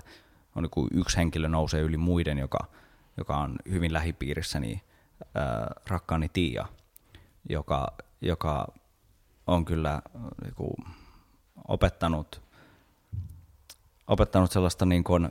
on 0.56 0.64
niin 0.64 0.72
kuin 0.72 0.88
yksi 0.94 1.18
henkilö 1.18 1.48
nousee 1.48 1.82
yli 1.82 1.98
muiden, 1.98 2.38
joka, 2.38 2.60
joka 3.18 3.38
on 3.38 3.56
hyvin 3.70 3.94
lähipiirissä, 3.94 4.60
niin 4.60 4.82
äh, 5.22 5.84
rakkaani 5.88 6.30
Tiia, 6.30 6.66
joka, 7.50 7.94
joka 8.22 8.68
on 9.48 9.66
kyllä 9.66 10.02
niin 10.44 10.56
kuin, 10.56 10.76
opettanut, 11.68 12.42
opettanut 14.08 14.52
sellaista 14.52 14.86
niin 14.86 15.04
kuin, 15.04 15.30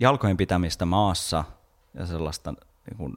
jalkojen 0.00 0.36
pitämistä 0.36 0.84
maassa 0.84 1.44
ja 1.94 2.06
sellaista 2.06 2.52
niin 2.90 2.96
kuin, 2.96 3.14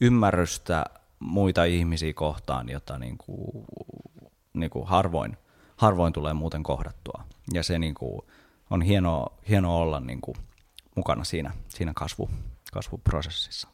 ymmärrystä 0.00 0.84
muita 1.18 1.64
ihmisiä 1.64 2.12
kohtaan, 2.12 2.68
jota 2.68 2.98
niin 2.98 3.18
kuin, 3.18 3.66
niin 4.52 4.70
kuin 4.70 4.86
harvoin, 4.86 5.36
harvoin 5.76 6.12
tulee 6.12 6.32
muuten 6.32 6.62
kohdattua. 6.62 7.24
Ja 7.52 7.62
se 7.62 7.78
niin 7.78 7.94
kuin, 7.94 8.22
on 8.70 8.82
hienoa, 8.82 9.38
hienoa 9.48 9.76
olla 9.76 10.00
niin 10.00 10.20
kuin, 10.20 10.36
mukana 10.96 11.24
siinä, 11.24 11.50
siinä 11.68 11.92
kasvu, 11.94 12.30
kasvuprosessissa. 12.72 13.68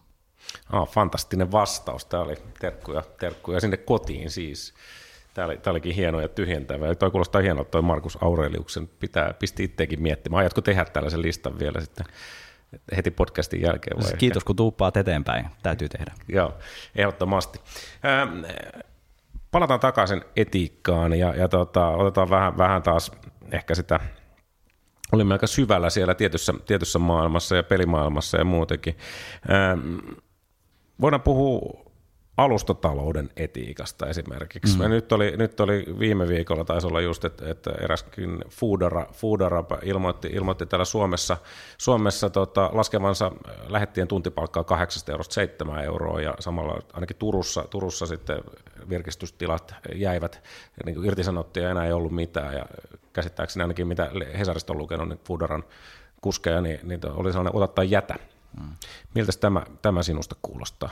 Ah, 0.73 0.89
fantastinen 0.89 1.53
vastaus. 1.53 2.05
Tämä 2.05 2.23
oli 2.23 2.35
terkkuja, 2.61 3.03
terkkuja 3.21 3.61
sinne 3.61 3.77
kotiin 3.77 4.31
siis. 4.31 4.75
Tämä, 5.35 5.47
oli, 5.47 5.59
tämä 5.59 5.73
olikin 5.73 5.95
hieno 5.95 6.21
ja 6.21 6.29
tyhjentävä. 6.29 6.95
Tuo 6.95 7.11
kuulostaa 7.11 7.43
hienolta, 7.43 7.71
toi 7.71 7.83
Markus 7.83 8.19
Aureliuksen. 8.21 8.89
Pitää, 9.01 9.35
pisti 9.35 9.65
itsekin 9.65 10.03
miettimään. 10.03 10.39
Aiotko 10.39 10.61
tehdä 10.61 10.85
tällaisen 10.85 11.23
listan 11.23 11.59
vielä 11.59 11.81
sitten 11.81 12.07
heti 12.97 13.11
podcastin 13.11 13.63
jälkeen? 13.63 13.97
Vai 13.97 14.05
siis 14.05 14.19
Kiitos, 14.19 14.41
ehkä? 14.41 14.47
kun 14.47 14.57
tuuppaat 14.57 14.97
eteenpäin. 14.97 15.47
Täytyy 15.63 15.89
tehdä. 15.89 16.13
Joo, 16.29 16.55
ehdottomasti. 16.97 17.61
Ähm, 18.05 18.45
palataan 19.51 19.81
takaisin 19.81 20.25
etiikkaan 20.37 21.19
ja, 21.19 21.35
ja 21.35 21.49
tota, 21.49 21.89
otetaan 21.89 22.31
vähän, 22.31 22.59
vähän 22.59 22.83
taas 22.83 23.13
ehkä 23.53 23.75
sitä 23.75 24.01
olimme 25.13 25.35
aika 25.35 25.47
syvällä 25.47 25.91
siellä 25.91 26.15
tietyssä, 26.15 26.55
tietyssä 26.67 26.99
maailmassa 26.99 27.57
ja 27.57 27.63
pelimaailmassa 27.63 28.39
ja 28.39 28.45
muutenkin. 28.45 28.97
Ähm, 29.51 29.99
voidaan 31.01 31.23
puhua 31.23 31.88
alustatalouden 32.39 33.31
etiikasta 33.37 34.07
esimerkiksi. 34.07 34.79
Mm. 34.79 34.91
Nyt, 34.91 35.13
oli, 35.13 35.37
nyt 35.37 35.61
oli 35.61 35.85
viime 35.99 36.29
viikolla 36.29 36.65
taisi 36.65 36.87
olla 36.87 37.01
just, 37.01 37.25
että, 37.25 37.51
että 37.51 37.71
eräskin 37.81 38.45
Foodara, 38.51 39.07
Foodara 39.13 39.65
ilmoitti, 39.83 40.29
ilmoitti 40.29 40.67
täällä 40.67 40.85
Suomessa, 40.85 41.37
Suomessa 41.79 42.31
tota, 42.31 42.71
laskevansa 42.73 43.33
lähettien 43.69 44.09
tuntipalkkaa 44.09 44.65
8 44.65 45.03
eurosta 45.09 45.35
7 45.35 45.85
euroa 45.85 46.21
ja 46.21 46.35
samalla 46.41 46.83
ainakin 46.93 47.17
Turussa, 47.17 47.65
Turussa 47.71 48.07
sitten 48.07 48.39
virkistystilat 48.89 49.75
jäivät, 49.95 50.43
niin 50.85 50.95
kuin 50.95 51.07
irtisanottiin 51.07 51.65
ja 51.65 51.71
enää 51.71 51.87
ei 51.87 51.93
ollut 51.93 52.13
mitään 52.13 52.55
ja 52.55 52.67
käsittääkseni 53.13 53.63
ainakin 53.63 53.87
mitä 53.87 54.11
Hesarista 54.39 54.73
on 54.73 54.79
lukenut, 54.79 55.09
niin 55.09 55.21
Foodaran 55.25 55.65
kuskeja, 56.21 56.61
niin, 56.61 56.81
niin 56.83 57.01
oli 57.11 57.33
sellainen 57.33 57.57
ota 57.57 57.67
tai 57.67 57.91
jätä. 57.91 58.15
Mm. 58.61 58.69
Miltä 59.15 59.33
tämä, 59.41 59.63
tämä 59.83 60.03
sinusta 60.03 60.37
kuulostaa? 60.43 60.91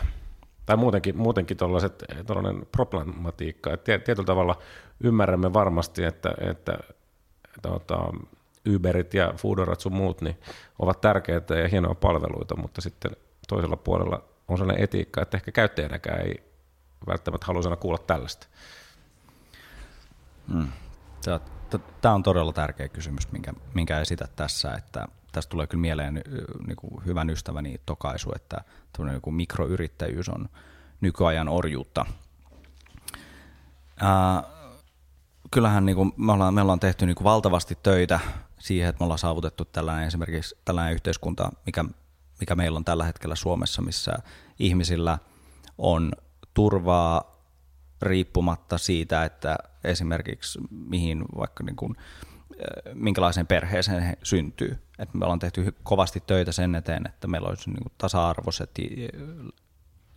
Tai 0.66 0.76
muutenkin, 0.76 1.16
muutenkin 1.16 1.56
tuollainen 1.56 2.66
problematiikka, 2.72 3.72
että 3.72 3.98
tietyllä 3.98 4.26
tavalla 4.26 4.58
ymmärrämme 5.00 5.52
varmasti, 5.52 6.04
että, 6.04 6.34
että 6.40 6.78
tuota, 7.62 7.98
Uberit 8.74 9.14
ja 9.14 9.34
Foodorat 9.36 9.80
sun 9.80 9.92
muut 9.92 10.20
niin 10.20 10.38
ovat 10.78 11.00
tärkeitä 11.00 11.54
ja 11.54 11.68
hienoja 11.68 11.94
palveluita, 11.94 12.56
mutta 12.56 12.80
sitten 12.80 13.10
toisella 13.48 13.76
puolella 13.76 14.24
on 14.48 14.58
sellainen 14.58 14.84
etiikka, 14.84 15.22
että 15.22 15.36
ehkä 15.36 15.52
käyttäjänäkään 15.52 16.20
ei 16.20 16.44
välttämättä 17.06 17.46
halua 17.46 17.62
sana 17.62 17.76
kuulla 17.76 17.98
tällaista. 17.98 18.46
Hmm. 20.52 20.68
Tämä 22.00 22.14
on 22.14 22.22
todella 22.22 22.52
tärkeä 22.52 22.88
kysymys, 22.88 23.32
minkä, 23.32 23.52
minkä 23.74 24.00
esität 24.00 24.36
tässä, 24.36 24.74
että 24.74 25.08
tästä 25.36 25.50
tulee 25.50 25.66
kyllä 25.66 25.80
mieleen 25.80 26.22
niin 26.66 26.76
kuin 26.76 27.04
hyvän 27.06 27.30
ystäväni 27.30 27.80
tokaisu, 27.86 28.32
että 28.36 28.64
niin 28.98 29.20
kuin 29.20 29.34
mikroyrittäjyys 29.34 30.28
on 30.28 30.48
nykyajan 31.00 31.48
orjuutta. 31.48 32.06
Ää, 34.00 34.42
kyllähän 35.50 35.86
niin 35.86 35.96
kuin 35.96 36.12
me, 36.16 36.32
ollaan, 36.32 36.54
me 36.54 36.62
ollaan 36.62 36.80
tehty 36.80 37.06
niin 37.06 37.14
kuin 37.14 37.24
valtavasti 37.24 37.78
töitä 37.82 38.20
siihen, 38.58 38.88
että 38.88 39.00
me 39.00 39.04
ollaan 39.04 39.18
saavutettu 39.18 39.64
tällainen 39.64 40.06
esimerkiksi 40.06 40.58
tällainen 40.64 40.94
yhteiskunta, 40.94 41.52
mikä, 41.66 41.84
mikä 42.40 42.54
meillä 42.54 42.76
on 42.76 42.84
tällä 42.84 43.04
hetkellä 43.04 43.34
Suomessa, 43.34 43.82
missä 43.82 44.12
ihmisillä 44.58 45.18
on 45.78 46.12
turvaa 46.54 47.42
riippumatta 48.02 48.78
siitä, 48.78 49.24
että 49.24 49.56
esimerkiksi 49.84 50.58
mihin 50.70 51.24
vaikka 51.36 51.64
niin 51.64 51.76
kuin, 51.76 51.96
minkälaiseen 52.94 53.46
perheeseen 53.46 54.02
he 54.02 54.18
syntyy. 54.22 54.78
Et 54.98 55.14
me 55.14 55.24
ollaan 55.24 55.38
tehty 55.38 55.74
kovasti 55.82 56.22
töitä 56.26 56.52
sen 56.52 56.74
eteen, 56.74 57.06
että 57.06 57.26
meillä 57.26 57.48
olisi 57.48 57.70
niin 57.70 57.92
tasa-arvoiset, 57.98 58.70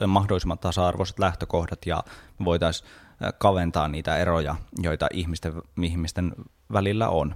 mahdollisimman 0.08 0.60
tasa-arvoiset 0.60 1.20
lähtökohdat 1.20 1.86
ja 1.86 2.04
me 2.40 2.46
voitaisiin 2.46 2.90
kaventaa 3.38 3.88
niitä 3.88 4.18
eroja, 4.18 4.56
joita 4.82 5.08
ihmisten, 5.14 5.54
ihmisten 5.84 6.36
välillä 6.74 7.10
on, 7.10 7.36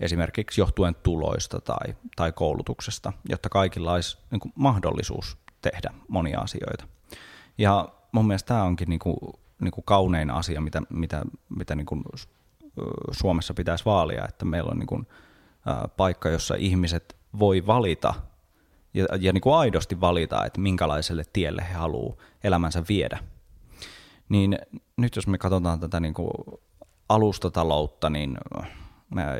esimerkiksi 0.00 0.60
johtuen 0.60 0.94
tuloista 1.02 1.60
tai, 1.60 1.96
tai 2.16 2.32
koulutuksesta, 2.32 3.12
jotta 3.28 3.48
kaikilla 3.48 3.92
olisi 3.92 4.18
niin 4.30 4.52
mahdollisuus 4.54 5.38
tehdä 5.60 5.90
monia 6.08 6.40
asioita. 6.40 6.86
Ja 7.58 7.88
mun 8.12 8.26
mielestä 8.26 8.48
tämä 8.48 8.62
onkin 8.62 8.88
niin 8.88 8.98
kuin, 8.98 9.16
niin 9.60 9.72
kuin 9.72 9.84
kaunein 9.84 10.30
asia, 10.30 10.60
mitä, 10.60 10.82
mitä, 10.90 11.22
mitä 11.48 11.74
niin 11.74 11.86
kuin 11.86 12.04
Suomessa 13.10 13.54
pitäisi 13.54 13.84
vaalia, 13.84 14.24
että 14.28 14.44
meillä 14.44 14.70
on 14.70 14.78
niin 14.78 14.86
kuin, 14.86 15.06
paikka, 15.96 16.28
jossa 16.28 16.54
ihmiset 16.54 17.16
voi 17.38 17.66
valita 17.66 18.14
ja, 18.94 19.06
ja 19.20 19.32
niin 19.32 19.40
kuin 19.40 19.54
aidosti 19.54 20.00
valita, 20.00 20.44
että 20.44 20.60
minkälaiselle 20.60 21.24
tielle 21.32 21.66
he 21.68 21.74
haluaa 21.74 22.16
elämänsä 22.44 22.84
viedä. 22.88 23.18
Niin 24.28 24.58
nyt 24.96 25.16
jos 25.16 25.26
me 25.26 25.38
katsotaan 25.38 25.80
tätä 25.80 26.00
niin 26.00 26.14
kuin 26.14 26.30
alustataloutta 27.08 28.10
niin, 28.10 28.38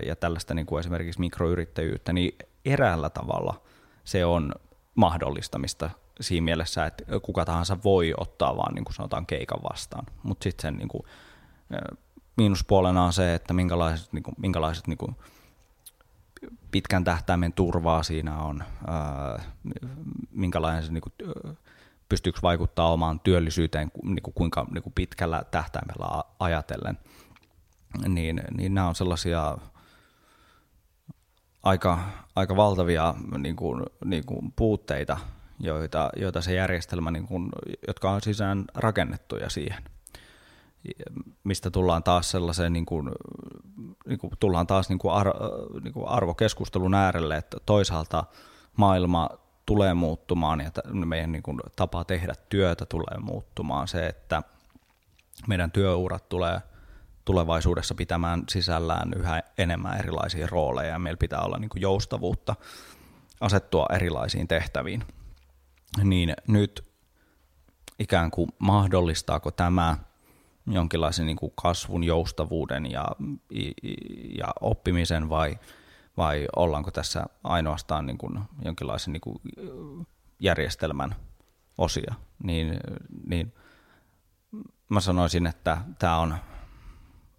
ja 0.07 0.17
tällaista 0.17 0.55
niin 0.55 0.67
kuin 0.67 0.81
esimerkiksi 0.81 1.21
mikroyrittäjyyttä, 1.21 2.13
niin 2.13 2.39
eräällä 2.65 3.11
tavalla 3.11 3.63
se 4.05 4.25
on 4.25 4.53
mahdollistamista 4.95 5.91
siinä 6.21 6.45
mielessä, 6.45 6.87
että 6.87 7.05
kuka 7.23 7.45
tahansa 7.45 7.77
voi 7.85 8.15
ottaa 8.17 8.57
vaan 8.57 8.75
niin 8.75 8.85
kuin 8.85 8.95
sanotaan 8.95 9.27
keikan 9.27 9.61
vastaan, 9.71 10.07
mutta 10.23 10.45
sitten 10.45 10.63
sen 10.63 10.77
niin 10.77 10.89
kuin, 10.89 11.03
miinuspuolena 12.37 13.05
on 13.05 13.13
se, 13.13 13.35
että 13.35 13.55
minkälaiset, 13.55 14.13
niin 14.13 14.23
kuin, 14.23 14.35
minkälaiset 14.39 14.87
niin 14.87 14.99
kuin, 14.99 15.17
pitkän 16.71 17.05
tähtäimen 17.05 17.53
turvaa 17.53 18.03
siinä 18.03 18.39
on, 18.39 18.65
ää, 18.87 19.43
minkälainen 20.31 20.83
se 20.83 20.93
niin 20.93 21.03
kuin, 21.03 21.13
pystyykö 22.09 22.39
vaikuttaa 22.43 22.93
omaan 22.93 23.21
työllisyyteen, 23.21 23.91
niin 24.03 24.23
kuin, 24.23 24.35
kuinka 24.35 24.67
niin 24.71 24.83
kuin 24.83 24.93
pitkällä 24.93 25.45
tähtäimellä 25.51 26.23
ajatellen. 26.39 26.99
Niin, 28.09 28.43
niin 28.57 28.75
nämä 28.75 28.89
on 28.89 28.95
sellaisia 28.95 29.59
aika, 31.63 31.99
aika 32.37 32.57
valtavia 32.57 33.15
niin 33.39 33.57
kuin, 33.57 33.83
niin 34.05 34.27
kuin 34.27 34.53
puutteita, 34.57 35.19
joita, 35.61 36.11
joita 36.17 36.41
se 36.41 36.55
järjestelmä, 36.55 37.11
niin 37.11 37.27
kuin, 37.27 37.49
jotka 37.89 38.11
on 38.11 38.21
sisään 38.21 38.65
rakennettuja 38.75 39.51
siihen 39.51 39.83
mistä 41.45 41.71
tullaan 41.71 42.03
taas 42.03 42.31
sellaiseen, 42.31 42.73
niin 42.73 42.87
kuin, 42.87 43.11
niin 44.07 44.19
kuin, 44.19 44.33
tullaan 44.41 44.67
taas 44.67 44.89
niin 44.89 44.99
kuin 44.99 45.15
ar, 45.15 45.31
niin 45.83 45.95
kuin 45.95 46.09
arvokeskustelun 46.09 46.95
äärelle, 46.95 47.37
että 47.37 47.57
toisaalta 47.67 48.25
maailma 48.77 49.29
tulee 49.67 49.95
muuttumaan 49.95 50.61
ja 50.61 50.71
meidän 50.93 51.33
niin 51.33 51.43
kuin, 51.43 51.61
tapa 51.77 52.05
tehdä 52.05 52.35
työtä 52.49 52.87
tulee 52.87 53.19
muuttumaan. 53.21 53.89
Se, 53.89 54.07
että 54.07 54.43
meidän 55.49 55.71
työurat 55.71 56.29
tulee 56.29 56.61
tulevaisuudessa 57.25 57.95
pitämään 57.95 58.43
sisällään 58.49 59.13
yhä 59.17 59.43
enemmän 59.59 59.99
erilaisia 59.99 60.47
rooleja 60.47 60.91
ja 60.91 60.99
meillä 60.99 61.19
pitää 61.19 61.41
olla 61.41 61.59
niin 61.59 61.69
kuin 61.69 61.83
joustavuutta 61.83 62.57
asettua 63.41 63.87
erilaisiin 63.93 64.49
tehtäviin. 64.49 65.05
Niin 66.05 66.35
nyt 66.49 66.85
ikään 67.99 68.31
kuin 68.31 68.49
mahdollistaako 68.59 69.51
tämä 69.51 69.97
jonkinlaisen 70.67 71.27
niin 71.27 71.37
kuin 71.37 71.53
kasvun, 71.63 72.05
joustavuuden 72.05 72.91
ja, 72.91 73.07
ja 74.39 74.47
oppimisen 74.61 75.29
vai, 75.29 75.59
vai 76.17 76.47
ollaanko 76.57 76.91
tässä 76.91 77.27
ainoastaan 77.45 78.07
niin 78.07 78.19
kuin 78.19 78.41
jonkinlaisen 78.65 79.13
niin 79.13 79.21
kuin 79.21 79.41
järjestelmän 80.41 81.15
osia, 81.79 82.15
niin, 82.43 82.81
niin 83.27 83.53
mä 84.89 85.01
sanoisin, 85.01 85.47
että 85.47 85.79
tämä 85.99 86.19
on 86.19 86.35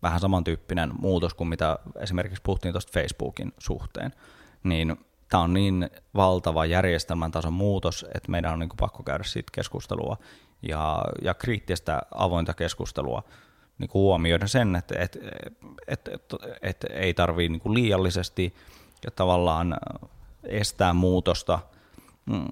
vähän 0.01 0.19
samantyyppinen 0.19 0.91
muutos 0.99 1.33
kuin 1.33 1.47
mitä 1.47 1.79
esimerkiksi 1.99 2.41
puhuttiin 2.43 2.73
tuosta 2.73 2.91
Facebookin 2.93 3.51
suhteen, 3.57 4.13
niin 4.63 4.95
tämä 5.29 5.43
on 5.43 5.53
niin 5.53 5.89
valtava 6.15 6.65
järjestelmän 6.65 7.31
tason 7.31 7.53
muutos, 7.53 8.05
että 8.15 8.31
meidän 8.31 8.53
on 8.53 8.59
niin 8.59 8.69
kuin 8.69 8.77
pakko 8.77 9.03
käydä 9.03 9.23
siitä 9.23 9.51
keskustelua 9.51 10.17
ja, 10.63 11.03
ja 11.21 11.33
kriittistä 11.33 12.01
avointa 12.15 12.53
keskustelua 12.53 13.23
niin 13.77 13.89
kuin 13.89 14.01
huomioida 14.01 14.47
sen, 14.47 14.75
että 14.75 14.95
et, 14.99 15.17
et, 15.87 16.07
et, 16.07 16.33
et 16.61 16.85
ei 16.89 17.13
tarvitse 17.13 17.51
niin 17.51 17.73
liiallisesti 17.73 18.55
ja 19.05 19.11
tavallaan 19.11 19.77
estää 20.43 20.93
muutosta 20.93 21.59
mm, 22.25 22.47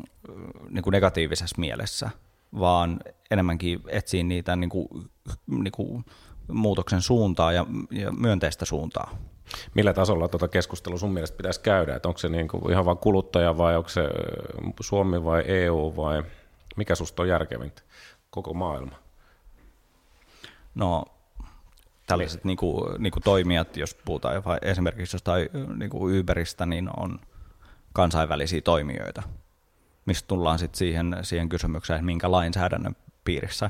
niin 0.69 0.83
kuin 0.83 0.91
negatiivisessa 0.91 1.55
mielessä, 1.59 2.09
vaan 2.59 2.99
enemmänkin 3.31 3.79
etsiä 3.87 4.23
niitä 4.23 4.55
niin 4.55 4.69
kuin, 4.69 4.87
niin 5.47 5.71
kuin 5.71 6.05
muutoksen 6.51 7.01
suuntaa 7.01 7.51
ja, 7.51 7.65
ja 7.91 8.11
myönteistä 8.11 8.65
suuntaa. 8.65 9.17
Millä 9.75 9.93
tasolla 9.93 10.27
tuota 10.27 10.47
keskustelua 10.47 10.99
sun 10.99 11.13
mielestä 11.13 11.37
pitäisi 11.37 11.61
käydä? 11.61 11.95
Että 11.95 12.07
onko 12.07 12.17
se 12.17 12.29
niin 12.29 12.47
kuin 12.47 12.71
ihan 12.71 12.85
vain 12.85 12.97
kuluttaja 12.97 13.57
vai 13.57 13.77
onko 13.77 13.89
se 13.89 14.01
Suomi 14.81 15.23
vai 15.23 15.43
EU 15.47 15.93
vai 15.97 16.23
mikä 16.81 16.95
susta 16.95 17.21
on 17.21 17.29
järkevintä? 17.29 17.81
Koko 18.29 18.53
maailma? 18.53 18.95
No 20.75 21.05
tällaiset 22.07 22.43
niin 22.43 22.57
kuin, 22.57 23.03
niin 23.03 23.11
kuin 23.11 23.23
toimijat, 23.23 23.77
jos 23.77 23.95
puhutaan 24.05 24.43
esimerkiksi 24.61 25.15
jostain 25.15 25.49
niin 25.75 25.89
kuin 25.89 26.19
Uberistä, 26.19 26.65
niin 26.65 26.89
on 26.97 27.19
kansainvälisiä 27.93 28.61
toimijoita, 28.61 29.23
mistä 30.05 30.27
tullaan 30.27 30.59
sitten 30.59 30.77
siihen, 30.77 31.17
siihen 31.21 31.49
kysymykseen, 31.49 31.95
että 31.95 32.05
minkä 32.05 32.31
lainsäädännön 32.31 32.95
piirissä 33.23 33.69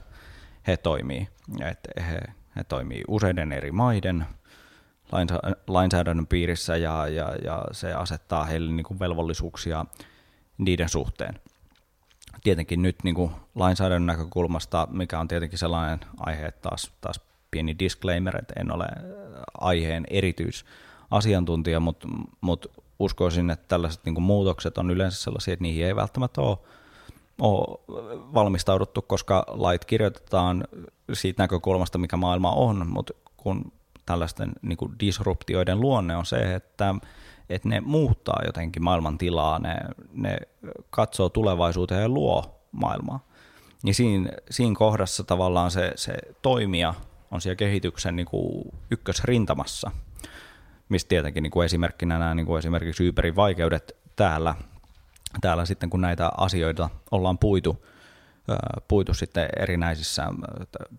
he 0.68 0.78
toimii. 0.78 1.28
Et 1.62 1.80
he, 1.98 2.20
he 2.56 2.64
toimii 2.64 3.04
useiden 3.08 3.52
eri 3.52 3.72
maiden 3.72 4.26
lainsäädännön 5.68 6.28
piirissä 6.28 6.78
ja, 6.78 7.08
ja, 7.08 7.36
ja 7.44 7.66
se 7.72 7.94
asettaa 7.94 8.46
heille 8.46 8.72
niin 8.72 8.84
kuin 8.84 9.00
velvollisuuksia 9.00 9.86
niiden 10.58 10.90
suhteen. 10.90 11.40
Tietenkin 12.44 12.82
nyt 12.82 12.96
niin 13.04 13.16
kuin 13.16 13.32
lainsäädännön 13.56 14.06
näkökulmasta, 14.18 14.88
mikä 14.92 15.20
on 15.20 15.28
tietenkin 15.28 15.60
sellainen 15.60 16.00
aihe, 16.18 16.46
että 16.46 16.70
taas, 16.70 16.92
taas 17.02 17.20
pieni 17.52 17.80
disclaimer, 17.80 18.38
että 18.38 18.54
en 18.60 18.72
ole 18.72 18.88
aiheen 19.58 20.06
erityisasiantuntija, 20.10 21.80
mutta, 21.80 22.08
mutta 22.42 22.70
uskoisin, 23.00 23.50
että 23.50 23.68
tällaiset 23.68 24.06
niin 24.06 24.22
muutokset 24.22 24.78
on 24.78 24.92
yleensä 24.92 25.22
sellaisia, 25.22 25.54
että 25.54 25.64
niihin 25.64 25.86
ei 25.86 25.96
välttämättä 25.96 26.42
ole, 26.42 26.58
ole 27.40 27.80
valmistauduttu, 28.34 29.02
koska 29.02 29.46
lait 29.48 29.86
kirjoitetaan 29.86 30.64
siitä 31.14 31.44
näkökulmasta, 31.44 31.98
mikä 31.98 32.18
maailma 32.18 32.52
on, 32.52 32.88
mutta 32.88 33.14
kun 33.38 33.72
tällaisten 34.06 34.52
niin 34.62 34.78
disruptioiden 35.00 35.82
luonne 35.82 36.16
on 36.16 36.26
se, 36.26 36.56
että, 36.56 36.96
että 37.54 37.70
ne 37.70 37.82
muuttaa 37.82 38.42
jotenkin 38.46 38.84
maailman 38.84 39.18
tilaa, 39.18 39.60
ne, 39.60 39.76
ne 40.14 40.38
katsoo 40.90 41.30
tulevaisuuteen 41.30 42.02
ja 42.02 42.10
luo 42.10 42.62
maailmaa. 42.72 43.20
Niin 43.84 43.96
siinä, 43.96 44.30
siinä 44.50 44.76
kohdassa 44.78 45.24
tavallaan 45.24 45.72
se, 45.72 45.92
se 45.96 46.14
toimija 46.42 46.94
on 47.32 47.42
siellä 47.42 47.56
kehityksen 47.56 48.16
niin 48.16 48.26
kuin 48.26 48.74
ykkösrintamassa, 48.92 49.92
mistä 50.90 51.10
tietenkin 51.10 51.44
niin 51.44 51.52
kuin 51.52 51.66
esimerkkinä 51.66 52.20
nämä 52.20 52.36
niin 52.36 52.46
kuin 52.46 52.60
esimerkiksi 52.60 53.10
Uberin 53.10 53.36
vaikeudet 53.36 53.98
täällä, 54.16 54.56
täällä 55.42 55.66
sitten 55.66 55.90
kun 55.90 56.02
näitä 56.02 56.32
asioita 56.38 56.90
ollaan 57.12 57.38
puitu, 57.38 57.86
puitu 58.88 59.14
sitten 59.14 59.50
erinäisissä 59.60 60.28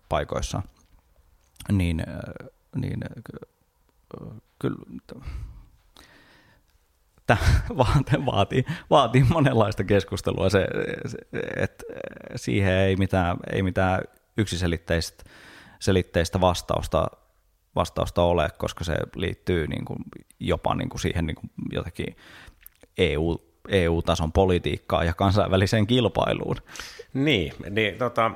paikoissa, 0.09 0.61
niin, 1.71 2.03
niin 2.75 2.99
kyllä 4.59 4.77
tämä 7.27 7.39
vaatii, 8.25 8.65
vaatii 8.89 9.25
monenlaista 9.29 9.83
keskustelua, 9.83 10.49
se, 10.49 10.67
se, 11.05 11.17
että 11.55 11.83
siihen 12.35 12.73
ei 12.73 12.95
mitään, 12.95 13.37
ei 13.53 13.63
mitään 13.63 14.01
yksiselitteistä 14.37 15.23
selitteistä 15.83 16.41
vastausta, 16.41 17.07
vastausta 17.75 18.21
ole, 18.21 18.49
koska 18.57 18.83
se 18.83 18.95
liittyy 19.15 19.67
niin 19.67 19.85
kuin 19.85 19.99
jopa 20.39 20.75
niin 20.75 20.89
kuin 20.89 21.01
siihen 21.01 21.27
niin 21.27 21.35
kuin 21.35 22.15
EU, 22.97 23.37
EU-tason 23.67 24.31
politiikkaan 24.31 25.05
ja 25.05 25.13
kansainväliseen 25.13 25.87
kilpailuun. 25.87 26.55
Niin, 27.13 27.53
niin 27.69 27.97
tota, 27.97 28.31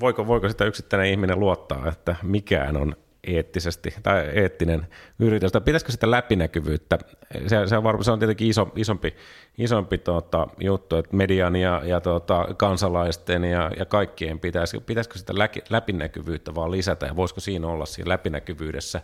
voiko, 0.00 0.26
voiko 0.26 0.48
sitä 0.48 0.64
yksittäinen 0.64 1.10
ihminen 1.10 1.40
luottaa, 1.40 1.88
että 1.88 2.16
mikään 2.22 2.76
on 2.76 2.96
eettisesti 3.26 3.94
tai 4.02 4.30
eettinen 4.32 4.86
yritys, 5.18 5.52
pitäisikö 5.64 5.92
sitä 5.92 6.10
läpinäkyvyyttä, 6.10 6.98
se, 7.46 7.66
se, 7.66 7.76
on, 7.76 7.82
varma, 7.82 8.02
se 8.02 8.12
on 8.12 8.18
tietenkin 8.18 8.48
iso, 8.48 8.72
isompi, 8.76 9.14
isompi 9.58 9.98
tuota, 9.98 10.46
juttu, 10.60 10.96
että 10.96 11.16
median 11.16 11.56
ja, 11.56 11.82
ja 11.84 12.00
tuota, 12.00 12.48
kansalaisten 12.56 13.44
ja, 13.44 13.70
ja 13.78 13.84
kaikkien 13.84 14.40
pitäisi, 14.40 14.80
pitäisikö 14.80 15.18
sitä 15.18 15.38
lä, 15.38 15.48
läpinäkyvyyttä 15.70 16.54
vaan 16.54 16.70
lisätä, 16.70 17.06
ja 17.06 17.16
voisiko 17.16 17.40
siinä 17.40 17.66
olla 17.66 17.86
siinä 17.86 18.08
läpinäkyvyydessä, 18.08 19.00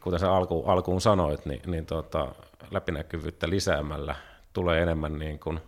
kuten 0.00 0.20
sä 0.20 0.32
alku, 0.32 0.64
alkuun 0.66 1.00
sanoit, 1.00 1.46
niin, 1.46 1.62
niin 1.66 1.86
tuota, 1.86 2.34
läpinäkyvyyttä 2.70 3.50
lisäämällä 3.50 4.14
tulee 4.52 4.82
enemmän 4.82 5.18
niin 5.18 5.38
kuin, 5.38 5.60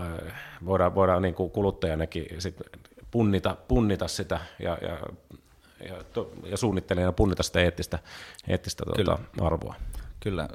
äh, 0.00 0.34
voidaan, 0.64 0.94
voidaan 0.94 1.22
niin 1.22 1.34
kuin 1.34 1.50
kuluttajanakin 1.50 2.26
sit 2.38 2.56
punnita, 3.10 3.56
punnita 3.68 4.08
sitä 4.08 4.40
ja, 4.58 4.78
ja 4.82 4.98
ja, 5.80 6.04
to, 6.12 6.32
ja 6.44 6.56
suunnittelijana 6.56 7.12
punnita 7.12 7.42
sitä 7.42 7.60
eettistä, 7.60 7.98
eettistä 8.48 8.84
tuota, 8.84 9.18
arvoa. 9.40 9.74
Kyllä. 10.20 10.48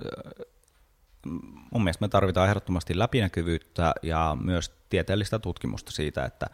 Mun 1.71 1.83
mielestä 1.83 2.03
me 2.03 2.09
tarvitaan 2.09 2.49
ehdottomasti 2.49 2.99
läpinäkyvyyttä 2.99 3.93
ja 4.01 4.37
myös 4.41 4.71
tieteellistä 4.89 5.39
tutkimusta 5.39 5.91
siitä, 5.91 6.25
että 6.25 6.47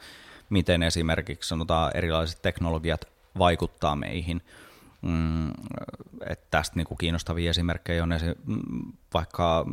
miten 0.49 0.83
esimerkiksi 0.83 1.47
sanotaan 1.47 1.91
erilaiset 1.95 2.41
teknologiat 2.41 3.05
vaikuttaa 3.37 3.95
meihin. 3.95 4.41
Mm, 5.01 5.49
että 6.29 6.47
tästä 6.51 6.75
niin 6.75 6.87
kuin 6.87 6.97
kiinnostavia 6.97 7.49
esimerkkejä 7.49 8.03
on 8.03 8.11
esi- 8.11 8.35
vaikka 9.13 9.65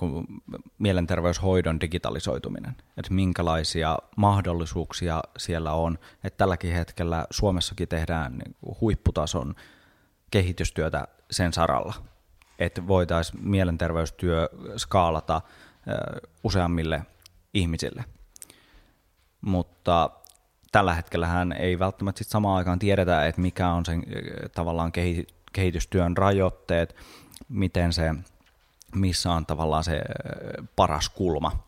niin 0.00 0.42
mielenterveyshoidon 0.78 1.80
digitalisoituminen, 1.80 2.76
että 2.96 3.14
minkälaisia 3.14 3.98
mahdollisuuksia 4.16 5.22
siellä 5.36 5.72
on. 5.72 5.98
Että 6.24 6.36
tälläkin 6.36 6.74
hetkellä 6.74 7.26
Suomessakin 7.30 7.88
tehdään 7.88 8.38
niin 8.38 8.56
huipputason 8.80 9.54
kehitystyötä 10.30 11.08
sen 11.30 11.52
saralla, 11.52 11.94
että 12.58 12.86
voitaisiin 12.86 13.48
mielenterveystyö 13.48 14.48
skaalata 14.76 15.40
useammille 16.44 17.02
ihmisille. 17.54 18.04
Mutta 19.40 20.10
tällä 20.72 20.94
hetkellä 20.94 21.26
hän 21.26 21.52
ei 21.52 21.78
välttämättä 21.78 22.18
sit 22.18 22.28
samaan 22.28 22.56
aikaan 22.56 22.78
tiedetä, 22.78 23.26
että 23.26 23.40
mikä 23.40 23.68
on 23.68 23.86
sen 23.86 24.02
tavallaan 24.54 24.92
kehitystyön 25.52 26.16
rajoitteet, 26.16 26.96
miten 27.48 27.92
se 27.92 28.14
missä 28.94 29.32
on 29.32 29.46
tavallaan 29.46 29.84
se 29.84 30.02
paras 30.76 31.08
kulma, 31.08 31.64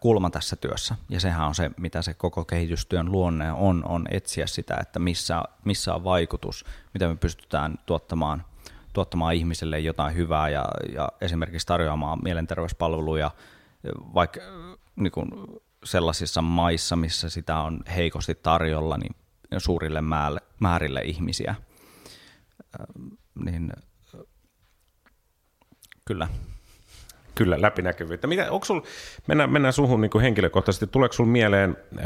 kulma 0.00 0.30
tässä 0.30 0.56
työssä. 0.56 0.94
Ja 1.08 1.20
sehän 1.20 1.46
on 1.46 1.54
se, 1.54 1.70
mitä 1.76 2.02
se 2.02 2.14
koko 2.14 2.44
kehitystyön 2.44 3.12
luonne 3.12 3.52
on, 3.52 3.84
on 3.84 4.06
etsiä 4.10 4.46
sitä, 4.46 4.76
että 4.80 4.98
missä, 4.98 5.42
missä 5.64 5.94
on 5.94 6.04
vaikutus, 6.04 6.64
miten 6.94 7.08
me 7.08 7.16
pystytään 7.16 7.74
tuottamaan, 7.86 8.44
tuottamaan 8.92 9.34
ihmisille 9.34 9.78
jotain 9.78 10.14
hyvää 10.14 10.48
ja, 10.48 10.64
ja 10.94 11.08
esimerkiksi 11.20 11.66
tarjoamaan 11.66 12.18
mielenterveyspalveluja 12.22 13.30
vaikka 14.14 14.40
niin 14.96 15.12
kuin 15.12 15.30
sellaisissa 15.84 16.42
maissa, 16.42 16.96
missä 16.96 17.30
sitä 17.30 17.58
on 17.58 17.80
heikosti 17.96 18.34
tarjolla, 18.34 18.98
niin 18.98 19.16
suurille 19.58 20.02
määrille 20.60 21.00
ihmisiä. 21.00 21.54
Niin 23.44 23.72
Kyllä. 26.10 26.28
Kyllä, 27.34 27.62
läpinäkyvyyttä. 27.62 28.26
Mitä, 28.26 28.52
onko 28.52 28.66
sul, 28.66 28.80
mennään, 29.26 29.50
mennään 29.52 29.72
suhun 29.72 30.00
niin 30.00 30.10
kuin 30.10 30.22
henkilökohtaisesti, 30.22 30.86
tuleeko 30.86 31.12
sinulle 31.12 31.32
mieleen 31.32 31.76
ö, 31.96 32.00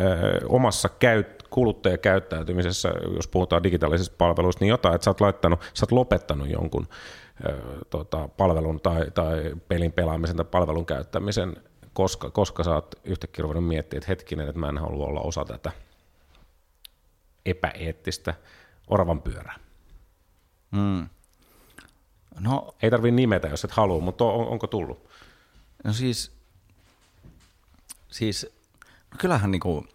omassa 0.49 0.89
käyt, 0.89 1.43
kuluttajakäyttäytymisessä, 1.51 2.93
jos 3.17 3.29
puhutaan 3.29 3.63
digitaalisista 3.63 4.15
palveluista, 4.19 4.65
niin 4.65 4.71
jotain, 4.71 4.95
että 4.95 5.05
sä 5.05 5.11
oot, 5.11 5.21
laittanut, 5.21 5.61
sä 5.75 5.85
oot 5.85 5.93
lopettanut 5.93 6.49
jonkun 6.51 6.87
ö, 7.49 7.53
tota, 7.91 8.29
palvelun 8.29 8.81
tai, 8.81 9.11
tai 9.15 9.55
pelin 9.69 9.93
pelaamisen 9.93 10.37
tai 10.37 10.47
palvelun 10.51 10.87
käyttämisen, 10.87 11.57
koska, 11.93 12.31
koska 12.31 12.65
sä 12.65 12.75
oot 12.75 12.95
yhtäkkiä 13.05 13.43
ruvennut 13.43 13.69
miettimään, 13.69 13.99
että 13.99 14.11
hetkinen, 14.11 14.49
että 14.49 14.61
mä 14.61 14.69
en 14.69 14.79
halua 14.79 15.07
olla 15.07 15.21
osa 15.21 15.45
tätä? 15.45 15.73
epäeettistä 17.47 18.35
oravan 18.89 19.23
pyörää? 19.23 19.55
Mm. 20.71 21.09
No, 22.41 22.75
Ei 22.83 22.91
tarvitse 22.91 23.17
nimetä, 23.17 23.49
jos 23.49 23.65
et 23.65 23.71
halua, 23.71 24.01
mutta 24.01 24.25
on, 24.25 24.49
onko 24.49 24.67
tullut? 24.67 25.09
no 25.85 25.93
siis, 25.93 26.33
siis 28.09 28.47
no 29.11 29.17
kyllähän 29.19 29.51
niinku, 29.51 29.87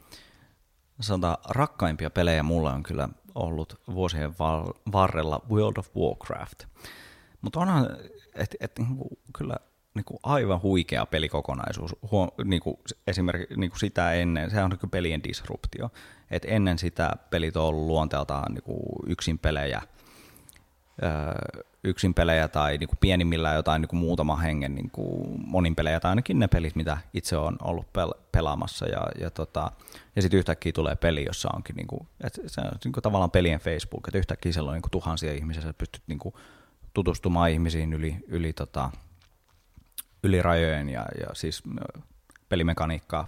sanotaan, 1.00 1.38
rakkaimpia 1.50 2.10
pelejä 2.10 2.44
mulla 2.44 2.74
on 2.74 2.84
kyllä 2.84 3.10
ollut 3.36 3.82
vuosien 3.94 4.34
val- 4.40 4.74
varrella 4.92 5.42
World 5.50 5.78
of 5.78 5.96
Warcraft. 5.96 6.64
Mutta 7.42 7.60
onhan, 7.60 7.88
että 8.36 8.58
et, 8.60 8.80
niinku, 8.80 9.08
kyllä 9.38 9.56
niinku 9.94 10.20
aivan 10.24 10.62
huikea 10.62 11.06
pelikokonaisuus. 11.06 11.96
Huo, 12.12 12.32
niinku, 12.44 12.80
esimerkiksi 13.08 13.56
niinku 13.56 13.78
sitä 13.78 14.14
ennen, 14.14 14.52
se 14.52 14.64
on 14.64 14.70
niinku 14.70 14.88
pelien 14.88 15.24
disruptio. 15.24 15.90
Et 16.32 16.46
ennen 16.48 16.78
sitä 16.78 17.12
pelit 17.30 17.58
on 17.58 17.64
ollut 17.64 17.88
luonteeltaan 17.88 18.54
niinku 18.54 18.80
yksin 19.08 19.40
pelejä, 19.40 19.82
yksin 21.84 22.14
pelejä 22.14 22.47
tai 22.47 22.78
niinku 22.78 22.95
pienimmillään 23.00 23.56
jotain 23.56 23.82
niinku 23.82 23.95
muutama 23.95 24.36
hengen 24.36 24.76
niinku 24.76 25.28
monin 25.45 25.76
pelejä, 25.76 26.00
tai 26.00 26.10
ainakin 26.10 26.39
ne 26.39 26.47
pelit, 26.47 26.76
mitä 26.76 26.97
itse 27.14 27.38
on 27.38 27.58
ollut 27.62 27.86
pel- 27.86 28.20
pelaamassa. 28.32 28.86
Ja, 28.86 29.02
ja, 29.20 29.32
tota, 29.32 29.72
ja 30.16 30.22
sitten 30.22 30.38
yhtäkkiä 30.38 30.72
tulee 30.72 30.95
peli, 30.95 31.26
jossa 31.26 31.50
onkin 31.56 31.76
niinku, 31.76 32.08
et 32.24 32.39
se 32.47 32.62
on 32.62 32.72
niinku 32.84 33.02
tavallaan 33.02 33.32
pelien 33.32 33.60
Facebook, 33.60 34.08
että 34.08 34.18
yhtäkkiä 34.18 34.52
siellä 34.52 34.70
on 34.70 34.74
niinku 34.74 34.89
tuhansia 34.91 35.34
ihmisiä, 35.34 35.62
sä 35.62 35.74
pystyt 35.74 36.04
niinku 36.08 36.34
tutustumaan 36.93 37.52
ihmisiin 37.52 37.93
yli, 37.93 38.18
yli, 38.28 38.54
tota, 38.54 38.91
yli 40.24 40.41
rajojen 40.41 40.89
ja, 40.89 41.06
ja 41.20 41.28
siis 41.34 41.64
pelimekaniikka, 42.50 43.28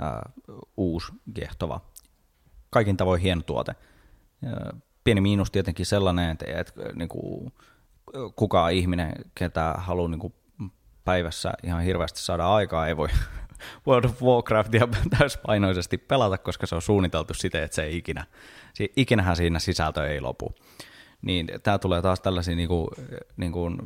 ää, 0.00 0.30
uusi, 0.76 1.12
kiehtova, 1.34 1.80
kaikin 2.70 2.96
tavoin 2.96 3.20
hieno 3.20 3.42
tuote. 3.42 3.74
Pieni 5.06 5.20
miinus 5.20 5.50
tietenkin 5.50 5.86
sellainen, 5.86 6.30
että, 6.30 6.44
että 6.60 6.72
niin 6.94 7.08
kuin, 7.08 7.52
kukaan 8.36 8.72
ihminen, 8.72 9.12
ketä 9.34 9.74
haluaa 9.76 10.08
niin 10.08 10.18
kuin 10.18 10.34
päivässä 11.04 11.52
ihan 11.62 11.82
hirveästi 11.82 12.20
saada 12.20 12.54
aikaa, 12.54 12.86
ei 12.88 12.96
voi 12.96 13.08
World 13.86 14.04
of 14.04 14.22
Warcraftia 14.22 14.88
täyspainoisesti 15.18 15.98
pelata, 15.98 16.38
koska 16.38 16.66
se 16.66 16.74
on 16.74 16.82
suunniteltu 16.82 17.34
siten, 17.34 17.62
että 17.62 17.74
se 17.74 17.82
ei 17.82 17.96
ikinä, 17.96 18.24
ikinähän 18.96 19.36
siinä 19.36 19.58
sisältö 19.58 20.08
ei 20.08 20.20
lopu. 20.20 20.54
Niin 21.22 21.46
tämä 21.62 21.78
tulee 21.78 22.02
taas 22.02 22.20
tällaisia 22.20 22.56
niin 22.56 22.68
kuin, 22.68 22.88
niin 23.36 23.52
kuin 23.52 23.76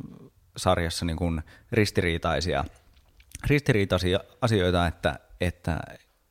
sarjassa 0.57 1.05
niin 1.05 1.17
kuin 1.17 1.41
ristiriitaisia, 1.71 2.65
ristiriitaisia 3.47 4.19
asioita, 4.41 4.87
että, 4.87 5.19
että 5.41 5.79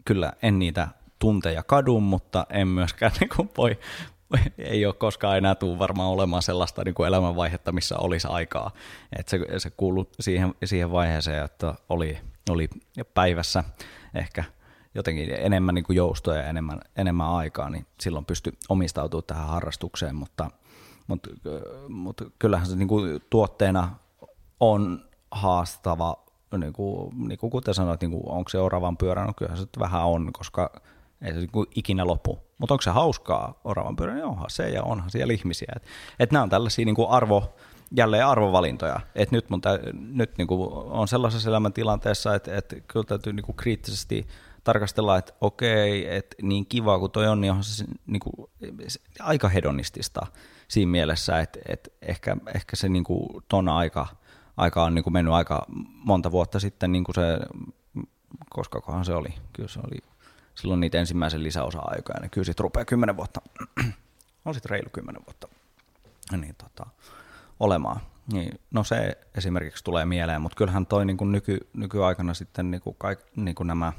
kyllä 0.04 0.32
en 0.42 0.58
niitä 0.58 0.88
tunteja 1.18 1.62
kadu, 1.62 2.00
mutta 2.00 2.46
en 2.50 2.68
myöskään 2.68 3.12
niin 3.20 3.30
kuin 3.36 3.50
voi, 3.56 3.78
ei 4.58 4.86
ole 4.86 4.94
koskaan 4.94 5.38
enää 5.38 5.54
tule 5.54 5.78
varmaan 5.78 6.08
olemaan 6.08 6.42
sellaista 6.42 6.82
niin 6.84 6.94
kuin 6.94 7.06
elämänvaihetta, 7.06 7.72
missä 7.72 7.98
olisi 7.98 8.28
aikaa. 8.28 8.70
että 9.18 9.30
se, 9.30 9.58
se 9.58 9.70
kuuluu 9.70 10.10
siihen, 10.20 10.54
siihen 10.64 10.92
vaiheeseen, 10.92 11.44
että 11.44 11.74
oli, 11.88 12.18
oli 12.50 12.68
päivässä 13.14 13.64
ehkä 14.14 14.44
jotenkin 14.94 15.30
enemmän 15.38 15.74
niin 15.74 15.84
kuin 15.84 15.96
joustoja 15.96 16.40
ja 16.40 16.48
enemmän, 16.48 16.80
enemmän 16.96 17.28
aikaa, 17.28 17.70
niin 17.70 17.86
silloin 18.00 18.24
pystyi 18.24 18.52
omistautumaan 18.68 19.24
tähän 19.26 19.48
harrastukseen, 19.48 20.16
mutta, 20.16 20.50
mutta, 21.06 21.30
mutta 21.88 22.24
kyllähän 22.38 22.66
se 22.66 22.76
niin 22.76 22.88
kuin 22.88 23.22
tuotteena 23.30 23.96
on 24.60 25.04
haastava, 25.30 26.24
niin 26.58 26.72
kuin, 26.72 27.28
niin 27.28 27.38
kuin 27.38 27.50
kuten 27.50 27.74
sanoit, 27.74 28.00
niin 28.00 28.10
kuin, 28.10 28.28
onko 28.28 28.48
se 28.48 28.58
oravan 28.58 28.96
pyörä, 28.96 29.24
no 29.24 29.32
kyllähän 29.36 29.58
se 29.58 29.66
vähän 29.78 30.04
on, 30.04 30.32
koska 30.32 30.70
ei 31.22 31.32
se 31.32 31.38
niin 31.38 31.50
kuin 31.50 31.66
ikinä 31.74 32.06
lopu. 32.06 32.49
Mutta 32.60 32.74
onko 32.74 32.82
se 32.82 32.90
hauskaa 32.90 33.60
oravan 33.64 33.96
pyörä, 33.96 34.14
niin 34.14 34.24
onhan 34.24 34.50
se 34.50 34.68
ja 34.68 34.82
onhan 34.82 35.10
siellä 35.10 35.34
ihmisiä. 35.34 35.72
Et, 35.76 35.82
et 36.18 36.32
nämä 36.32 36.42
on 36.42 36.50
tällaisia 36.50 36.84
niin 36.84 36.94
kuin 36.94 37.08
arvo, 37.08 37.54
jälleen 37.96 38.26
arvovalintoja. 38.26 39.00
Et 39.14 39.30
nyt 39.30 39.50
mun 39.50 39.60
tä, 39.60 39.78
nyt 39.92 40.38
niin 40.38 40.48
kuin 40.48 40.72
on 40.72 41.08
sellaisessa 41.08 41.48
elämäntilanteessa, 41.50 42.34
että, 42.34 42.56
että 42.56 42.76
kyllä 42.80 43.04
täytyy 43.04 43.32
niin 43.32 43.44
kuin 43.44 43.56
kriittisesti 43.56 44.26
tarkastella, 44.64 45.18
että 45.18 45.32
okei, 45.40 46.16
että 46.16 46.36
niin 46.42 46.66
kiva 46.66 46.98
kuin 46.98 47.12
toi 47.12 47.28
on, 47.28 47.40
niin 47.40 47.50
onhan 47.50 47.64
se 47.64 47.84
niin 48.06 48.20
kuin, 48.20 48.50
aika 49.20 49.48
hedonistista 49.48 50.26
siinä 50.68 50.90
mielessä, 50.90 51.40
että, 51.40 51.58
että 51.68 51.90
ehkä, 52.02 52.36
ehkä 52.54 52.76
se 52.76 52.88
niin 52.88 53.04
kuin 53.04 53.28
ton 53.48 53.68
aika, 53.68 54.06
aika 54.56 54.84
on 54.84 54.94
niin 54.94 55.02
kuin 55.02 55.12
mennyt 55.12 55.34
aika 55.34 55.66
monta 56.04 56.32
vuotta 56.32 56.60
sitten, 56.60 56.92
niin 56.92 57.04
kuin 57.04 57.14
se, 57.14 57.38
koska 58.50 58.80
kohan 58.80 59.04
se 59.04 59.14
oli, 59.14 59.34
kyllä 59.52 59.68
se 59.68 59.80
oli 59.80 60.09
silloin 60.60 60.80
niitä 60.80 60.98
ensimmäisen 60.98 61.42
lisäosa-aikoja, 61.42 62.20
niin 62.20 62.30
kyllä 62.30 62.44
sitten 62.44 62.64
rupeaa 62.64 62.84
kymmenen 62.84 63.16
vuotta, 63.16 63.40
on 64.44 64.54
sitten 64.54 64.70
reilu 64.70 64.90
kymmenen 64.92 65.22
vuotta 65.26 65.48
niin 66.36 66.54
tota, 66.54 66.86
olemaan. 67.60 68.00
Niin, 68.32 68.60
no 68.70 68.84
se 68.84 69.18
esimerkiksi 69.36 69.84
tulee 69.84 70.04
mieleen, 70.04 70.42
mutta 70.42 70.56
kyllähän 70.56 70.86
toi 70.86 71.04
niin 71.04 71.16
kuin 71.16 71.32
nyky, 71.32 71.58
nykyaikana 71.72 72.34
sitten 72.34 72.70
niin 72.70 72.80
kuin 72.80 72.96
kaik, 72.98 73.18
niin 73.36 73.54
kuin 73.54 73.66
nämä, 73.66 73.92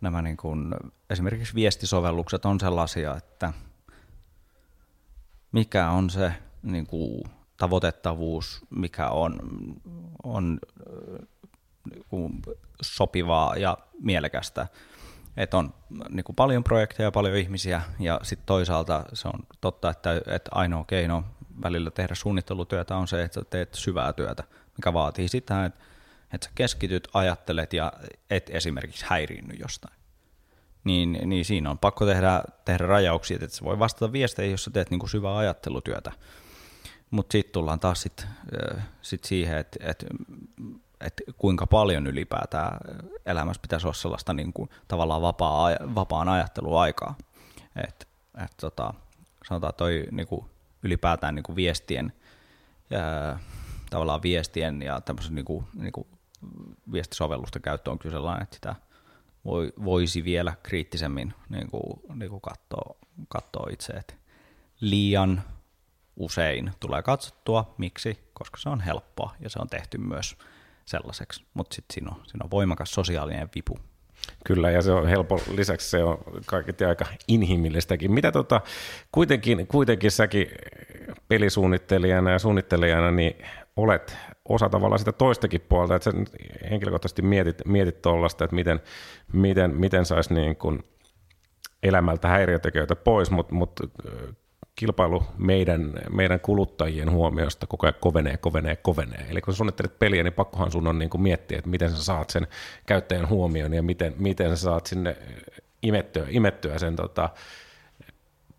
nämä 0.00 0.22
niin 0.22 0.36
kuin, 0.36 0.74
esimerkiksi 1.10 1.54
viestisovellukset 1.54 2.44
on 2.44 2.60
sellaisia, 2.60 3.16
että 3.16 3.52
mikä 5.52 5.90
on 5.90 6.10
se 6.10 6.32
niin 6.62 6.86
kuin, 6.86 7.22
tavoitettavuus, 7.56 8.64
mikä 8.70 9.08
on, 9.08 9.38
on 10.22 10.58
niin 11.90 12.04
kuin, 12.08 12.42
sopivaa 12.82 13.56
ja 13.56 13.78
mielekästä. 14.00 14.66
Että 15.36 15.56
on 15.56 15.74
niin 16.08 16.24
kuin 16.24 16.36
paljon 16.36 16.64
projekteja, 16.64 17.10
paljon 17.10 17.36
ihmisiä 17.36 17.82
ja 18.00 18.20
sitten 18.22 18.46
toisaalta 18.46 19.04
se 19.12 19.28
on 19.28 19.40
totta, 19.60 19.90
että, 19.90 20.20
että 20.26 20.50
ainoa 20.52 20.84
keino 20.84 21.24
välillä 21.62 21.90
tehdä 21.90 22.14
suunnittelutyötä 22.14 22.96
on 22.96 23.08
se, 23.08 23.22
että 23.22 23.42
teet 23.50 23.74
syvää 23.74 24.12
työtä, 24.12 24.44
mikä 24.76 24.92
vaatii 24.92 25.28
sitä, 25.28 25.64
että, 25.64 25.84
että 26.32 26.44
sä 26.46 26.50
keskityt, 26.54 27.08
ajattelet 27.14 27.72
ja 27.72 27.92
et 28.30 28.50
esimerkiksi 28.50 29.04
häiriinny 29.08 29.54
jostain. 29.54 29.94
Niin, 30.84 31.18
niin 31.24 31.44
siinä 31.44 31.70
on 31.70 31.78
pakko 31.78 32.06
tehdä, 32.06 32.42
tehdä 32.64 32.86
rajauksia, 32.86 33.38
että 33.42 33.56
se 33.56 33.64
voi 33.64 33.78
vastata 33.78 34.12
viesteihin, 34.12 34.50
jos 34.50 34.64
sä 34.64 34.70
teet 34.70 34.90
niin 34.90 34.98
kuin 34.98 35.10
syvää 35.10 35.36
ajattelutyötä. 35.36 36.12
Mutta 37.10 37.32
sitten 37.32 37.52
tullaan 37.52 37.80
taas 37.80 38.02
sit, 38.02 38.26
sit 39.02 39.24
siihen, 39.24 39.58
että 39.58 39.90
et, 39.90 40.06
et 41.00 41.22
kuinka 41.38 41.66
paljon 41.66 42.06
ylipäätään 42.06 42.78
elämässä 43.26 43.62
pitäisi 43.62 43.86
olla 43.86 43.94
sellaista 43.94 44.34
niin 44.34 44.52
kuin, 44.52 44.70
tavallaan 44.88 45.22
vapaa, 45.22 45.70
vapaan 45.94 46.28
ajatteluaikaa. 46.28 47.14
Et, 47.88 48.08
et, 48.44 48.52
tota, 48.60 48.94
sanotaan 49.48 49.74
toi 49.76 50.06
niin 50.10 50.26
kuin, 50.26 50.44
ylipäätään 50.82 51.34
niin 51.34 51.42
kuin 51.42 51.56
viestien, 51.56 52.12
ää, 52.92 53.38
tavallaan 53.90 54.22
viestien 54.22 54.82
ja 54.82 55.00
tämmöisen 55.00 55.34
niin 55.34 55.44
kuin, 55.44 55.66
niin 55.74 55.92
kuin 55.92 56.06
viestisovellusten 56.92 57.62
käyttö 57.62 57.90
on 57.90 57.98
kyllä 57.98 58.14
sellainen, 58.14 58.42
että 58.42 58.54
sitä 58.54 58.74
voi, 59.44 59.72
voisi 59.84 60.24
vielä 60.24 60.54
kriittisemmin 60.62 61.34
niin 61.48 61.70
kuin, 61.70 62.00
niin 62.14 62.30
kuin 62.30 62.40
katsoa, 62.40 62.96
katsoa 63.28 63.68
itse, 63.70 63.92
että 63.92 64.14
liian 64.80 65.42
usein 66.16 66.72
tulee 66.80 67.02
katsottua. 67.02 67.74
Miksi? 67.78 68.30
Koska 68.34 68.58
se 68.60 68.68
on 68.68 68.80
helppoa 68.80 69.34
ja 69.40 69.50
se 69.50 69.58
on 69.58 69.68
tehty 69.68 69.98
myös 69.98 70.36
sellaiseksi, 70.86 71.44
mutta 71.54 71.74
sitten 71.74 71.94
siinä 71.94 72.10
siinä 72.10 72.44
on 72.44 72.50
voimakas 72.50 72.94
sosiaalinen 72.94 73.48
vipu. 73.54 73.78
Kyllä, 74.44 74.70
ja 74.70 74.82
se 74.82 74.92
on 74.92 75.08
helppo. 75.08 75.40
Lisäksi 75.54 75.90
se 75.90 76.04
on 76.04 76.18
kaiketi 76.46 76.84
aika 76.84 77.04
inhimillistäkin. 77.28 78.12
Mitä 78.12 78.32
tota, 78.32 78.60
kuitenkin, 79.12 79.66
kuitenkin 79.66 80.10
säkin 80.10 80.46
pelisuunnittelijana 81.28 82.30
ja 82.30 82.38
suunnittelijana, 82.38 83.10
niin 83.10 83.44
olet 83.76 84.16
osa 84.48 84.68
tavallaan 84.68 84.98
sitä 84.98 85.12
toistakin 85.12 85.60
puolta, 85.60 85.94
että 85.94 86.10
sä 86.10 86.18
henkilökohtaisesti 86.70 87.22
mietit, 87.22 87.62
mietit 87.64 88.02
tuollaista, 88.02 88.44
että 88.44 88.56
miten, 88.56 88.80
miten, 89.32 89.74
miten 89.74 90.04
saisi 90.04 90.34
niin 90.34 90.56
kuin 90.56 90.82
elämältä 91.82 92.28
häiriötekijöitä 92.28 92.96
pois, 92.96 93.30
mutta 93.30 93.54
mut 93.54 93.80
kilpailu 94.76 95.22
meidän, 95.38 95.92
meidän 96.10 96.40
kuluttajien 96.40 97.10
huomiosta 97.10 97.66
koko 97.66 97.86
ajan 97.86 97.94
kovenee, 98.00 98.36
kovenee, 98.36 98.76
kovenee. 98.76 99.26
Eli 99.30 99.40
kun 99.40 99.54
suunnittelet 99.54 99.98
peliä, 99.98 100.22
niin 100.22 100.32
pakkohan 100.32 100.72
sun 100.72 100.86
on 100.86 100.98
niin 100.98 101.10
kuin 101.10 101.22
miettiä, 101.22 101.58
että 101.58 101.70
miten 101.70 101.90
sä 101.90 102.04
saat 102.04 102.30
sen 102.30 102.46
käyttäjän 102.86 103.28
huomioon 103.28 103.74
ja 103.74 103.82
miten, 103.82 104.14
miten 104.18 104.56
sä 104.56 104.62
saat 104.62 104.86
sinne 104.86 105.16
imettyä, 105.82 106.26
imettyä 106.28 106.78
sen 106.78 106.96
tota, 106.96 107.28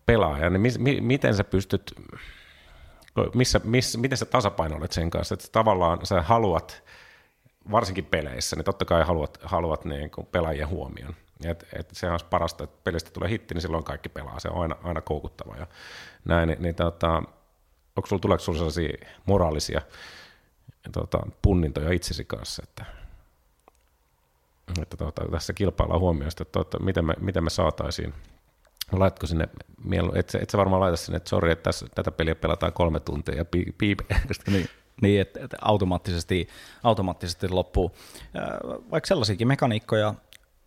pelaajan. 0.06 0.52
Niin 0.52 0.60
mi, 0.60 0.70
mi, 0.78 1.00
miten 1.00 1.34
sä 1.34 1.44
pystyt, 1.44 1.94
missä, 3.34 3.60
missä, 3.64 3.98
miten 3.98 4.18
sä 4.18 4.24
tasapainoilet 4.24 4.92
sen 4.92 5.10
kanssa, 5.10 5.34
että 5.34 5.48
tavallaan 5.52 6.06
sä 6.06 6.22
haluat, 6.22 6.82
varsinkin 7.70 8.04
peleissä, 8.04 8.56
niin 8.56 8.64
totta 8.64 8.84
kai 8.84 9.04
haluat, 9.04 9.38
haluat 9.42 9.84
niin 9.84 10.10
kuin 10.10 10.26
pelaajien 10.26 10.68
huomioon. 10.68 11.14
Et, 11.44 11.66
et 11.72 11.90
sehän 11.92 12.12
olisi 12.12 12.26
parasta, 12.26 12.64
että 12.64 12.76
pelistä 12.84 13.10
tulee 13.10 13.30
hitti, 13.30 13.54
niin 13.54 13.62
silloin 13.62 13.84
kaikki 13.84 14.08
pelaa. 14.08 14.40
Se 14.40 14.48
on 14.48 14.62
aina, 14.62 14.76
aina 14.82 15.00
koukuttava. 15.00 15.56
Ja 15.56 15.66
näin, 16.24 16.48
niin, 16.48 16.62
niin 16.62 16.74
tota, 16.74 17.22
onko 17.96 18.06
sulla, 18.06 18.20
tuleeko 18.20 18.44
sulla 18.44 18.58
sellaisia 18.58 19.06
moraalisia 19.26 19.80
tota, 20.92 21.18
punnintoja 21.42 21.92
itsesi 21.92 22.24
kanssa, 22.24 22.62
että, 22.68 22.84
että 24.82 24.96
tota, 24.96 25.22
tässä 25.30 25.52
kilpaillaan 25.52 26.00
huomioista, 26.00 26.42
että 26.42 26.52
tota, 26.52 26.78
miten, 26.78 27.04
me, 27.04 27.14
miten 27.20 27.44
me 27.44 27.50
saataisiin 27.50 28.14
Laitko 28.92 29.26
sinne, 29.26 29.48
et, 30.14 30.34
et 30.34 30.50
sä 30.50 30.58
varmaan 30.58 30.80
laita 30.80 30.96
sinne, 30.96 31.16
että 31.16 31.28
sori, 31.28 31.52
että 31.52 31.62
tässä, 31.62 31.86
tätä 31.94 32.10
peliä 32.10 32.34
pelataan 32.34 32.72
kolme 32.72 33.00
tuntia 33.00 33.34
ja 33.34 33.44
piip. 33.44 33.78
piip. 33.78 34.00
niin, 34.46 34.68
niin 35.02 35.20
että, 35.20 35.44
että 35.44 35.56
automaattisesti, 35.62 36.48
automaattisesti 36.82 37.48
loppuu. 37.48 37.96
Vaikka 38.90 39.08
sellaisiakin 39.08 39.48
mekaniikkoja 39.48 40.14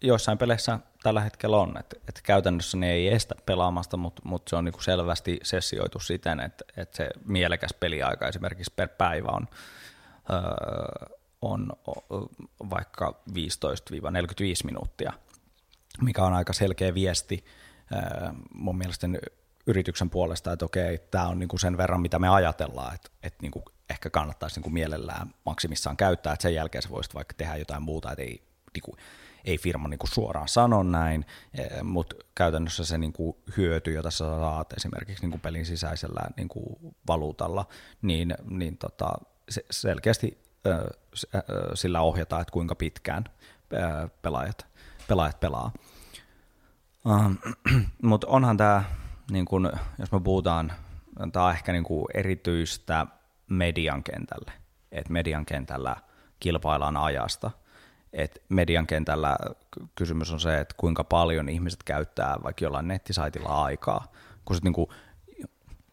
joissain 0.02 0.38
peleissä 0.38 0.80
tällä 1.04 1.22
hetkellä 1.22 1.58
on, 1.58 1.78
että, 1.80 1.96
että 2.08 2.22
käytännössä 2.24 2.78
ne 2.78 2.92
ei 2.92 3.08
estä 3.08 3.36
pelaamasta, 3.46 3.98
mutta, 3.98 4.22
mutta 4.26 4.50
se 4.50 4.56
on 4.56 4.66
niin 4.66 4.84
selvästi 4.84 5.40
sessioitu 5.44 6.00
siten, 6.00 6.40
että, 6.40 6.66
että 6.78 6.98
se 6.98 7.10
mielekäs 7.26 7.74
peliaika 7.80 8.28
esimerkiksi 8.28 8.74
per 8.76 8.88
päivä 8.88 9.28
on, 9.32 9.48
öö, 10.32 11.16
on 11.42 11.72
vaikka 12.70 13.22
15-45 13.32 13.34
minuuttia, 14.66 15.14
mikä 16.02 16.24
on 16.24 16.34
aika 16.34 16.54
selkeä 16.54 16.94
viesti 16.94 17.46
öö, 17.94 18.30
mun 18.54 18.78
mielestä 18.78 19.08
yrityksen 19.68 20.10
puolesta, 20.10 20.52
että 20.52 20.66
okei, 20.66 20.98
tämä 20.98 21.28
on 21.28 21.40
niin 21.40 21.50
kuin 21.50 21.60
sen 21.60 21.78
verran, 21.78 22.02
mitä 22.02 22.20
me 22.20 22.30
ajatellaan, 22.30 22.96
että, 22.96 23.10
että 23.24 23.42
niin 23.42 23.52
kuin 23.52 23.66
ehkä 23.90 24.10
kannattaisi 24.10 24.56
niin 24.56 24.64
kuin 24.64 24.74
mielellään 24.74 25.34
maksimissaan 25.46 25.98
käyttää, 25.98 26.34
että 26.34 26.44
sen 26.44 26.54
jälkeen 26.54 26.82
sä 26.82 26.90
voisit 26.90 27.14
vaikka 27.14 27.34
tehdä 27.38 27.56
jotain 27.56 27.84
muuta, 27.84 28.12
että 28.12 28.22
ei, 28.22 28.44
niin 28.74 28.84
kuin, 28.84 28.98
ei 29.46 29.58
firma 29.58 29.88
niin 29.88 30.00
kuin 30.00 30.12
suoraan 30.12 30.48
sano 30.48 30.84
näin, 30.84 31.26
eh, 31.58 31.84
mutta 31.84 32.16
käytännössä 32.36 32.86
se 32.86 32.98
niin 32.98 33.14
kuin 33.14 33.38
hyöty, 33.58 33.94
jota 33.94 34.12
sä 34.12 34.18
saat 34.18 34.74
esimerkiksi 34.74 35.24
niin 35.24 35.32
kuin 35.32 35.42
pelin 35.42 35.66
sisäisellä 35.66 36.22
niin 36.38 36.50
kuin 36.50 36.94
valuutalla, 37.08 37.66
niin, 38.02 38.36
niin 38.50 38.78
tota, 38.78 39.12
se 39.50 39.66
selkeästi 39.72 40.50
sillä 41.74 42.02
ohjataan, 42.02 42.42
että 42.42 42.52
kuinka 42.52 42.76
pitkään 42.76 43.24
pelaajat, 44.22 44.68
pelaajat 45.08 45.40
pelaa. 45.40 45.72
Uh, 47.06 47.36
mutta 48.04 48.28
onhan 48.28 48.58
tämä, 48.58 48.84
niin 49.32 49.46
jos 50.00 50.12
me 50.12 50.20
puhutaan, 50.20 50.72
tämä 51.32 51.46
on 51.46 51.52
ehkä 51.52 51.72
niin 51.72 51.84
kuin 51.84 52.06
erityistä 52.14 53.08
median 53.50 54.04
kentälle, 54.04 54.52
että 54.92 55.14
median 55.14 55.46
kentällä 55.46 55.96
kilpaillaan 56.40 56.98
ajasta– 56.98 57.52
et 58.14 58.42
median 58.50 58.88
kentällä 58.88 59.38
kysymys 59.96 60.32
on 60.32 60.40
se, 60.40 60.60
että 60.60 60.76
kuinka 60.78 61.04
paljon 61.04 61.50
ihmiset 61.50 61.84
käyttää 61.84 62.38
vaikka 62.44 62.66
jollain 62.66 62.88
nettisaitilla 62.88 63.64
aikaa, 63.64 64.12
kun 64.46 64.56
sit 64.56 64.64
niinku 64.64 64.90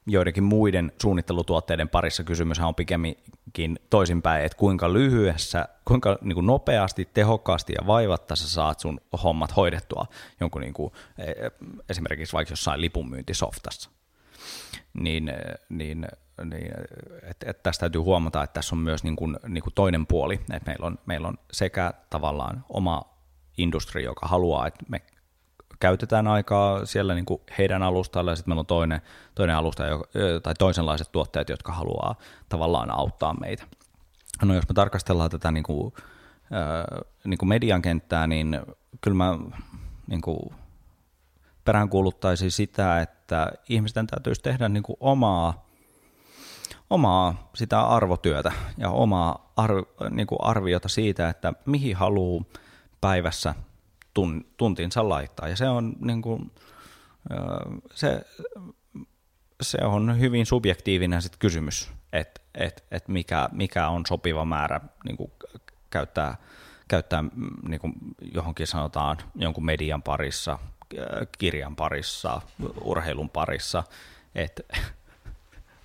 joidenkin 0.06 0.44
muiden 0.44 0.92
suunnittelutuotteiden 1.02 1.88
parissa 1.88 2.24
kysymys 2.24 2.60
on 2.60 2.74
pikemminkin 2.74 3.78
toisinpäin, 3.90 4.44
että 4.44 4.58
kuinka 4.58 4.92
lyhyessä, 4.92 5.68
kuinka 5.84 6.18
niin 6.20 6.34
kuin 6.34 6.46
nopeasti, 6.46 7.08
tehokkaasti 7.14 7.72
ja 7.72 7.86
vaivatta 7.86 8.36
sä 8.36 8.48
saat 8.48 8.80
sun 8.80 9.00
hommat 9.22 9.56
hoidettua 9.56 10.06
jonkun 10.40 10.60
niin 10.60 10.74
kuin, 10.74 10.92
e, 11.18 11.32
esimerkiksi 11.88 12.32
vaikka 12.32 12.52
jossain 12.52 12.80
lipunmyyntisoftassa. 12.80 13.90
Niin, 14.94 15.32
niin 15.68 16.06
niin, 16.44 16.70
et, 17.22 17.36
et 17.46 17.62
tästä 17.62 17.80
täytyy 17.80 18.00
huomata, 18.00 18.42
että 18.42 18.54
tässä 18.54 18.74
on 18.74 18.80
myös 18.80 19.04
niin 19.04 19.16
kuin, 19.16 19.36
niin 19.48 19.62
kuin 19.62 19.74
toinen 19.74 20.06
puoli, 20.06 20.34
että 20.34 20.70
meillä 20.70 20.86
on, 20.86 20.98
meillä 21.06 21.28
on 21.28 21.38
sekä 21.52 21.94
tavallaan 22.10 22.64
oma 22.68 23.02
industri, 23.58 24.04
joka 24.04 24.26
haluaa, 24.26 24.66
että 24.66 24.84
me 24.88 25.02
käytetään 25.80 26.26
aikaa 26.26 26.86
siellä 26.86 27.14
niin 27.14 27.24
kuin 27.24 27.40
heidän 27.58 27.82
alustalla, 27.82 28.32
ja 28.32 28.36
sitten 28.36 28.50
meillä 28.50 28.60
on 28.60 28.66
toinen, 28.66 29.00
toinen 29.34 29.56
alusta, 29.56 29.84
tai 30.42 30.54
toisenlaiset 30.54 31.12
tuotteet, 31.12 31.48
jotka 31.48 31.72
haluaa 31.72 32.14
tavallaan 32.48 32.90
auttaa 32.90 33.34
meitä. 33.34 33.64
No 34.42 34.54
jos 34.54 34.68
me 34.68 34.74
tarkastellaan 34.74 35.30
tätä 35.30 35.50
niin 35.50 35.64
kuin, 35.64 35.94
niin 37.24 37.38
kuin 37.38 37.48
median 37.48 37.82
kenttää, 37.82 38.26
niin 38.26 38.60
kyllä 39.00 39.16
mä 39.16 39.38
niin 40.06 40.20
kuin, 40.20 40.38
peräänkuuluttaisin 41.64 42.50
sitä, 42.50 43.00
että 43.00 43.52
ihmisten 43.68 44.06
täytyisi 44.06 44.42
tehdä 44.42 44.68
niin 44.68 44.82
kuin 44.82 44.96
omaa 45.00 45.65
omaa 46.90 47.50
sitä 47.54 47.80
arvotyötä 47.80 48.52
ja 48.78 48.90
omaa 48.90 49.52
arv, 49.56 49.82
niin 50.10 50.26
kuin 50.26 50.38
arviota 50.42 50.88
siitä, 50.88 51.28
että 51.28 51.52
mihin 51.66 51.96
haluaa 51.96 52.44
päivässä 53.00 53.54
tun, 54.14 54.46
tuntinsa 54.56 55.08
laittaa. 55.08 55.48
Ja 55.48 55.56
se 55.56 55.68
on, 55.68 55.96
niin 56.00 56.22
kuin, 56.22 56.50
se, 57.94 58.22
se 59.62 59.78
on 59.84 60.20
hyvin 60.20 60.46
subjektiivinen 60.46 61.22
sit 61.22 61.36
kysymys, 61.38 61.90
että 62.12 62.40
et, 62.54 62.84
et 62.90 63.08
mikä, 63.08 63.48
mikä 63.52 63.88
on 63.88 64.06
sopiva 64.06 64.44
määrä 64.44 64.80
niin 65.04 65.16
kuin 65.16 65.32
käyttää, 65.90 66.36
käyttää 66.88 67.24
niin 67.68 67.80
kuin 67.80 67.92
johonkin 68.34 68.66
sanotaan 68.66 69.16
jonkun 69.34 69.64
median 69.64 70.02
parissa, 70.02 70.58
kirjan 71.38 71.76
parissa, 71.76 72.40
urheilun 72.80 73.30
parissa, 73.30 73.84
että 74.34 74.62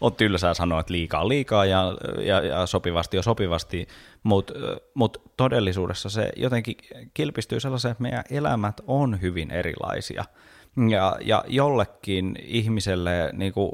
on 0.02 0.16
tylsää 0.16 0.54
sanoa, 0.54 0.80
että 0.80 0.93
liikaa 0.93 1.28
liikaa 1.28 1.66
ja, 1.66 1.93
ja, 2.26 2.41
ja 2.41 2.66
sopivasti 2.66 3.18
on 3.18 3.24
sopivasti, 3.24 3.88
mutta 4.24 4.54
mut 4.93 5.22
todellisuudessa 5.38 6.10
se 6.10 6.30
jotenkin 6.36 6.76
kilpistyy 7.14 7.60
sellaiseen, 7.60 7.91
että 7.91 8.02
meidän 8.02 8.24
elämät 8.30 8.82
on 8.88 9.22
hyvin 9.22 9.52
erilaisia. 9.52 10.26
Ja, 10.89 11.18
ja 11.22 11.43
jollekin 11.47 12.36
ihmiselle 12.41 13.30
niin 13.34 13.54
kuin, 13.54 13.72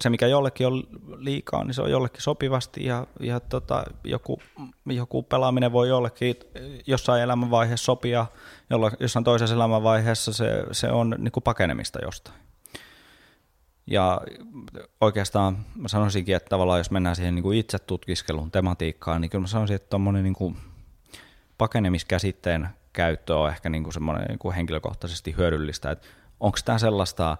se, 0.00 0.10
mikä 0.10 0.26
jollekin 0.26 0.66
on 0.66 0.82
liikaa, 1.16 1.64
niin 1.64 1.74
se 1.74 1.82
on 1.82 1.90
jollekin 1.90 2.22
sopivasti 2.22 2.84
ja, 2.84 3.06
ja 3.20 3.40
tota, 3.40 3.84
joku, 4.04 4.42
joku 4.86 5.22
pelaaminen 5.22 5.72
voi 5.72 5.88
jollekin 5.88 6.36
jossain 6.86 7.22
elämänvaiheessa 7.22 7.84
sopia, 7.84 8.26
jolla, 8.70 8.90
jossain 9.00 9.24
toisessa 9.24 9.54
elämänvaiheessa 9.54 10.32
se, 10.32 10.64
se 10.72 10.90
on 10.90 11.14
niin 11.18 11.32
kuin 11.32 11.44
pakenemista 11.44 11.98
jostain. 12.02 12.41
Ja 13.92 14.20
oikeastaan 15.00 15.58
mä 15.74 15.88
sanoisinkin, 15.88 16.36
että 16.36 16.48
tavallaan 16.48 16.80
jos 16.80 16.90
mennään 16.90 17.16
siihen 17.16 17.34
niin 17.34 17.42
kuin 17.42 17.58
itse 17.58 17.78
tutkiskelun 17.78 18.50
tematiikkaan, 18.50 19.20
niin 19.20 19.30
kyllä 19.30 19.42
mä 19.42 19.46
sanoisin, 19.46 19.76
että 19.76 19.90
tuommoinen 19.90 20.24
niin 20.24 20.34
kuin 20.34 20.56
pakenemiskäsitteen 21.58 22.68
käyttö 22.92 23.38
on 23.38 23.48
ehkä 23.48 23.68
niin 23.68 23.82
kuin 23.82 23.92
semmoinen 23.92 24.24
niin 24.28 24.38
kuin 24.38 24.54
henkilökohtaisesti 24.54 25.34
hyödyllistä, 25.36 25.90
että 25.90 26.08
onko 26.40 26.58
tämä 26.64 26.78
sellaista, 26.78 27.36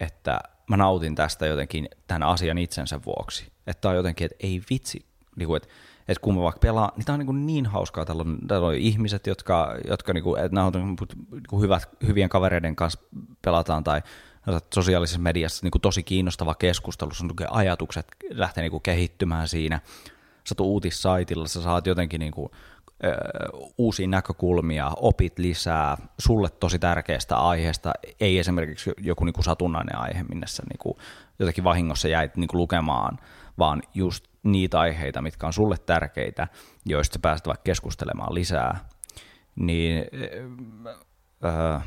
että 0.00 0.40
mä 0.70 0.76
nautin 0.76 1.14
tästä 1.14 1.46
jotenkin 1.46 1.88
tämän 2.06 2.22
asian 2.22 2.58
itsensä 2.58 3.00
vuoksi, 3.06 3.52
että 3.66 3.88
on 3.88 3.96
jotenkin, 3.96 4.24
että 4.24 4.36
ei 4.40 4.62
vitsi, 4.70 5.06
niin 5.36 5.46
kuin, 5.46 5.56
että, 5.56 5.68
että 6.08 6.20
kun 6.20 6.34
mä 6.34 6.42
vaikka 6.42 6.58
pelaan, 6.58 6.92
niin 6.96 7.04
tämä 7.04 7.18
on 7.18 7.26
niin, 7.26 7.46
niin 7.46 7.66
hauskaa, 7.66 8.04
täällä 8.04 8.20
on, 8.20 8.38
täällä 8.48 8.66
on 8.66 8.74
ihmiset, 8.74 9.26
jotka, 9.26 9.76
jotka 9.88 10.12
niin 10.12 10.24
kuin, 10.24 10.40
että 10.40 10.54
nämä 10.54 10.66
on 10.66 10.72
niin 10.72 11.42
kuin 11.48 11.62
hyvät, 11.62 11.88
hyvien 12.06 12.28
kavereiden 12.28 12.76
kanssa 12.76 13.00
pelataan 13.42 13.84
tai 13.84 14.02
sosiaalisessa 14.74 15.20
mediassa 15.20 15.64
niin 15.64 15.70
kuin 15.70 15.82
tosi 15.82 16.02
kiinnostava 16.02 16.54
keskustelu, 16.54 17.14
sun 17.14 17.30
ajatukset 17.50 18.06
lähtee 18.30 18.62
niin 18.62 18.70
kuin 18.70 18.82
kehittymään 18.82 19.48
siinä. 19.48 19.80
Sä 20.44 20.54
tulet 20.54 20.68
uutissaitilla, 20.68 21.48
sä 21.48 21.62
saat 21.62 21.86
jotenkin 21.86 22.18
niin 22.18 22.32
kuin, 22.32 22.48
ö, 23.04 23.16
uusia 23.78 24.08
näkökulmia, 24.08 24.92
opit 24.96 25.38
lisää, 25.38 25.96
sulle 26.18 26.50
tosi 26.50 26.78
tärkeästä 26.78 27.36
aiheesta, 27.36 27.92
ei 28.20 28.38
esimerkiksi 28.38 28.90
joku 28.98 29.24
niin 29.24 29.32
kuin 29.32 29.44
satunnainen 29.44 29.98
aihe, 29.98 30.22
minne 30.22 30.46
sä 30.46 30.62
niin 30.68 30.78
kuin 30.78 30.96
jotenkin 31.38 31.64
vahingossa 31.64 32.08
jäit 32.08 32.36
niin 32.36 32.48
kuin 32.48 32.58
lukemaan, 32.58 33.18
vaan 33.58 33.82
just 33.94 34.24
niitä 34.42 34.80
aiheita, 34.80 35.22
mitkä 35.22 35.46
on 35.46 35.52
sulle 35.52 35.76
tärkeitä, 35.86 36.48
joista 36.86 37.14
sä 37.14 37.18
pääset 37.22 37.46
vaikka 37.46 37.62
keskustelemaan 37.62 38.34
lisää, 38.34 38.88
niin 39.56 40.04
ö, 41.44 41.80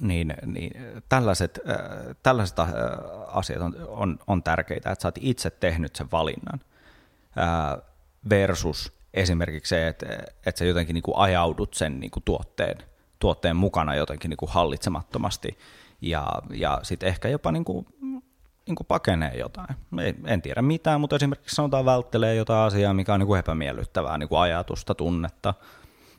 niin, 0.00 0.34
niin 0.46 1.02
tällaiset, 1.08 1.60
äh, 1.68 1.76
tällaiset 2.22 2.58
äh, 2.58 2.68
asiat 3.26 3.62
on, 3.62 3.76
on, 3.88 4.18
on 4.26 4.42
tärkeitä, 4.42 4.90
että 4.90 5.02
sä 5.02 5.08
oot 5.08 5.18
itse 5.20 5.50
tehnyt 5.50 5.96
sen 5.96 6.10
valinnan 6.12 6.60
äh, 7.38 7.82
versus 8.30 8.92
esimerkiksi 9.14 9.68
se, 9.68 9.88
että, 9.88 10.06
että 10.46 10.58
sä 10.58 10.64
jotenkin 10.64 10.94
niin 10.94 11.02
kuin 11.02 11.16
ajaudut 11.16 11.74
sen 11.74 12.00
niin 12.00 12.10
kuin 12.10 12.22
tuotteen, 12.24 12.78
tuotteen 13.18 13.56
mukana 13.56 13.94
jotenkin 13.94 14.28
niin 14.28 14.36
kuin 14.36 14.50
hallitsemattomasti 14.50 15.58
ja, 16.00 16.26
ja 16.50 16.80
sitten 16.82 17.08
ehkä 17.08 17.28
jopa 17.28 17.52
niin 17.52 17.64
kuin, 17.64 17.86
niin 18.66 18.76
kuin 18.76 18.86
pakenee 18.86 19.36
jotain. 19.38 19.76
En 20.26 20.42
tiedä 20.42 20.62
mitään, 20.62 21.00
mutta 21.00 21.16
esimerkiksi 21.16 21.56
sanotaan 21.56 21.84
välttelee 21.84 22.34
jotain 22.34 22.66
asiaa, 22.66 22.94
mikä 22.94 23.14
on 23.14 23.20
niin 23.20 23.26
kuin 23.26 23.38
epämiellyttävää, 23.38 24.18
niin 24.18 24.28
kuin 24.28 24.38
ajatusta, 24.38 24.94
tunnetta, 24.94 25.54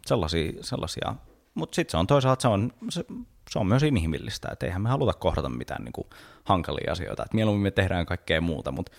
sellaisia, 0.05 0.51
sellaisia 0.61 1.15
mutta 1.53 1.75
sitten 1.75 1.91
se 1.91 1.97
on 1.97 2.07
toisaalta 2.07 2.41
se 2.41 2.47
on, 2.47 2.71
se, 2.89 3.05
se 3.49 3.59
on 3.59 3.67
myös 3.67 3.83
inhimillistä, 3.83 4.49
että 4.51 4.65
eihän 4.65 4.81
me 4.81 4.89
haluta 4.89 5.13
kohdata 5.13 5.49
mitään 5.49 5.83
niin 5.83 5.93
kuin 5.93 6.07
hankalia 6.43 6.91
asioita, 6.91 7.23
että 7.23 7.35
mieluummin 7.35 7.63
me 7.63 7.71
tehdään 7.71 8.05
kaikkea 8.05 8.41
muuta, 8.41 8.71
mutta 8.71 8.91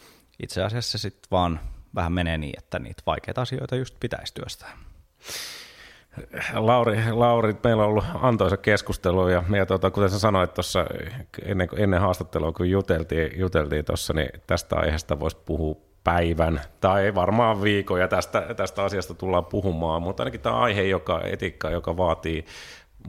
itse 0.43 0.63
asiassa 0.63 0.99
sitten 0.99 1.29
vaan 1.31 1.61
vähän 1.95 2.13
menee 2.13 2.39
niin, 2.39 2.59
että 2.59 2.79
niitä 2.79 3.03
vaikeita 3.07 3.43
asioita 3.43 3.77
just 3.77 3.97
pitäisi 4.01 4.35
työstää. 4.35 4.79
Lauri, 6.55 7.13
Lauri, 7.13 7.57
meillä 7.65 7.83
on 7.83 7.89
ollut 7.89 8.05
antoisa 8.15 8.57
keskustelu 8.57 9.29
ja, 9.29 9.45
ja 9.57 9.67
tuota, 9.67 9.91
kuten 9.91 10.11
sä 10.11 10.19
sanoit 10.19 10.55
tuossa 10.55 10.87
ennen, 11.43 11.69
ennen 11.77 12.01
haastattelua, 12.01 12.53
kun 12.53 12.71
juteltiin, 12.71 13.39
juteltiin 13.41 13.85
tuossa, 13.85 14.13
niin 14.13 14.29
tästä 14.47 14.77
aiheesta 14.77 15.21
voisi 15.21 15.37
puhua 15.45 15.77
päivän 16.05 16.61
tai 16.81 17.15
varmaan 17.15 17.63
viikon 17.63 18.01
ja 18.01 18.09
tästä, 18.09 18.55
tästä 18.57 18.83
asiasta 18.83 19.15
tullaan 19.15 19.45
puhumaan, 19.45 20.03
mutta 20.03 20.23
ainakin 20.23 20.41
tämä 20.41 20.57
aihe, 20.57 20.83
joka 20.83 21.21
etiikka, 21.25 21.71
joka 21.71 21.97
vaatii 21.97 22.45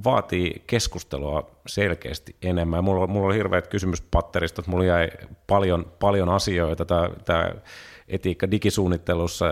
vaatii 0.04 0.64
keskustelua 0.68 1.52
selkeästi 1.68 2.36
enemmän. 2.42 2.84
Mulla, 2.84 3.08
mulla 3.08 3.28
oli 3.28 3.36
hirveät 3.36 3.68
kysymyspatteristot, 3.68 4.68
mulla 4.68 4.86
jäi 4.86 5.10
paljon, 5.48 5.92
paljon 6.00 6.30
asioita. 6.30 6.86
Tämä, 6.86 7.10
tämä 7.26 7.52
etiikka 8.08 8.52
digisuunnittelussa 8.52 9.46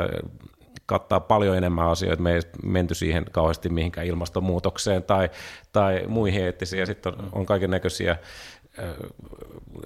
kattaa 0.86 1.20
paljon 1.20 1.58
enemmän 1.58 1.88
asioita. 1.88 2.24
Me 2.24 2.34
ei 2.34 2.42
menty 2.64 2.96
siihen 2.96 3.26
kauheasti 3.32 3.70
mihinkään 3.70 4.08
ilmastonmuutokseen 4.08 5.04
tai, 5.04 5.30
tai 5.72 6.04
muihin 6.08 6.44
eettisiin. 6.44 6.80
Ja 6.80 6.86
sitten 6.86 7.14
on, 7.14 7.30
on 7.32 7.46
kaiken 7.46 7.72
näköisiä 7.72 8.18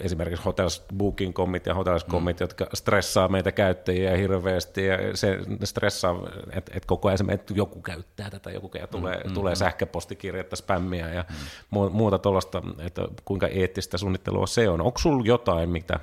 esimerkiksi 0.02 0.46
hotels 0.46 0.86
booking 0.98 1.34
commit 1.34 1.66
ja 1.66 1.74
hotels 1.74 2.06
commit, 2.06 2.40
mm. 2.40 2.44
jotka 2.44 2.68
stressaa 2.74 3.28
meitä 3.28 3.52
käyttäjiä 3.52 4.18
hirveästi 4.18 4.86
ja 4.86 4.98
se 5.14 5.40
stressaa, 5.64 6.16
että 6.52 6.72
et 6.76 6.86
koko 6.86 7.08
ajan 7.08 7.30
että 7.30 7.54
joku 7.54 7.82
käyttää 7.82 8.30
tätä, 8.30 8.52
joku 8.52 8.72
ja 8.78 8.88
tulee, 8.88 9.24
mm, 9.24 9.34
tulee 9.34 9.54
mm. 9.54 9.58
sähköpostikirjettä, 9.58 10.56
spämmiä 10.56 11.14
ja 11.14 11.26
mm. 11.30 11.78
muuta 11.92 12.20
tuollaista, 12.20 12.62
että 12.80 13.02
kuinka 13.26 13.48
eettistä 13.48 13.98
suunnittelua 13.98 14.48
se 14.48 14.70
on. 14.70 14.82
Onko 14.82 15.00
sulla 15.00 15.24
jotain, 15.26 15.70
mitä 15.70 16.00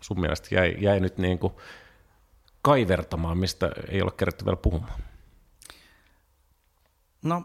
sun 0.00 0.20
mielestä 0.20 0.54
jäi, 0.54 0.76
jäi 0.78 1.00
nyt 1.00 1.18
niin 1.18 1.38
kuin 1.38 1.52
kaivertamaan, 2.62 3.38
mistä 3.38 3.70
ei 3.88 4.02
ole 4.02 4.12
kerätty 4.16 4.44
vielä 4.44 4.56
puhumaan? 4.56 5.00
No 7.22 7.42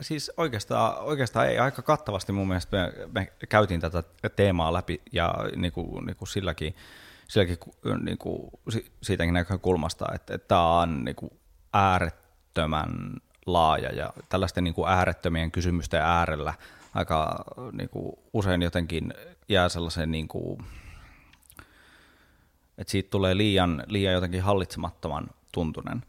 siis 0.00 0.32
oikeastaan, 0.36 0.98
oikeastaan 0.98 1.48
ei 1.48 1.58
aika 1.58 1.82
kattavasti 1.82 2.32
mun 2.32 2.48
mielestä 2.48 2.76
me, 2.76 2.92
me 3.40 3.46
käytiin 3.48 3.80
tätä 3.80 4.02
teemaa 4.36 4.72
läpi 4.72 5.02
ja 5.12 5.34
niin 5.56 5.72
kuin, 5.72 6.06
niin 6.06 6.16
kuin 6.16 6.28
silläkin, 6.28 6.74
silläkin 7.28 7.58
niin 8.04 8.18
kuin, 8.18 8.50
siitäkin 9.02 9.34
näkökulmasta, 9.34 10.06
että, 10.14 10.34
että 10.34 10.48
tämä 10.48 10.80
on 10.80 11.04
niin 11.04 11.16
kuin 11.16 11.30
äärettömän 11.72 13.16
laaja 13.46 13.94
ja 13.94 14.12
tällaisten 14.28 14.64
niin 14.64 14.74
kuin 14.74 14.90
äärettömien 14.90 15.50
kysymysten 15.50 16.02
äärellä 16.02 16.54
aika 16.94 17.44
niin 17.72 17.88
kuin, 17.88 18.12
usein 18.32 18.62
jotenkin 18.62 19.14
jää 19.48 19.68
sellaisen 19.68 20.10
niin 20.10 20.28
kuin, 20.28 20.64
että 22.78 22.90
siitä 22.90 23.10
tulee 23.10 23.36
liian, 23.36 23.84
liian 23.86 24.14
jotenkin 24.14 24.42
hallitsemattoman 24.42 25.30
tuntunen. 25.52 26.02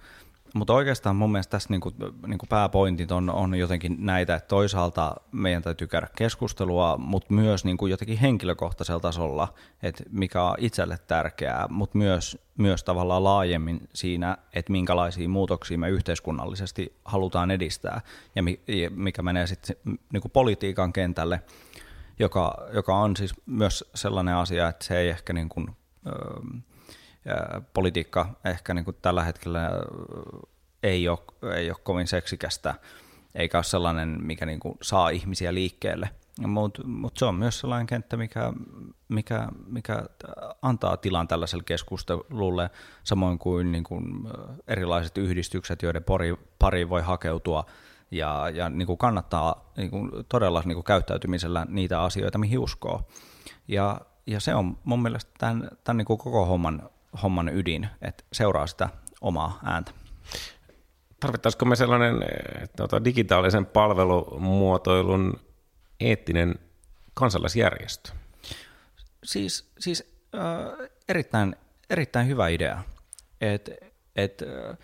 Mutta 0.55 0.73
oikeastaan 0.73 1.15
mun 1.15 1.31
mielestä 1.31 1.51
tässä 1.51 1.69
niinku, 1.69 1.91
niinku 2.27 2.45
pääpointit 2.49 3.11
on, 3.11 3.29
on 3.29 3.55
jotenkin 3.55 3.95
näitä, 3.99 4.35
että 4.35 4.47
toisaalta 4.47 5.15
meidän 5.31 5.63
täytyy 5.63 5.87
käydä 5.87 6.07
keskustelua, 6.17 6.97
mutta 6.97 7.33
myös 7.33 7.65
niinku 7.65 7.87
jotenkin 7.87 8.17
henkilökohtaisella 8.17 8.99
tasolla, 8.99 9.53
että 9.83 10.03
mikä 10.11 10.43
on 10.43 10.55
itselle 10.57 10.97
tärkeää, 11.07 11.67
mutta 11.69 11.97
myös, 11.97 12.37
myös 12.57 12.83
tavallaan 12.83 13.23
laajemmin 13.23 13.89
siinä, 13.93 14.37
että 14.53 14.71
minkälaisia 14.71 15.29
muutoksia 15.29 15.77
me 15.77 15.89
yhteiskunnallisesti 15.89 16.95
halutaan 17.05 17.51
edistää 17.51 18.01
ja 18.35 18.43
mikä 18.89 19.21
menee 19.21 19.47
sitten 19.47 19.75
niinku 20.13 20.29
politiikan 20.29 20.93
kentälle, 20.93 21.41
joka, 22.19 22.57
joka 22.73 22.97
on 22.97 23.15
siis 23.15 23.33
myös 23.45 23.89
sellainen 23.95 24.35
asia, 24.35 24.67
että 24.67 24.85
se 24.85 24.97
ei 24.97 25.09
ehkä 25.09 25.33
niin 25.33 25.49
kuin, 25.49 25.69
öö, 26.07 26.13
politiikka 27.73 28.29
ehkä 28.45 28.73
niin 28.73 28.85
kuin 28.85 28.97
tällä 29.01 29.23
hetkellä 29.23 29.69
ei 30.83 31.07
ole, 31.07 31.19
ei 31.55 31.69
ole 31.69 31.77
kovin 31.83 32.07
seksikästä, 32.07 32.75
eikä 33.35 33.57
ole 33.57 33.63
sellainen, 33.63 34.17
mikä 34.21 34.45
niin 34.45 34.59
kuin 34.59 34.77
saa 34.81 35.09
ihmisiä 35.09 35.53
liikkeelle. 35.53 36.09
Mutta 36.47 36.87
mut 36.87 37.17
se 37.17 37.25
on 37.25 37.35
myös 37.35 37.59
sellainen 37.59 37.87
kenttä, 37.87 38.17
mikä, 38.17 38.53
mikä, 39.09 39.47
mikä 39.65 40.03
antaa 40.61 40.97
tilan 40.97 41.27
tällaiselle 41.27 41.63
keskustelulle, 41.63 42.69
samoin 43.03 43.39
kuin, 43.39 43.71
niin 43.71 43.83
kuin 43.83 44.03
erilaiset 44.67 45.17
yhdistykset, 45.17 45.81
joiden 45.81 46.03
pari, 46.03 46.35
pari 46.59 46.89
voi 46.89 47.01
hakeutua 47.01 47.65
ja, 48.11 48.49
ja 48.53 48.69
niin 48.69 48.85
kuin 48.85 48.97
kannattaa 48.97 49.71
niin 49.77 49.89
kuin 49.89 50.11
todella 50.29 50.61
niin 50.65 50.75
kuin 50.75 50.83
käyttäytymisellä 50.83 51.65
niitä 51.69 52.01
asioita, 52.01 52.37
mihin 52.37 52.59
uskoo. 52.59 53.01
Ja, 53.67 54.01
ja 54.27 54.39
se 54.39 54.55
on 54.55 54.77
mun 54.83 55.01
mielestä 55.01 55.31
tämän, 55.37 55.69
tämän 55.83 55.97
niin 55.97 56.05
kuin 56.05 56.17
koko 56.17 56.45
homman 56.45 56.89
homman 57.23 57.49
ydin, 57.49 57.87
että 58.01 58.23
seuraa 58.33 58.67
sitä 58.67 58.89
omaa 59.21 59.59
ääntä. 59.63 59.91
Tarvittaisiko 61.19 61.65
me 61.65 61.75
sellainen 61.75 62.15
tuota, 62.77 63.03
digitaalisen 63.03 63.65
palvelumuotoilun 63.65 65.39
eettinen 65.99 66.55
kansalaisjärjestö? 67.13 68.11
Siis, 69.23 69.71
siis 69.79 70.21
äh, 70.35 70.89
erittäin, 71.09 71.55
erittäin 71.89 72.27
hyvä 72.27 72.47
idea. 72.47 72.83
Et, 73.41 73.69
et, 74.15 74.41
äh, 74.41 74.77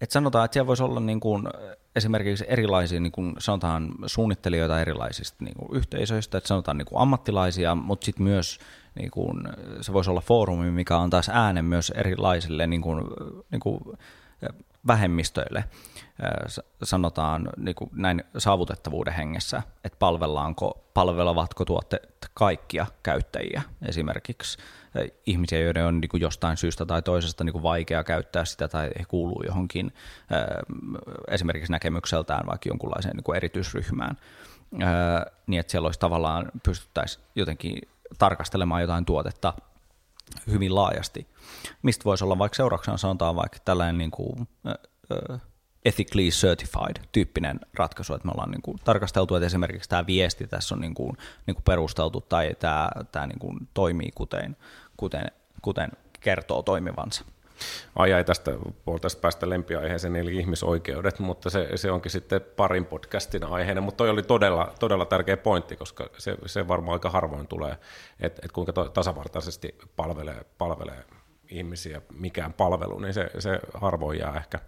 et 0.00 0.10
sanotaan, 0.10 0.44
että 0.44 0.52
siellä 0.52 0.66
voisi 0.66 0.82
olla 0.82 1.00
niin 1.00 1.20
kuin 1.20 1.48
esimerkiksi 1.96 2.44
erilaisia, 2.48 3.00
niin 3.00 3.12
kuin 3.12 3.34
sanotaan 3.38 3.94
suunnittelijoita 4.06 4.80
erilaisista 4.80 5.44
niin 5.44 5.54
kuin 5.54 5.76
yhteisöistä, 5.76 6.38
että 6.38 6.48
sanotaan 6.48 6.78
niin 6.78 6.86
kuin 6.86 7.02
ammattilaisia, 7.02 7.74
mutta 7.74 8.04
sitten 8.04 8.22
myös 8.22 8.58
niin 8.98 9.10
kuin, 9.10 9.42
se 9.80 9.92
voisi 9.92 10.10
olla 10.10 10.20
foorumi, 10.20 10.70
mikä 10.70 10.98
antaisi 10.98 11.30
äänen 11.34 11.64
myös 11.64 11.90
erilaisille 11.90 12.66
niin 12.66 12.82
kuin, 12.82 13.04
niin 13.50 13.60
kuin 13.60 13.80
vähemmistöille, 14.86 15.64
sanotaan 16.82 17.48
niin 17.56 17.74
kuin 17.74 17.90
näin 17.92 18.24
saavutettavuuden 18.38 19.14
hengessä, 19.14 19.62
että 19.84 19.96
palvellaanko, 19.98 20.84
palvelevatko 20.94 21.64
tuotteet 21.64 22.30
kaikkia 22.34 22.86
käyttäjiä 23.02 23.62
esimerkiksi. 23.88 24.58
Ihmisiä, 25.26 25.58
joiden 25.60 25.84
on 25.84 26.00
niin 26.00 26.08
kuin 26.08 26.20
jostain 26.20 26.56
syystä 26.56 26.86
tai 26.86 27.02
toisesta 27.02 27.44
niin 27.44 27.52
kuin 27.52 27.62
vaikea 27.62 28.04
käyttää 28.04 28.44
sitä 28.44 28.68
tai 28.68 28.90
he 28.98 29.04
kuuluu 29.08 29.42
johonkin 29.46 29.92
esimerkiksi 31.28 31.72
näkemykseltään 31.72 32.46
vaikka 32.46 32.68
jonkunlaiseen 32.68 33.16
niin 33.16 33.24
kuin 33.24 33.36
erityisryhmään, 33.36 34.16
niin 35.46 35.60
että 35.60 35.70
siellä 35.70 35.86
olisi 35.86 36.00
tavallaan 36.00 36.52
pystyttäisiin 36.62 37.24
jotenkin 37.34 37.78
tarkastelemaan 38.18 38.82
jotain 38.82 39.04
tuotetta 39.04 39.54
hyvin 40.46 40.74
laajasti, 40.74 41.26
mistä 41.82 42.04
voisi 42.04 42.24
olla 42.24 42.38
vaikka 42.38 42.56
seurauksena 42.56 42.96
sanotaan 42.96 43.36
vaikka 43.36 43.58
tällainen 43.64 43.98
niin 43.98 44.10
kuin, 44.10 44.48
uh, 45.30 45.40
ethically 45.84 46.28
certified 46.28 46.96
tyyppinen 47.12 47.60
ratkaisu, 47.74 48.14
että 48.14 48.26
me 48.26 48.32
ollaan 48.32 48.50
niin 48.50 48.62
kuin 48.62 48.78
tarkasteltu, 48.84 49.34
että 49.34 49.46
esimerkiksi 49.46 49.88
tämä 49.88 50.06
viesti 50.06 50.46
tässä 50.46 50.74
on 50.74 50.80
niin 50.80 50.94
kuin, 50.94 51.16
niin 51.46 51.54
kuin 51.54 51.64
perusteltu 51.64 52.20
tai 52.20 52.56
tämä, 52.58 52.88
tämä 53.12 53.26
niin 53.26 53.38
kuin 53.38 53.68
toimii 53.74 54.10
kuten, 54.14 54.56
kuten, 54.96 55.30
kuten 55.62 55.90
kertoo 56.20 56.62
toimivansa 56.62 57.24
ajai 57.96 58.24
tästä 58.24 58.50
puolesta 58.84 59.20
päästä 59.20 59.50
lempiaiheeseen, 59.50 60.16
eli 60.16 60.36
ihmisoikeudet, 60.36 61.18
mutta 61.18 61.50
se, 61.50 61.68
se 61.74 61.90
onkin 61.90 62.10
sitten 62.10 62.40
parin 62.40 62.84
podcastin 62.84 63.44
aiheena, 63.44 63.80
mutta 63.80 63.96
toi 63.96 64.10
oli 64.10 64.22
todella, 64.22 64.74
todella 64.80 65.04
tärkeä 65.04 65.36
pointti, 65.36 65.76
koska 65.76 66.10
se, 66.18 66.36
se 66.46 66.68
varmaan 66.68 66.92
aika 66.92 67.10
harvoin 67.10 67.46
tulee, 67.46 67.72
että, 68.20 68.40
että 68.44 68.54
kuinka 68.54 68.72
tasavartaisesti 68.72 69.78
palvelee, 69.96 70.44
palvelee 70.58 71.04
ihmisiä 71.48 72.02
mikään 72.12 72.52
palvelu, 72.52 72.98
niin 72.98 73.14
se, 73.14 73.30
se 73.38 73.60
harvoin 73.74 74.18
jää 74.18 74.36
ehkä 74.36 74.58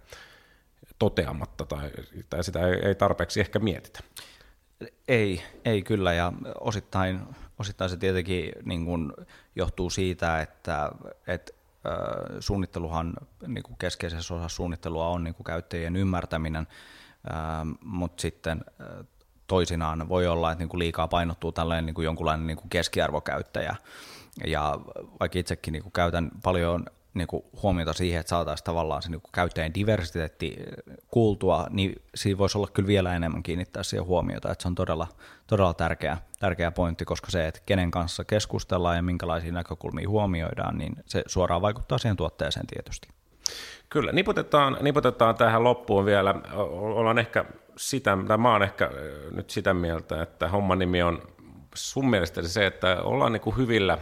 toteamatta 0.99 1.65
tai, 1.65 1.91
tai 2.29 2.43
sitä 2.43 2.67
ei, 2.67 2.73
ei 2.83 2.95
tarpeeksi 2.95 3.39
ehkä 3.39 3.59
mietitä. 3.59 3.99
Ei, 5.07 5.43
ei 5.65 5.81
kyllä, 5.81 6.13
ja 6.13 6.33
osittain, 6.59 7.19
osittain 7.59 7.89
se 7.89 7.97
tietenkin 7.97 8.51
niin 8.63 8.85
kuin 8.85 9.13
johtuu 9.55 9.89
siitä, 9.89 10.41
että, 10.41 10.91
että 11.27 11.53
suunnitteluhan 12.39 13.13
niin 13.47 13.63
kuin 13.63 13.77
keskeisessä 13.77 14.33
osassa 14.33 14.55
suunnittelua 14.55 15.07
on 15.07 15.23
niin 15.23 15.35
kuin 15.35 15.45
käyttäjien 15.45 15.95
ymmärtäminen, 15.95 16.67
mutta 17.83 18.21
sitten 18.21 18.65
toisinaan 19.47 20.09
voi 20.09 20.27
olla, 20.27 20.51
että 20.51 20.61
niin 20.61 20.69
kuin 20.69 20.79
liikaa 20.79 21.07
painottuu 21.07 21.51
tällainen 21.51 21.85
niin 21.85 21.93
kuin 21.93 22.05
jonkunlainen 22.05 22.47
niin 22.47 22.57
kuin 22.57 22.69
keskiarvokäyttäjä. 22.69 23.75
Ja 24.45 24.79
vaikka 25.19 25.39
itsekin 25.39 25.71
niin 25.71 25.83
kuin 25.83 25.93
käytän 25.93 26.31
paljon 26.43 26.85
niin 27.13 27.27
kuin 27.27 27.43
huomiota 27.63 27.93
siihen, 27.93 28.19
että 28.19 28.29
saataisiin 28.29 28.65
tavallaan 28.65 29.01
se 29.01 29.09
niin 29.09 29.21
kuin 29.21 29.31
käyttäjän 29.31 29.73
diversiteetti 29.73 30.57
kuultua, 31.07 31.67
niin 31.69 32.01
siinä 32.15 32.37
voisi 32.37 32.57
olla 32.57 32.67
kyllä 32.73 32.87
vielä 32.87 33.15
enemmän 33.15 33.43
kiinnittää 33.43 33.83
siihen 33.83 34.05
huomiota, 34.05 34.51
että 34.51 34.61
se 34.61 34.67
on 34.67 34.75
todella, 34.75 35.07
todella 35.47 35.73
tärkeä, 35.73 36.17
tärkeä 36.39 36.71
pointti, 36.71 37.05
koska 37.05 37.31
se, 37.31 37.47
että 37.47 37.61
kenen 37.65 37.91
kanssa 37.91 38.23
keskustellaan 38.23 38.95
ja 38.95 39.01
minkälaisia 39.01 39.51
näkökulmia 39.51 40.09
huomioidaan, 40.09 40.77
niin 40.77 40.95
se 41.05 41.23
suoraan 41.27 41.61
vaikuttaa 41.61 41.97
siihen 41.97 42.17
tuotteeseen 42.17 42.67
tietysti. 42.67 43.07
Kyllä, 43.89 44.11
niputetaan, 44.11 44.77
niputetaan 44.81 45.35
tähän 45.35 45.63
loppuun 45.63 46.05
vielä. 46.05 46.35
Ollaan 46.71 47.19
ehkä 47.19 47.45
sitä, 47.77 48.17
tai 48.27 48.37
mä 48.37 48.51
oon 48.51 48.63
ehkä 48.63 48.91
nyt 49.31 49.49
sitä 49.49 49.73
mieltä, 49.73 50.21
että 50.21 50.47
homman 50.47 50.79
nimi 50.79 51.01
on 51.01 51.21
sun 51.75 52.09
mielestä 52.09 52.41
se, 52.41 52.65
että 52.65 53.01
ollaan 53.03 53.31
niin 53.31 53.41
kuin 53.41 53.57
hyvillä 53.57 53.97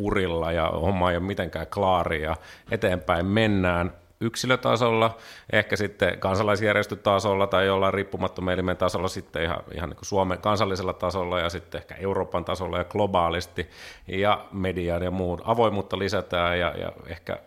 urilla 0.00 0.52
ja 0.52 0.66
homma 0.68 1.10
ei 1.10 1.16
ole 1.16 1.24
mitenkään 1.24 1.66
klaari 1.66 2.22
ja 2.22 2.36
eteenpäin 2.70 3.26
mennään. 3.26 3.92
Yksilötasolla, 4.22 5.16
ehkä 5.52 5.76
sitten 5.76 6.18
kansalaisjärjestötasolla 6.18 7.46
tai 7.46 7.66
jollain 7.66 7.94
riippumattoman 7.94 8.54
elimen 8.54 8.76
tasolla 8.76 9.08
sitten 9.08 9.42
ihan, 9.42 9.62
ihan 9.74 9.88
niin 9.88 9.96
kuin 9.96 10.06
Suomen 10.06 10.38
kansallisella 10.38 10.92
tasolla 10.92 11.40
ja 11.40 11.48
sitten 11.48 11.78
ehkä 11.78 11.94
Euroopan 11.94 12.44
tasolla 12.44 12.78
ja 12.78 12.84
globaalisti. 12.84 13.70
Ja 14.08 14.46
median 14.52 15.02
ja 15.02 15.10
muun 15.10 15.40
avoimuutta 15.44 15.98
lisätään 15.98 16.58
ja, 16.58 16.74
ja 16.76 16.92
ehkä 17.06 17.38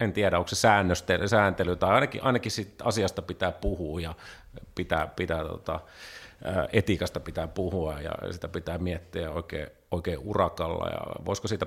en 0.00 0.12
tiedä, 0.12 0.38
onko 0.38 0.48
se 0.48 0.56
säännöstely, 0.56 1.28
sääntely 1.28 1.76
tai 1.76 1.90
ainakin, 1.90 2.24
ainakin 2.24 2.52
sit 2.52 2.74
asiasta 2.84 3.22
pitää 3.22 3.52
puhua 3.52 4.00
ja 4.00 4.14
pitää, 4.74 5.06
pitää 5.06 5.44
tota, 5.44 5.80
etiikasta 6.72 7.20
pitää 7.20 7.48
puhua 7.48 8.00
ja 8.00 8.12
sitä 8.30 8.48
pitää 8.48 8.78
miettiä 8.78 9.30
oikein, 9.30 9.68
oikein 9.90 10.18
urakalla. 10.18 10.88
Ja 10.88 11.24
voisiko, 11.24 11.48
siitä, 11.48 11.66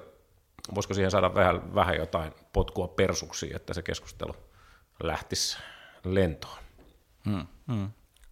voisiko 0.75 0.93
siihen 0.93 1.11
saada 1.11 1.35
vähän, 1.35 1.75
vähän 1.75 1.95
jotain 1.95 2.33
potkua 2.53 2.87
persuksiin, 2.87 3.55
että 3.55 3.73
se 3.73 3.81
keskustelu 3.81 4.35
lähtisi 5.03 5.57
lentoon. 6.03 6.57
Hmm, 7.25 7.47
hmm. 7.67 7.91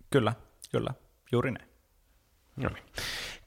Kyllä, 0.09 0.33
kyllä, 0.71 0.93
juuri 1.31 1.51
näin. 1.51 1.67
No 2.55 2.69
niin. 2.69 2.83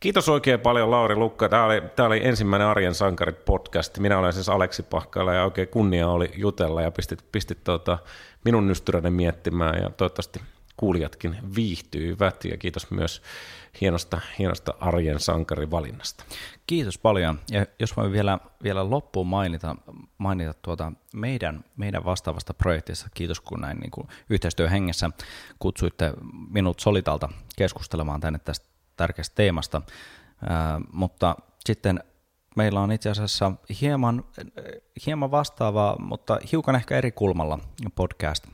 Kiitos 0.01 0.29
oikein 0.29 0.61
paljon 0.61 0.91
Lauri 0.91 1.17
Lukka. 1.17 1.49
Tämä 1.49 1.65
oli, 1.65 1.83
tämä 1.97 2.07
oli 2.07 2.21
ensimmäinen 2.27 2.69
Arjen 2.69 2.95
Sankarit 2.95 3.45
podcast. 3.45 3.99
Minä 3.99 4.19
olen 4.19 4.33
siis 4.33 4.49
Aleksi 4.49 4.83
Pahkala 4.83 5.35
ja 5.35 5.45
oikein 5.45 5.69
kunnia 5.69 6.09
oli 6.09 6.31
jutella 6.35 6.83
ja 6.83 6.91
pistit, 6.91 7.33
pistit 7.33 7.65
tuota, 7.65 7.99
minun 8.45 8.67
nystyränne 8.67 9.11
miettimään 9.11 9.83
ja 9.83 9.91
toivottavasti 9.91 10.41
kuulijatkin 10.81 11.37
viihtyivät. 11.57 12.45
Ja 12.45 12.57
kiitos 12.57 12.91
myös 12.91 13.23
hienosta, 13.81 14.21
hienosta 14.39 14.75
Arjen 14.81 15.21
Sankarin 15.21 15.71
valinnasta. 15.71 16.25
Kiitos 16.67 16.99
paljon. 16.99 17.41
Ja 17.51 17.67
jos 17.79 17.97
voin 17.97 18.13
vielä, 18.13 18.39
vielä 18.63 18.91
loppuun 18.91 19.27
mainita, 19.27 19.77
mainita 20.19 20.55
tuota 20.63 20.93
meidän, 21.15 21.65
meidän 21.77 22.05
vastaavasta 22.05 22.55
projektista, 22.55 23.09
kiitos 23.15 23.41
kun 23.41 23.61
näin 23.61 23.79
niin 23.79 23.91
kuin 23.91 24.09
yhteistyöhengessä 24.31 25.11
kutsuitte 25.59 26.13
minut 26.51 26.81
Solitalta 26.81 27.29
keskustelemaan 27.57 28.21
tänne 28.21 28.39
tästä 28.39 28.69
tärkeästä 28.97 29.35
teemasta, 29.35 29.83
Ää, 30.49 30.81
mutta 30.93 31.37
sitten 31.65 32.05
meillä 32.57 32.81
on 32.81 32.93
itse 32.93 33.11
asiassa 33.11 33.53
hieman, 33.81 34.25
hieman 35.07 35.31
vastaava, 35.31 35.97
mutta 35.99 36.39
hiukan 36.53 36.77
ehkä 36.77 36.99
eri 36.99 37.13
kulmalla 37.13 37.59
podcast, 37.95 38.47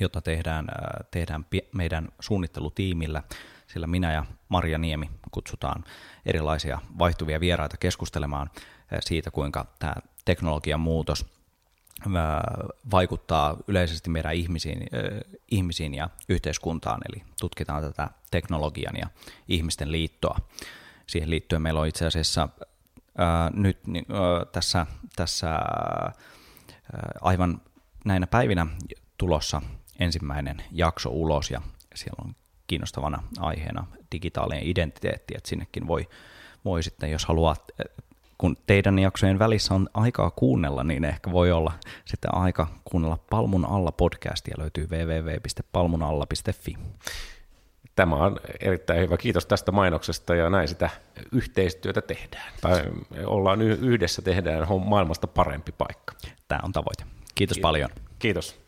jota 0.00 0.20
tehdään, 0.20 0.66
tehdään 1.10 1.46
meidän 1.74 2.08
suunnittelutiimillä, 2.20 3.22
sillä 3.66 3.86
minä 3.86 4.12
ja 4.12 4.24
Maria 4.48 4.78
Niemi 4.78 5.10
kutsutaan 5.30 5.84
erilaisia 6.26 6.78
vaihtuvia 6.98 7.40
vieraita 7.40 7.76
keskustelemaan 7.76 8.50
siitä, 9.00 9.30
kuinka 9.30 9.66
tämä 9.78 9.94
teknologian 10.24 10.80
muutos 10.80 11.26
vaikuttaa 12.90 13.56
yleisesti 13.68 14.10
meidän 14.10 14.34
ihmisiin, 14.34 14.86
ihmisiin 15.50 15.94
ja 15.94 16.08
yhteiskuntaan, 16.28 17.00
eli 17.08 17.22
tutkitaan 17.40 17.82
tätä 17.82 18.10
teknologian 18.30 18.94
ja 18.96 19.06
ihmisten 19.48 19.92
liittoa. 19.92 20.38
Siihen 21.06 21.30
liittyen 21.30 21.62
meillä 21.62 21.80
on 21.80 21.86
itse 21.86 22.06
asiassa 22.06 22.48
ää, 23.18 23.50
nyt 23.54 23.78
ää, 23.86 24.44
tässä, 24.52 24.86
tässä 25.16 25.50
ää, 25.50 26.12
aivan 27.20 27.60
näinä 28.04 28.26
päivinä 28.26 28.66
tulossa 29.18 29.62
ensimmäinen 30.00 30.62
jakso 30.72 31.10
ulos, 31.10 31.50
ja 31.50 31.62
siellä 31.94 32.24
on 32.24 32.34
kiinnostavana 32.66 33.22
aiheena 33.38 33.86
digitaalinen 34.12 34.66
identiteetti, 34.66 35.34
että 35.36 35.48
sinnekin 35.48 35.86
voi, 35.86 36.08
voi 36.64 36.82
sitten, 36.82 37.10
jos 37.10 37.24
haluaa 37.24 37.56
kun 38.38 38.56
teidän 38.66 38.98
jaksojen 38.98 39.38
välissä 39.38 39.74
on 39.74 39.88
aikaa 39.94 40.30
kuunnella, 40.30 40.84
niin 40.84 41.04
ehkä 41.04 41.32
voi 41.32 41.52
olla 41.52 41.72
sitten 42.04 42.34
aika 42.34 42.66
kuunnella 42.84 43.18
Palmun 43.30 43.64
alla 43.64 43.92
podcastia, 43.92 44.54
löytyy 44.58 44.86
www.palmunalla.fi. 44.90 46.76
Tämä 47.96 48.16
on 48.16 48.40
erittäin 48.60 49.00
hyvä. 49.00 49.16
Kiitos 49.16 49.46
tästä 49.46 49.72
mainoksesta 49.72 50.34
ja 50.34 50.50
näin 50.50 50.68
sitä 50.68 50.90
yhteistyötä 51.32 52.02
tehdään. 52.02 52.52
Tai 52.60 52.82
ollaan 53.26 53.62
yhdessä, 53.62 54.22
tehdään 54.22 54.66
maailmasta 54.84 55.26
parempi 55.26 55.72
paikka. 55.72 56.14
Tämä 56.48 56.60
on 56.64 56.72
tavoite. 56.72 57.04
Kiitos, 57.04 57.34
Kiitos. 57.34 57.58
paljon. 57.60 57.90
Kiitos. 58.18 58.63